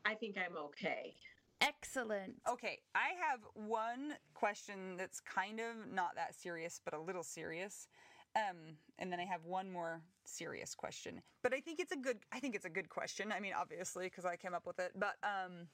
I 0.06 0.16
think 0.16 0.38
I'm 0.38 0.58
okay. 0.58 1.16
Excellent. 1.62 2.36
Okay, 2.50 2.80
I 2.96 3.10
have 3.30 3.42
one 3.54 4.14
question 4.34 4.96
that's 4.98 5.20
kind 5.20 5.60
of 5.60 5.92
not 5.94 6.16
that 6.16 6.34
serious, 6.34 6.80
but 6.84 6.94
a 6.94 7.00
little 7.00 7.24
serious. 7.24 7.88
Um, 8.36 8.78
and 8.98 9.12
then 9.12 9.20
I 9.20 9.26
have 9.26 9.44
one 9.44 9.70
more 9.70 10.02
serious 10.30 10.75
question, 10.75 11.21
but 11.43 11.53
I 11.53 11.59
think 11.59 11.80
it's 11.80 11.91
a 11.91 11.97
good. 11.97 12.19
I 12.32 12.39
think 12.39 12.55
it's 12.55 12.65
a 12.65 12.69
good 12.69 12.89
question. 12.89 13.32
I 13.32 13.39
mean, 13.39 13.53
obviously, 13.57 14.05
because 14.05 14.25
I 14.25 14.36
came 14.36 14.53
up 14.53 14.65
with 14.65 14.80
it. 14.80 14.91
But 14.95 15.15
um, 15.23 15.67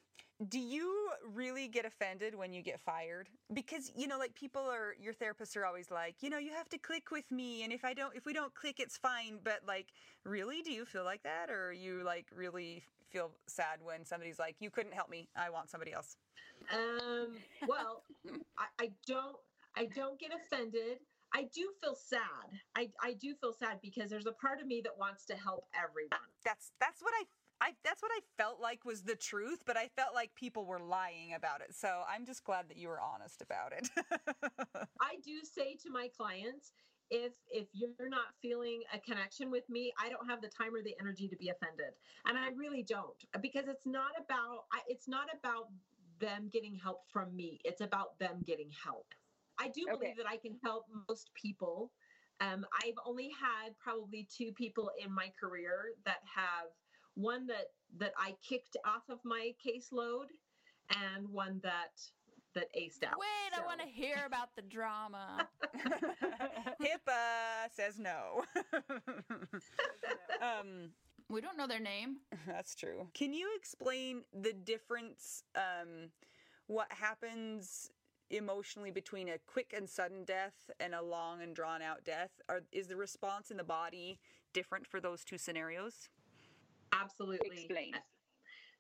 do 0.50 0.60
you 0.60 1.10
really 1.34 1.68
get 1.68 1.86
offended 1.86 2.36
when 2.36 2.52
you 2.54 2.62
get 2.62 2.80
fired? 2.80 3.30
Because 3.54 3.92
you 3.96 4.08
know, 4.08 4.18
like 4.18 4.36
people 4.36 4.62
are. 4.62 4.96
Your 5.00 5.14
therapists 5.14 5.56
are 5.56 5.66
always 5.66 5.92
like, 5.92 6.16
you 6.22 6.30
know, 6.30 6.38
you 6.38 6.52
have 6.52 6.70
to 6.70 6.78
click 6.78 7.12
with 7.12 7.32
me, 7.32 7.64
and 7.64 7.72
if 7.72 7.86
I 7.86 7.94
don't, 7.94 8.16
if 8.16 8.26
we 8.26 8.34
don't 8.34 8.54
click, 8.54 8.80
it's 8.80 8.98
fine. 8.98 9.40
But 9.44 9.62
like, 9.68 9.88
really, 10.24 10.62
do 10.62 10.72
you 10.72 10.86
feel 10.86 11.04
like 11.04 11.24
that, 11.24 11.50
or 11.50 11.74
you 11.74 12.04
like 12.04 12.28
really 12.36 12.84
feel 13.10 13.32
sad 13.48 13.80
when 13.84 14.04
somebody's 14.06 14.40
like, 14.40 14.56
you 14.60 14.70
couldn't 14.70 14.94
help 14.94 15.10
me, 15.10 15.30
I 15.38 15.50
want 15.50 15.70
somebody 15.70 15.94
else? 15.94 16.18
Um. 16.74 17.36
Well, 17.68 18.04
I, 18.58 18.66
I 18.80 18.92
don't. 19.08 19.38
I 19.78 19.86
don't 19.86 20.20
get 20.20 20.32
offended. 20.34 21.00
I 21.36 21.44
do 21.54 21.70
feel 21.84 21.96
sad. 21.96 22.48
I, 22.78 22.88
I 23.04 23.14
do 23.14 23.36
feel 23.36 23.52
sad 23.52 23.80
because 23.82 24.10
there's 24.10 24.26
a 24.26 24.32
part 24.32 24.62
of 24.62 24.68
me 24.68 24.80
that 24.86 24.98
wants 24.98 25.26
to 25.26 25.36
help 25.36 25.66
everyone. 25.76 26.30
That's 26.46 26.72
that's 26.80 27.02
what 27.02 27.12
I 27.20 27.26
I 27.68 27.74
that's 27.84 28.02
what 28.02 28.12
I 28.14 28.22
felt 28.38 28.62
like 28.62 28.86
was 28.86 29.04
the 29.04 29.16
truth, 29.16 29.64
but 29.66 29.76
I 29.76 29.90
felt 29.98 30.14
like 30.14 30.34
people 30.36 30.66
were 30.66 30.80
lying 30.80 31.34
about 31.34 31.60
it. 31.60 31.76
So 31.76 32.04
I'm 32.10 32.26
just 32.26 32.46
glad 32.46 32.70
that 32.70 32.78
you 32.78 32.88
were 32.88 33.02
honest 33.02 33.42
about 33.42 33.74
it. 33.74 33.90
I 35.02 35.18
do 35.26 35.42
say 35.44 35.76
to 35.84 35.92
my 35.92 36.08
clients, 36.16 36.72
if 37.10 37.34
if 37.50 37.68
you're 37.74 38.10
not 38.10 38.32
feeling 38.42 38.84
a 38.94 39.00
connection 39.00 39.52
with 39.52 39.68
me, 39.70 39.92
I 40.02 40.10
don't 40.10 40.30
have 40.30 40.42
the 40.42 40.48
time 40.48 40.74
or 40.74 40.84
the 40.84 40.96
energy 41.02 41.28
to 41.28 41.36
be 41.36 41.50
offended. 41.50 41.94
And 42.26 42.38
I 42.38 42.50
really 42.56 42.84
don't 42.84 43.18
because 43.42 43.68
it's 43.68 43.86
not 43.86 44.12
about 44.18 44.66
it's 44.88 45.10
not 45.10 45.28
about 45.38 45.68
them 46.22 46.50
getting 46.52 46.76
help 46.76 47.02
from 47.12 47.36
me. 47.36 47.60
It's 47.66 47.82
about 47.82 48.18
them 48.20 48.42
getting 48.46 48.70
help. 48.72 49.08
I 49.60 49.70
do 49.70 49.86
believe 49.86 50.12
okay. 50.12 50.14
that 50.18 50.28
I 50.28 50.38
can 50.38 50.58
help 50.64 50.86
most 51.08 51.32
people. 51.34 51.92
Um, 52.42 52.66
I've 52.84 52.98
only 53.06 53.30
had 53.30 53.78
probably 53.80 54.28
two 54.36 54.52
people 54.54 54.92
in 55.04 55.14
my 55.14 55.32
career 55.40 55.94
that 56.06 56.20
have 56.36 56.68
one 57.16 57.48
that 57.48 57.72
that 57.98 58.12
I 58.18 58.36
kicked 58.48 58.76
off 58.86 59.04
of 59.10 59.20
my 59.24 59.54
caseload, 59.66 60.28
and 60.90 61.30
one 61.30 61.60
that 61.64 62.02
that 62.56 62.74
aced 62.74 63.04
out. 63.04 63.18
Wait, 63.20 63.56
so. 63.56 63.62
I 63.62 63.66
want 63.66 63.82
to 63.82 63.88
hear 63.88 64.18
about 64.26 64.50
the 64.56 64.62
drama. 64.62 65.48
HIPAA 66.82 67.70
says 67.72 68.00
no. 68.00 68.44
um, 70.42 70.90
we 71.30 71.42
don't 71.42 71.58
know 71.58 71.68
their 71.68 71.80
name. 71.80 72.18
That's 72.48 72.76
true. 72.76 73.08
Can 73.14 73.34
you 73.34 73.50
explain 73.58 74.24
the 74.34 74.54
difference? 74.54 75.44
Um, 75.56 76.10
what 76.68 76.88
happens 76.92 77.92
emotionally 78.30 78.92
between 78.92 79.30
a 79.30 79.38
quick 79.48 79.74
and 79.76 79.90
sudden 79.90 80.24
death 80.26 80.70
and 80.80 80.94
a 80.96 81.02
long 81.02 81.42
and 81.42 81.56
drawn 81.56 81.82
out 81.82 82.04
death? 82.04 82.32
Are, 82.50 82.62
is 82.72 82.88
the 82.88 82.96
response 82.96 83.52
in 83.52 83.58
the 83.58 83.64
body 83.64 84.20
different 84.54 84.88
for 84.88 85.00
those 85.00 85.24
two 85.24 85.38
scenarios? 85.38 86.10
Absolutely. 86.94 87.50
Explain. 87.66 87.94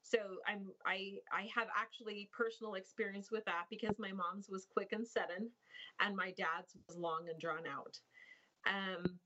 so 0.03 0.19
i'm 0.47 0.67
i 0.85 1.13
i 1.33 1.47
have 1.53 1.67
actually 1.77 2.29
personal 2.37 2.75
experience 2.75 3.29
with 3.31 3.43
that 3.45 3.65
because 3.69 3.95
my 3.99 4.11
mom's 4.11 4.47
was 4.49 4.67
quick 4.71 4.89
and 4.93 5.05
sudden 5.07 5.49
and 5.99 6.15
my 6.15 6.31
dad's 6.37 6.75
was 6.87 6.97
long 6.97 7.25
and 7.29 7.39
drawn 7.39 7.65
out 7.67 7.99
um 8.67 9.19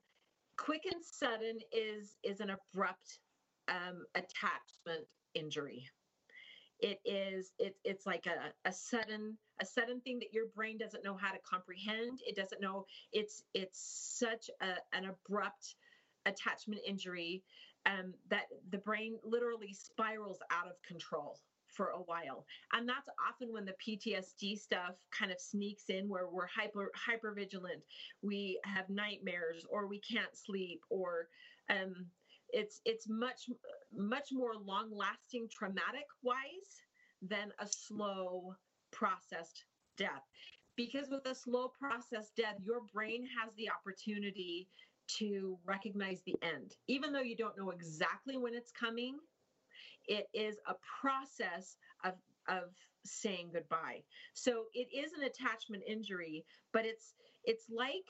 quick 0.57 0.83
and 0.91 1.03
sudden 1.03 1.57
is 1.71 2.17
is 2.23 2.39
an 2.39 2.51
abrupt 2.51 3.19
um 3.67 4.05
attachment 4.15 5.05
injury 5.35 5.85
it 6.79 6.99
is 7.05 7.51
it, 7.59 7.75
it's 7.83 8.05
like 8.05 8.25
a, 8.25 8.67
a 8.67 8.71
sudden 8.71 9.37
a 9.61 9.65
sudden 9.65 9.99
thing 10.01 10.19
that 10.19 10.33
your 10.33 10.47
brain 10.55 10.77
doesn't 10.77 11.03
know 11.03 11.15
how 11.15 11.31
to 11.31 11.39
comprehend. 11.49 12.19
It 12.25 12.35
doesn't 12.35 12.61
know 12.61 12.85
it's 13.11 13.43
it's 13.53 13.79
such 14.19 14.49
a, 14.61 14.75
an 14.95 15.05
abrupt 15.05 15.75
attachment 16.25 16.81
injury 16.85 17.43
um, 17.85 18.13
that 18.29 18.43
the 18.71 18.77
brain 18.79 19.17
literally 19.23 19.73
spirals 19.73 20.39
out 20.51 20.67
of 20.67 20.81
control 20.87 21.39
for 21.67 21.89
a 21.89 21.99
while. 21.99 22.45
And 22.73 22.87
that's 22.89 23.07
often 23.27 23.53
when 23.53 23.65
the 23.65 23.75
ptsd 23.85 24.57
stuff 24.57 24.95
kind 25.17 25.31
of 25.31 25.39
sneaks 25.39 25.85
in 25.89 26.09
where 26.09 26.27
we're 26.27 26.47
hyper 26.47 26.91
hyper 26.95 27.31
vigilant 27.31 27.81
we 28.21 28.59
have 28.65 28.89
nightmares 28.89 29.65
or 29.69 29.87
we 29.87 29.99
can't 29.99 30.35
sleep 30.35 30.81
or 30.89 31.27
um, 31.69 32.07
it's 32.51 32.81
it's 32.85 33.07
much 33.07 33.49
much 33.95 34.29
more 34.31 34.53
long 34.55 34.89
lasting 34.91 35.47
traumatic 35.51 36.05
wise 36.23 36.81
than 37.21 37.51
a 37.59 37.67
slow 37.67 38.55
processed 38.91 39.65
death. 39.97 40.23
Because 40.75 41.09
with 41.09 41.25
a 41.25 41.35
slow 41.35 41.67
processed 41.67 42.35
death 42.37 42.55
your 42.63 42.81
brain 42.93 43.27
has 43.41 43.53
the 43.55 43.69
opportunity 43.69 44.67
to 45.17 45.57
recognize 45.65 46.21
the 46.25 46.35
end. 46.41 46.75
Even 46.87 47.11
though 47.11 47.21
you 47.21 47.35
don't 47.35 47.57
know 47.57 47.71
exactly 47.71 48.37
when 48.37 48.53
it's 48.53 48.71
coming 48.71 49.17
it 50.07 50.27
is 50.33 50.57
a 50.67 50.75
process 51.01 51.77
of 52.03 52.13
of 52.47 52.63
saying 53.05 53.51
goodbye. 53.53 54.03
So 54.33 54.65
it 54.73 54.87
is 54.95 55.13
an 55.13 55.23
attachment 55.23 55.83
injury 55.87 56.45
but 56.73 56.85
it's 56.85 57.13
it's 57.43 57.65
like 57.69 58.05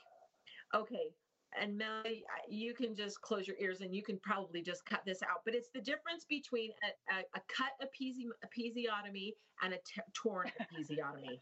okay 0.73 1.13
and 1.59 1.77
Mel, 1.77 2.03
you 2.47 2.73
can 2.73 2.95
just 2.95 3.21
close 3.21 3.47
your 3.47 3.57
ears 3.59 3.81
and 3.81 3.93
you 3.93 4.03
can 4.03 4.19
probably 4.19 4.61
just 4.61 4.85
cut 4.85 5.01
this 5.05 5.21
out. 5.23 5.41
But 5.45 5.55
it's 5.55 5.69
the 5.73 5.81
difference 5.81 6.25
between 6.27 6.71
a, 6.83 7.15
a, 7.15 7.19
a 7.35 7.41
cut 7.47 7.71
episi- 7.81 8.27
episiotomy 8.45 9.33
and 9.63 9.73
a 9.73 9.77
t- 9.77 10.01
torn 10.13 10.51
episiotomy. 10.61 11.39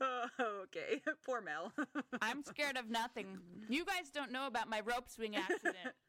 oh, 0.00 0.26
okay. 0.64 1.02
Poor 1.24 1.40
Mel. 1.40 1.72
I'm 2.20 2.42
scared 2.42 2.76
of 2.76 2.90
nothing. 2.90 3.38
You 3.68 3.84
guys 3.84 4.10
don't 4.12 4.32
know 4.32 4.46
about 4.46 4.68
my 4.68 4.80
rope 4.80 5.08
swing 5.08 5.36
accident. 5.36 5.76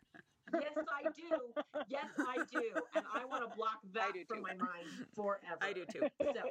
yes, 0.53 0.71
I 0.75 1.09
do. 1.15 1.81
Yes, 1.87 2.05
I 2.19 2.37
do. 2.51 2.61
And 2.95 3.05
I 3.13 3.25
want 3.25 3.49
to 3.49 3.55
block 3.55 3.79
that 3.93 4.11
from 4.27 4.41
my 4.41 4.55
mind 4.55 4.87
forever. 5.15 5.57
I 5.61 5.73
do 5.73 5.85
too. 5.91 6.07
So, 6.21 6.41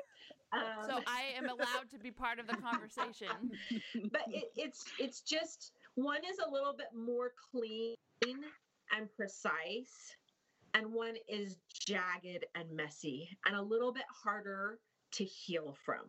um, 0.53 0.61
so 0.87 1.01
I 1.07 1.25
am 1.37 1.49
allowed 1.49 1.91
to 1.91 1.99
be 1.99 2.11
part 2.11 2.39
of 2.39 2.47
the 2.47 2.57
conversation. 2.57 3.29
But 4.13 4.23
it, 4.29 4.45
it's 4.57 4.85
it's 4.99 5.21
just 5.21 5.73
one 5.95 6.21
is 6.29 6.39
a 6.47 6.51
little 6.51 6.75
bit 6.77 6.89
more 6.95 7.33
clean 7.51 7.95
and 8.97 9.09
precise, 9.17 10.15
and 10.75 10.93
one 10.93 11.15
is 11.29 11.59
jagged 11.73 12.45
and 12.55 12.71
messy 12.71 13.29
and 13.47 13.57
a 13.57 13.63
little 13.63 13.93
bit 13.93 14.05
harder 14.25 14.79
to 15.13 15.25
heal 15.25 15.77
from. 15.85 16.05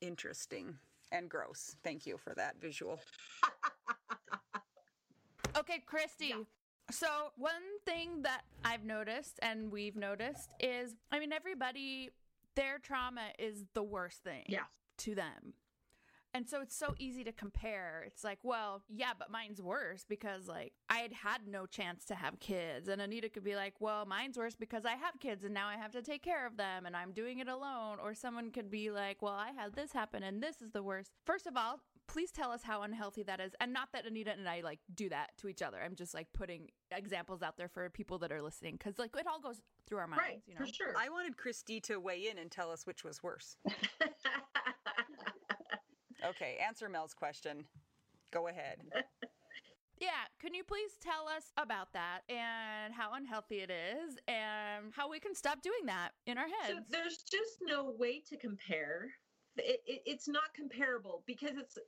Interesting 0.00 0.76
and 1.12 1.28
gross. 1.28 1.76
Thank 1.84 2.06
you 2.06 2.16
for 2.16 2.34
that 2.34 2.56
visual. 2.60 2.98
okay, 5.56 5.82
Christy. 5.86 6.28
Yeah. 6.28 6.42
So, 6.90 7.06
one 7.36 7.52
thing 7.86 8.22
that 8.22 8.42
I've 8.64 8.84
noticed 8.84 9.38
and 9.42 9.70
we've 9.70 9.96
noticed 9.96 10.50
is 10.60 10.94
I 11.10 11.18
mean, 11.18 11.32
everybody, 11.32 12.10
their 12.54 12.78
trauma 12.78 13.28
is 13.38 13.64
the 13.74 13.82
worst 13.82 14.22
thing 14.22 14.44
yeah. 14.48 14.64
to 14.98 15.14
them. 15.14 15.54
And 16.34 16.48
so 16.48 16.62
it's 16.62 16.76
so 16.76 16.94
easy 16.98 17.24
to 17.24 17.32
compare. 17.32 18.04
It's 18.06 18.24
like, 18.24 18.38
well, 18.42 18.82
yeah, 18.88 19.12
but 19.18 19.30
mine's 19.30 19.60
worse 19.60 20.06
because 20.08 20.48
like 20.48 20.72
I 20.88 20.98
had 20.98 21.12
had 21.12 21.40
no 21.46 21.66
chance 21.66 22.04
to 22.06 22.14
have 22.14 22.40
kids. 22.40 22.88
And 22.88 23.02
Anita 23.02 23.28
could 23.28 23.44
be 23.44 23.54
like, 23.54 23.74
well, 23.80 24.06
mine's 24.06 24.38
worse 24.38 24.54
because 24.56 24.86
I 24.86 24.94
have 24.94 25.20
kids 25.20 25.44
and 25.44 25.52
now 25.52 25.68
I 25.68 25.76
have 25.76 25.92
to 25.92 26.02
take 26.02 26.22
care 26.22 26.46
of 26.46 26.56
them 26.56 26.86
and 26.86 26.96
I'm 26.96 27.12
doing 27.12 27.40
it 27.40 27.48
alone. 27.48 27.98
Or 28.02 28.14
someone 28.14 28.50
could 28.50 28.70
be 28.70 28.90
like, 28.90 29.20
well, 29.20 29.34
I 29.34 29.50
had 29.50 29.74
this 29.74 29.92
happen 29.92 30.22
and 30.22 30.42
this 30.42 30.62
is 30.62 30.70
the 30.70 30.82
worst. 30.82 31.12
First 31.26 31.46
of 31.46 31.56
all, 31.56 31.80
please 32.08 32.30
tell 32.30 32.50
us 32.50 32.62
how 32.62 32.82
unhealthy 32.82 33.22
that 33.24 33.40
is. 33.40 33.52
And 33.60 33.72
not 33.72 33.88
that 33.92 34.06
Anita 34.06 34.32
and 34.32 34.48
I 34.48 34.62
like 34.62 34.80
do 34.94 35.08
that 35.10 35.30
to 35.38 35.48
each 35.48 35.62
other. 35.62 35.78
I'm 35.82 35.94
just 35.94 36.14
like 36.14 36.28
putting 36.32 36.68
examples 36.90 37.42
out 37.42 37.56
there 37.56 37.68
for 37.68 37.88
people 37.90 38.18
that 38.18 38.32
are 38.32 38.42
listening 38.42 38.76
because 38.78 38.98
like 38.98 39.14
it 39.16 39.26
all 39.26 39.40
goes 39.40 39.60
through 39.86 39.98
our 39.98 40.06
minds. 40.06 40.24
Right, 40.26 40.42
you 40.46 40.54
know? 40.54 40.64
for 40.64 40.72
sure. 40.72 40.94
I 40.98 41.08
wanted 41.08 41.36
Christy 41.36 41.80
to 41.82 41.98
weigh 41.98 42.28
in 42.30 42.38
and 42.38 42.50
tell 42.50 42.70
us 42.70 42.86
which 42.86 43.04
was 43.04 43.22
worse. 43.22 43.56
Okay, 46.24 46.58
answer 46.64 46.88
Mel's 46.88 47.14
question. 47.14 47.64
Go 48.32 48.48
ahead. 48.48 48.78
Yeah, 50.02 50.26
can 50.40 50.52
you 50.52 50.64
please 50.64 50.98
tell 51.00 51.28
us 51.28 51.52
about 51.56 51.92
that 51.92 52.22
and 52.28 52.92
how 52.92 53.12
unhealthy 53.14 53.60
it 53.60 53.70
is 53.70 54.18
and 54.26 54.92
how 54.92 55.08
we 55.08 55.20
can 55.20 55.32
stop 55.32 55.62
doing 55.62 55.86
that 55.86 56.10
in 56.26 56.38
our 56.38 56.48
heads? 56.48 56.74
So 56.76 56.84
there's 56.90 57.18
just 57.18 57.58
no 57.62 57.94
way 57.96 58.20
to 58.28 58.36
compare. 58.36 59.10
It, 59.58 59.80
it, 59.86 60.02
it's 60.04 60.26
not 60.26 60.54
comparable 60.56 61.22
because 61.24 61.52
it's 61.56 61.78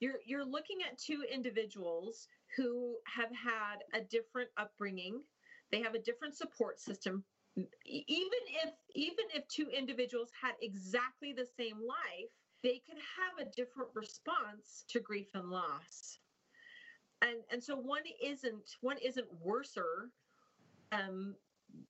you're 0.00 0.16
you're 0.26 0.44
looking 0.44 0.80
at 0.86 0.98
two 0.98 1.22
individuals 1.32 2.28
who 2.58 2.96
have 3.06 3.30
had 3.30 3.76
a 3.98 4.04
different 4.04 4.50
upbringing. 4.58 5.22
They 5.70 5.80
have 5.80 5.94
a 5.94 5.98
different 5.98 6.36
support 6.36 6.78
system. 6.78 7.24
Even 7.56 8.42
if 8.64 8.74
even 8.94 9.24
if 9.34 9.48
two 9.48 9.68
individuals 9.68 10.28
had 10.38 10.52
exactly 10.60 11.32
the 11.32 11.46
same 11.56 11.76
life, 11.76 12.28
they 12.62 12.80
can 12.86 12.96
have 12.96 13.46
a 13.46 13.50
different 13.50 13.90
response 13.94 14.84
to 14.88 15.00
grief 15.00 15.28
and 15.34 15.50
loss. 15.50 16.18
And 17.22 17.38
and 17.50 17.62
so 17.62 17.76
one 17.76 18.02
isn't 18.22 18.76
one 18.80 18.98
isn't 18.98 19.26
worser 19.40 20.10
um, 20.90 21.34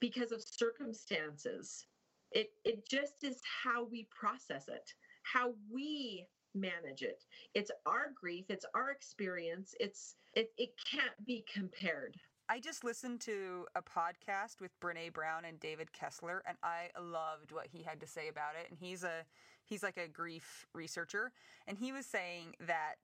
because 0.01 0.33
of 0.33 0.43
circumstances. 0.43 1.87
It 2.33 2.51
it 2.65 2.89
just 2.89 3.25
is 3.25 3.41
how 3.65 3.85
we 3.85 4.07
process 4.11 4.69
it 4.69 4.93
how 5.23 5.55
we 5.73 6.27
manage 6.55 7.03
it. 7.03 7.25
It's 7.55 7.71
our 7.87 8.13
grief 8.19 8.47
it's 8.49 8.67
our 8.75 8.91
experience 8.91 9.75
it's 9.81 10.17
it, 10.35 10.51
it 10.59 10.71
can't 10.91 11.25
be 11.27 11.45
compared. 11.53 12.17
I 12.49 12.61
just 12.61 12.85
listened 12.85 13.21
to 13.23 13.67
a 13.75 13.83
podcast 13.83 14.61
with 14.61 14.79
Brene 14.81 15.13
Brown 15.13 15.45
and 15.45 15.59
David 15.61 15.93
Kessler, 15.93 16.43
and 16.47 16.59
I 16.63 16.89
loved 17.01 17.53
what 17.53 17.67
he 17.67 17.83
had 17.83 18.01
to 18.01 18.07
say 18.07 18.29
about 18.29 18.55
it. 18.61 18.69
And 18.69 18.79
he's 18.79 19.05
a 19.05 19.25
he's 19.73 19.83
like 19.83 19.97
a 19.97 20.07
grief 20.07 20.67
researcher, 20.75 21.33
and 21.67 21.79
he 21.79 21.93
was 21.93 22.05
saying 22.05 22.55
that 22.67 22.97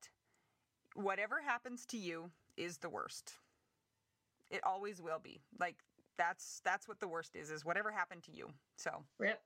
whatever 0.93 1.41
happens 1.43 1.83
to 1.87 1.97
you 1.97 2.29
is 2.57 2.77
the 2.77 2.89
worst. 2.89 3.33
It 4.51 4.61
always 4.63 5.01
will 5.01 5.19
be. 5.21 5.41
Like 5.59 5.77
that's 6.17 6.61
that's 6.63 6.87
what 6.87 6.99
the 6.99 7.07
worst 7.07 7.35
is 7.35 7.49
is 7.49 7.65
whatever 7.65 7.89
happened 7.89 8.21
to 8.23 8.31
you. 8.31 8.49
So 8.77 8.91
Yep. 9.19 9.41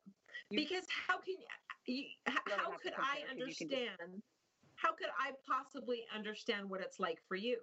Because 0.52 0.86
how 1.08 1.18
can 1.20 1.36
you 1.88 2.04
how 2.28 2.72
could 2.82 2.94
I 2.98 3.30
understand 3.32 4.22
how 4.76 4.92
could 4.94 5.10
I 5.18 5.32
possibly 5.48 6.04
understand 6.14 6.70
what 6.70 6.82
it's 6.82 7.00
like 7.00 7.20
for 7.28 7.36
you? 7.36 7.60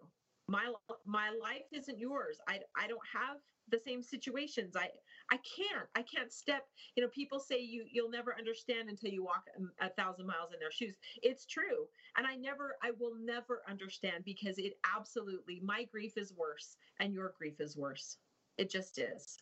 My 0.49 0.73
my 1.05 1.29
life 1.31 1.69
isn't 1.71 1.99
yours. 1.99 2.39
I 2.49 2.61
I 2.79 2.87
don't 2.89 3.07
have 3.13 3.37
the 3.71 3.81
same 3.85 4.03
situations. 4.03 4.77
I 4.77 4.89
I 5.33 5.37
can't. 5.37 5.89
I 5.95 6.03
can't 6.03 6.33
step. 6.33 6.67
You 6.97 7.03
know, 7.03 7.09
people 7.09 7.39
say 7.39 7.61
you 7.61 7.85
you'll 7.91 8.11
never 8.11 8.37
understand 8.37 8.89
until 8.89 9.11
you 9.11 9.25
walk 9.25 9.45
a, 9.81 9.87
a 9.87 9.91
thousand 9.91 10.27
miles 10.27 10.53
in 10.53 10.61
their 10.61 10.73
shoes. 10.73 10.95
It's 11.23 11.47
true, 11.47 11.87
and 12.17 12.27
I 12.27 12.37
never. 12.37 12.77
I 12.83 12.91
will 12.99 13.15
never 13.21 13.63
understand 13.69 14.25
because 14.25 14.59
it 14.59 14.75
absolutely. 14.97 15.61
My 15.65 15.85
grief 15.85 16.17
is 16.17 16.35
worse, 16.37 16.77
and 16.99 17.15
your 17.15 17.35
grief 17.39 17.61
is 17.61 17.77
worse. 17.77 18.19
It 18.59 18.71
just 18.71 18.99
is. 18.99 19.39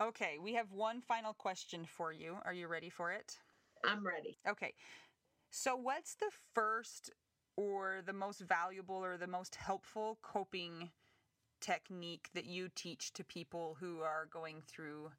Okay, 0.00 0.38
we 0.42 0.54
have 0.54 0.72
one 0.72 1.00
final 1.00 1.34
question 1.34 1.84
for 1.84 2.12
you. 2.12 2.38
Are 2.44 2.54
you 2.54 2.66
ready 2.68 2.88
for 2.88 3.12
it? 3.12 3.36
I'm 3.84 4.04
ready. 4.06 4.38
Okay. 4.48 4.74
So, 5.50 5.76
what's 5.76 6.14
the 6.14 6.30
first 6.54 7.10
or 7.56 8.00
the 8.04 8.12
most 8.12 8.40
valuable 8.40 8.96
or 8.96 9.16
the 9.16 9.26
most 9.26 9.56
helpful 9.56 10.18
coping 10.22 10.90
technique 11.60 12.28
that 12.34 12.46
you 12.46 12.68
teach 12.74 13.12
to 13.12 13.24
people 13.24 13.76
who 13.80 14.00
are 14.00 14.28
going 14.32 14.62
through 14.66 15.10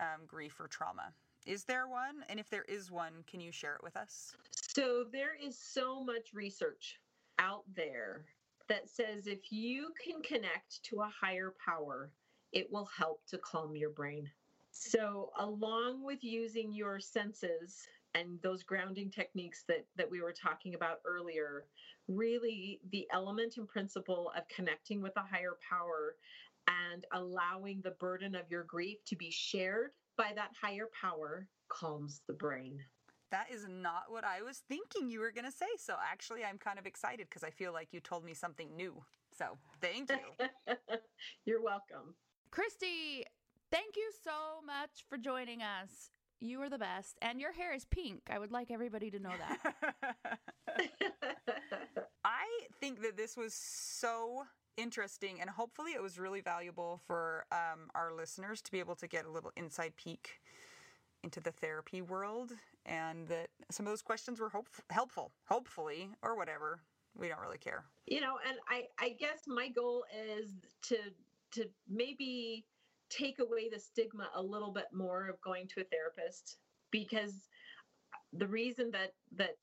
um, 0.00 0.26
grief 0.26 0.60
or 0.60 0.68
trauma? 0.68 1.12
Is 1.46 1.64
there 1.64 1.86
one? 1.86 2.24
And 2.28 2.40
if 2.40 2.50
there 2.50 2.64
is 2.68 2.90
one, 2.90 3.12
can 3.26 3.40
you 3.40 3.52
share 3.52 3.74
it 3.74 3.82
with 3.82 3.96
us? 3.96 4.34
So, 4.50 5.04
there 5.10 5.36
is 5.40 5.56
so 5.58 6.02
much 6.02 6.34
research 6.34 6.98
out 7.38 7.62
there 7.74 8.24
that 8.68 8.88
says 8.88 9.26
if 9.26 9.52
you 9.52 9.92
can 10.02 10.22
connect 10.22 10.82
to 10.84 11.00
a 11.00 11.08
higher 11.20 11.54
power, 11.64 12.10
it 12.52 12.70
will 12.70 12.88
help 12.96 13.24
to 13.28 13.38
calm 13.38 13.76
your 13.76 13.90
brain. 13.90 14.28
So, 14.72 15.30
along 15.38 16.04
with 16.04 16.22
using 16.22 16.72
your 16.72 17.00
senses 17.00 17.86
and 18.16 18.40
those 18.42 18.62
grounding 18.62 19.10
techniques 19.10 19.64
that 19.68 19.84
that 19.96 20.10
we 20.10 20.20
were 20.20 20.32
talking 20.32 20.74
about 20.74 21.00
earlier, 21.04 21.66
really 22.08 22.80
the 22.90 23.06
element 23.12 23.56
and 23.58 23.68
principle 23.68 24.32
of 24.36 24.48
connecting 24.48 25.02
with 25.02 25.16
a 25.16 25.20
higher 25.20 25.56
power 25.68 26.16
and 26.68 27.04
allowing 27.12 27.80
the 27.82 27.92
burden 27.92 28.34
of 28.34 28.50
your 28.50 28.64
grief 28.64 28.98
to 29.06 29.16
be 29.16 29.30
shared 29.30 29.90
by 30.16 30.32
that 30.34 30.50
higher 30.60 30.88
power 31.00 31.46
calms 31.68 32.22
the 32.26 32.32
brain. 32.32 32.78
That 33.30 33.46
is 33.52 33.66
not 33.68 34.04
what 34.08 34.24
I 34.24 34.42
was 34.42 34.62
thinking 34.68 35.10
you 35.10 35.20
were 35.20 35.32
going 35.32 35.44
to 35.44 35.52
say. 35.52 35.66
So 35.78 35.94
actually, 36.10 36.44
I'm 36.44 36.58
kind 36.58 36.78
of 36.78 36.86
excited 36.86 37.26
because 37.28 37.44
I 37.44 37.50
feel 37.50 37.72
like 37.72 37.92
you 37.92 38.00
told 38.00 38.24
me 38.24 38.34
something 38.34 38.74
new. 38.76 39.02
So 39.36 39.58
thank 39.80 40.10
you. 40.10 40.46
You're 41.44 41.62
welcome. 41.62 42.14
Christy, 42.50 43.24
thank 43.70 43.96
you 43.96 44.10
so 44.24 44.64
much 44.64 45.04
for 45.08 45.18
joining 45.18 45.60
us. 45.60 46.10
You 46.40 46.60
are 46.62 46.68
the 46.68 46.78
best. 46.78 47.16
And 47.22 47.40
your 47.40 47.52
hair 47.52 47.74
is 47.74 47.84
pink. 47.84 48.22
I 48.30 48.38
would 48.38 48.52
like 48.52 48.70
everybody 48.70 49.10
to 49.10 49.18
know 49.18 49.32
that. 49.38 49.74
I 52.24 52.46
think 52.80 53.02
that 53.02 53.16
this 53.16 53.36
was 53.36 53.54
so 53.54 54.44
interesting 54.76 55.40
and 55.40 55.48
hopefully 55.48 55.92
it 55.92 56.02
was 56.02 56.18
really 56.18 56.40
valuable 56.40 57.00
for 57.06 57.46
um, 57.50 57.88
our 57.94 58.12
listeners 58.14 58.60
to 58.62 58.70
be 58.70 58.78
able 58.78 58.94
to 58.94 59.06
get 59.06 59.24
a 59.24 59.30
little 59.30 59.50
inside 59.56 59.92
peek 59.96 60.40
into 61.24 61.40
the 61.40 61.50
therapy 61.50 62.02
world 62.02 62.52
and 62.84 63.26
that 63.28 63.48
some 63.70 63.86
of 63.86 63.90
those 63.92 64.02
questions 64.02 64.38
were 64.38 64.50
hope- 64.50 64.68
helpful 64.90 65.32
hopefully 65.48 66.10
or 66.22 66.36
whatever 66.36 66.80
we 67.18 67.26
don't 67.28 67.40
really 67.40 67.58
care 67.58 67.84
you 68.06 68.20
know 68.20 68.34
and 68.46 68.58
i 68.68 68.82
i 69.00 69.08
guess 69.18 69.40
my 69.46 69.68
goal 69.68 70.04
is 70.14 70.50
to 70.82 70.98
to 71.50 71.66
maybe 71.88 72.64
take 73.10 73.38
away 73.38 73.68
the 73.72 73.78
stigma 73.78 74.28
a 74.34 74.42
little 74.42 74.72
bit 74.72 74.86
more 74.92 75.28
of 75.28 75.40
going 75.40 75.66
to 75.68 75.80
a 75.80 75.84
therapist 75.84 76.58
because 76.90 77.48
the 78.32 78.46
reason 78.46 78.90
that 78.92 79.12
that 79.36 79.56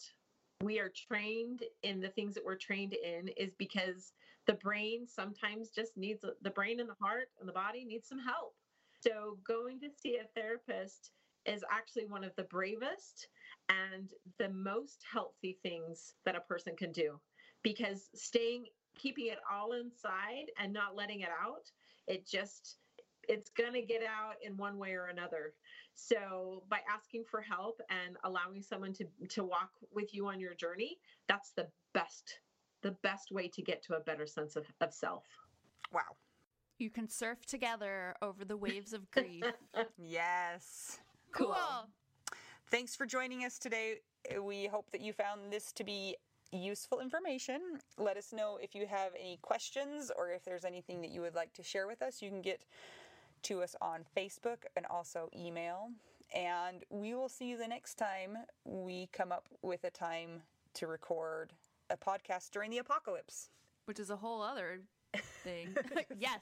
we 0.62 0.80
are 0.80 0.92
trained 1.08 1.64
in 1.84 2.00
the 2.00 2.10
things 2.10 2.34
that 2.34 2.46
we're 2.46 2.56
trained 2.56 2.94
in 2.94 3.28
is 3.38 3.54
because 3.58 4.14
the 4.48 4.54
brain 4.54 5.06
sometimes 5.08 5.70
just 5.70 5.96
needs 5.98 6.24
the 6.42 6.50
brain 6.52 6.80
and 6.80 6.90
the 6.90 6.96
heart 7.02 7.28
and 7.40 7.48
the 7.48 7.54
body 7.54 7.86
needs 7.86 8.08
some 8.08 8.20
help. 8.20 8.54
So 9.02 9.38
going 9.46 9.80
to 9.82 9.90
see 9.90 10.18
a 10.18 10.40
therapist 10.40 11.12
is 11.46 11.64
actually 11.70 12.06
one 12.06 12.24
of 12.24 12.32
the 12.38 12.44
bravest 12.44 13.28
and 13.70 14.10
the 14.40 14.50
most 14.50 15.04
healthy 15.12 15.58
things 15.64 16.14
that 16.26 16.36
a 16.36 16.42
person 16.42 16.76
can 16.76 16.92
do 16.92 17.20
because 17.64 18.10
staying 18.16 18.66
keeping 18.98 19.28
it 19.28 19.40
all 19.52 19.74
inside 19.74 20.46
and 20.60 20.72
not 20.72 20.96
letting 20.96 21.22
it 21.22 21.30
out 21.42 21.70
it 22.08 22.28
just 22.28 22.78
it's 23.28 23.50
going 23.50 23.74
to 23.74 23.82
get 23.82 24.02
out 24.04 24.36
in 24.42 24.58
one 24.58 24.78
way 24.78 24.94
or 24.94 25.06
another. 25.06 25.54
So 25.96 26.64
by 26.70 26.80
asking 26.92 27.26
for 27.30 27.42
help 27.42 27.80
and 27.90 28.18
allowing 28.24 28.62
someone 28.62 28.94
to 28.94 29.06
to 29.30 29.44
walk 29.44 29.72
with 29.94 30.14
you 30.14 30.28
on 30.28 30.40
your 30.40 30.56
journey 30.56 30.98
that's 31.28 31.52
the 31.52 31.68
best 31.94 32.40
the 32.84 32.92
best 33.02 33.32
way 33.32 33.48
to 33.48 33.62
get 33.62 33.82
to 33.82 33.96
a 33.96 34.00
better 34.02 34.28
sense 34.28 34.56
of, 34.56 34.66
of 34.82 34.94
self. 34.94 35.24
Wow. 35.92 36.18
You 36.78 36.90
can 36.90 37.08
surf 37.08 37.46
together 37.46 38.14
over 38.22 38.46
the 38.46 38.58
waves 38.58 38.94
of 38.94 39.10
grief. 39.10 39.46
Yes. 39.98 41.00
Cool. 41.32 41.56
cool. 41.56 41.88
Thanks 42.70 42.96
for 42.96 43.06
joining 43.06 43.46
us 43.46 43.58
today. 43.58 44.00
We 44.42 44.68
hope 44.68 44.92
that 44.92 45.02
you 45.02 45.14
found 45.14 45.52
this 45.52 45.72
to 45.74 45.84
be 45.84 46.18
useful 46.52 47.00
information. 47.00 47.62
Let 47.98 48.18
us 48.18 48.34
know 48.34 48.60
if 48.62 48.76
you 48.76 48.86
have 48.86 49.12
any 49.18 49.40
questions 49.42 50.12
or 50.16 50.32
if 50.32 50.44
there's 50.44 50.66
anything 50.66 51.02
that 51.02 51.10
you 51.12 51.22
would 51.22 51.36
like 51.36 51.54
to 51.54 51.64
share 51.64 51.88
with 51.88 52.02
us. 52.02 52.22
You 52.22 52.30
can 52.30 52.42
get 52.42 52.64
to 53.44 53.62
us 53.62 53.76
on 53.82 54.06
Facebook 54.16 54.64
and 54.76 54.86
also 54.88 55.30
email. 55.38 55.90
And 56.34 56.84
we 56.90 57.14
will 57.14 57.30
see 57.30 57.50
you 57.50 57.58
the 57.58 57.68
next 57.68 57.96
time 57.96 58.38
we 58.66 59.10
come 59.14 59.32
up 59.32 59.48
with 59.62 59.84
a 59.84 59.92
time 59.92 60.42
to 60.76 60.88
record 60.88 61.54
a 61.90 61.98
podcast 61.98 62.52
during 62.52 62.72
the 62.72 62.80
apocalypse. 62.80 63.50
Which 63.86 64.00
is 64.00 64.10
a 64.10 64.16
whole 64.16 64.42
other 64.42 64.82
thing. 65.44 65.76
yes. 66.18 66.40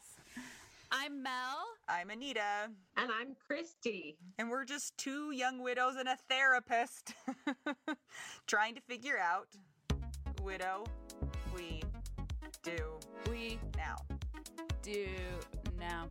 I'm 0.91 1.23
Mel. 1.23 1.63
I'm 1.87 2.09
Anita. 2.09 2.69
And 2.97 3.11
I'm 3.11 3.35
Christy. 3.47 4.17
And 4.37 4.49
we're 4.49 4.65
just 4.65 4.97
two 4.97 5.31
young 5.31 5.61
widows 5.61 5.95
and 5.97 6.07
a 6.07 6.17
therapist 6.29 7.13
trying 8.47 8.75
to 8.75 8.81
figure 8.81 9.17
out 9.17 9.47
widow 10.43 10.83
we 11.55 11.83
do 12.63 12.75
we 13.29 13.59
now 13.77 13.95
do 14.81 15.05
now 15.79 16.09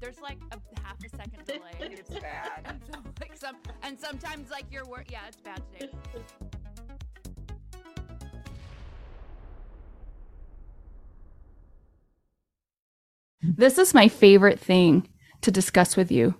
there's 0.00 0.20
like 0.20 0.38
a 0.50 0.80
half 0.82 0.96
a 1.04 1.08
second 1.10 1.44
delay. 1.46 1.60
it's 1.80 2.10
bad. 2.10 2.62
And 2.64 2.80
so 2.90 3.00
like 3.20 3.36
some 3.36 3.56
and 3.82 3.98
sometimes 3.98 4.50
like 4.50 4.64
your 4.72 4.86
word 4.86 5.06
yeah, 5.10 5.20
it's 5.28 5.36
bad 5.36 5.62
today. 5.78 5.92
This 13.42 13.78
is 13.78 13.94
my 13.94 14.08
favorite 14.08 14.60
thing 14.60 15.08
to 15.40 15.50
discuss 15.50 15.96
with 15.96 16.12
you. 16.12 16.34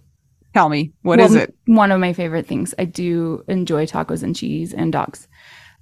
Tell 0.52 0.68
me, 0.68 0.92
what 1.02 1.18
well, 1.18 1.28
is 1.28 1.34
it? 1.34 1.54
One 1.66 1.92
of 1.92 2.00
my 2.00 2.12
favorite 2.12 2.46
things. 2.46 2.74
I 2.78 2.84
do 2.84 3.44
enjoy 3.48 3.86
tacos 3.86 4.22
and 4.22 4.34
cheese 4.36 4.74
and 4.74 4.92
dogs. 4.92 5.28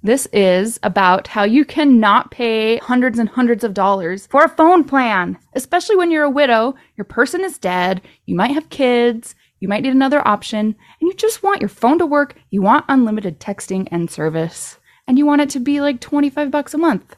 This 0.01 0.29
is 0.31 0.79
about 0.81 1.27
how 1.27 1.43
you 1.43 1.65
cannot 1.65 2.31
pay 2.31 2.77
hundreds 2.77 3.19
and 3.19 3.27
hundreds 3.27 3.65
of 3.65 3.73
dollars 3.73 4.27
for 4.27 4.45
a 4.45 4.49
phone 4.49 4.85
plan, 4.85 5.37
especially 5.55 5.97
when 5.97 6.09
you're 6.09 6.23
a 6.23 6.29
widow, 6.29 6.75
your 6.95 7.03
person 7.03 7.43
is 7.43 7.57
dead, 7.57 8.01
you 8.25 8.33
might 8.33 8.51
have 8.51 8.69
kids, 8.69 9.35
you 9.59 9.67
might 9.67 9.83
need 9.83 9.91
another 9.91 10.25
option, 10.25 10.67
and 10.67 10.75
you 11.01 11.13
just 11.15 11.43
want 11.43 11.59
your 11.59 11.67
phone 11.67 11.99
to 11.99 12.05
work, 12.05 12.35
you 12.49 12.61
want 12.61 12.85
unlimited 12.87 13.41
texting 13.41 13.89
and 13.91 14.09
service, 14.09 14.79
and 15.05 15.17
you 15.17 15.25
want 15.25 15.41
it 15.41 15.49
to 15.49 15.59
be 15.59 15.81
like 15.81 15.99
25 15.99 16.49
bucks 16.49 16.73
a 16.73 16.77
month. 16.77 17.17